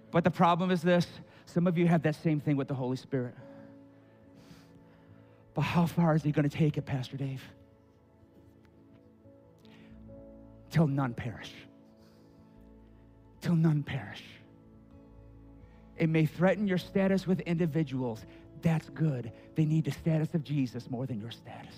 But 0.09 0.23
the 0.23 0.31
problem 0.31 0.71
is 0.71 0.81
this 0.81 1.05
some 1.45 1.67
of 1.67 1.77
you 1.77 1.87
have 1.87 2.03
that 2.03 2.15
same 2.15 2.39
thing 2.39 2.57
with 2.57 2.67
the 2.67 2.73
Holy 2.73 2.97
Spirit. 2.97 3.35
But 5.53 5.61
how 5.61 5.85
far 5.85 6.15
is 6.15 6.23
He 6.23 6.31
going 6.31 6.49
to 6.49 6.55
take 6.55 6.77
it, 6.77 6.85
Pastor 6.85 7.17
Dave? 7.17 7.43
Till 10.69 10.87
none 10.87 11.13
perish. 11.13 11.53
Till 13.41 13.55
none 13.55 13.83
perish. 13.83 14.23
It 15.97 16.09
may 16.09 16.25
threaten 16.25 16.67
your 16.67 16.77
status 16.77 17.25
with 17.25 17.39
individuals. 17.41 18.25
That's 18.61 18.89
good. 18.89 19.31
They 19.55 19.65
need 19.65 19.85
the 19.85 19.91
status 19.91 20.33
of 20.33 20.43
Jesus 20.43 20.89
more 20.89 21.05
than 21.05 21.19
your 21.19 21.31
status. 21.31 21.75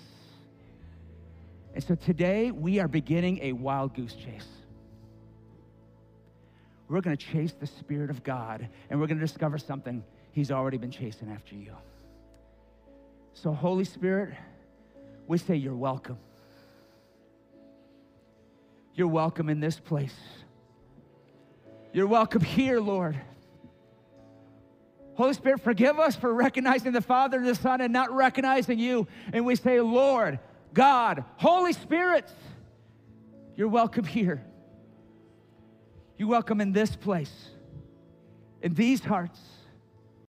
And 1.74 1.82
so 1.82 1.94
today 1.94 2.50
we 2.50 2.80
are 2.80 2.88
beginning 2.88 3.38
a 3.42 3.52
wild 3.52 3.94
goose 3.94 4.14
chase. 4.14 4.46
We're 6.88 7.00
going 7.00 7.16
to 7.16 7.24
chase 7.24 7.52
the 7.52 7.66
Spirit 7.66 8.10
of 8.10 8.24
God 8.24 8.68
and 8.90 9.00
we're 9.00 9.06
going 9.06 9.20
to 9.20 9.24
discover 9.24 9.58
something 9.58 10.02
He's 10.32 10.50
already 10.50 10.76
been 10.76 10.90
chasing 10.90 11.30
after 11.30 11.54
you. 11.54 11.72
So, 13.32 13.52
Holy 13.52 13.84
Spirit, 13.84 14.34
we 15.26 15.38
say 15.38 15.54
you're 15.54 15.74
welcome. 15.74 16.18
You're 18.94 19.08
welcome 19.08 19.48
in 19.48 19.60
this 19.60 19.78
place. 19.78 20.14
You're 21.92 22.06
welcome 22.06 22.42
here, 22.42 22.80
Lord. 22.80 23.18
Holy 25.14 25.34
Spirit, 25.34 25.60
forgive 25.60 25.98
us 25.98 26.16
for 26.16 26.32
recognizing 26.32 26.92
the 26.92 27.02
Father 27.02 27.38
and 27.38 27.46
the 27.46 27.54
Son 27.54 27.80
and 27.80 27.92
not 27.92 28.10
recognizing 28.12 28.78
you. 28.78 29.06
And 29.32 29.44
we 29.44 29.56
say, 29.56 29.80
Lord, 29.80 30.38
God, 30.72 31.24
Holy 31.36 31.72
Spirit, 31.72 32.30
you're 33.56 33.68
welcome 33.68 34.04
here. 34.04 34.44
You're 36.16 36.28
welcome 36.28 36.60
in 36.60 36.72
this 36.72 36.96
place, 36.96 37.50
in 38.62 38.74
these 38.74 39.02
hearts. 39.02 39.40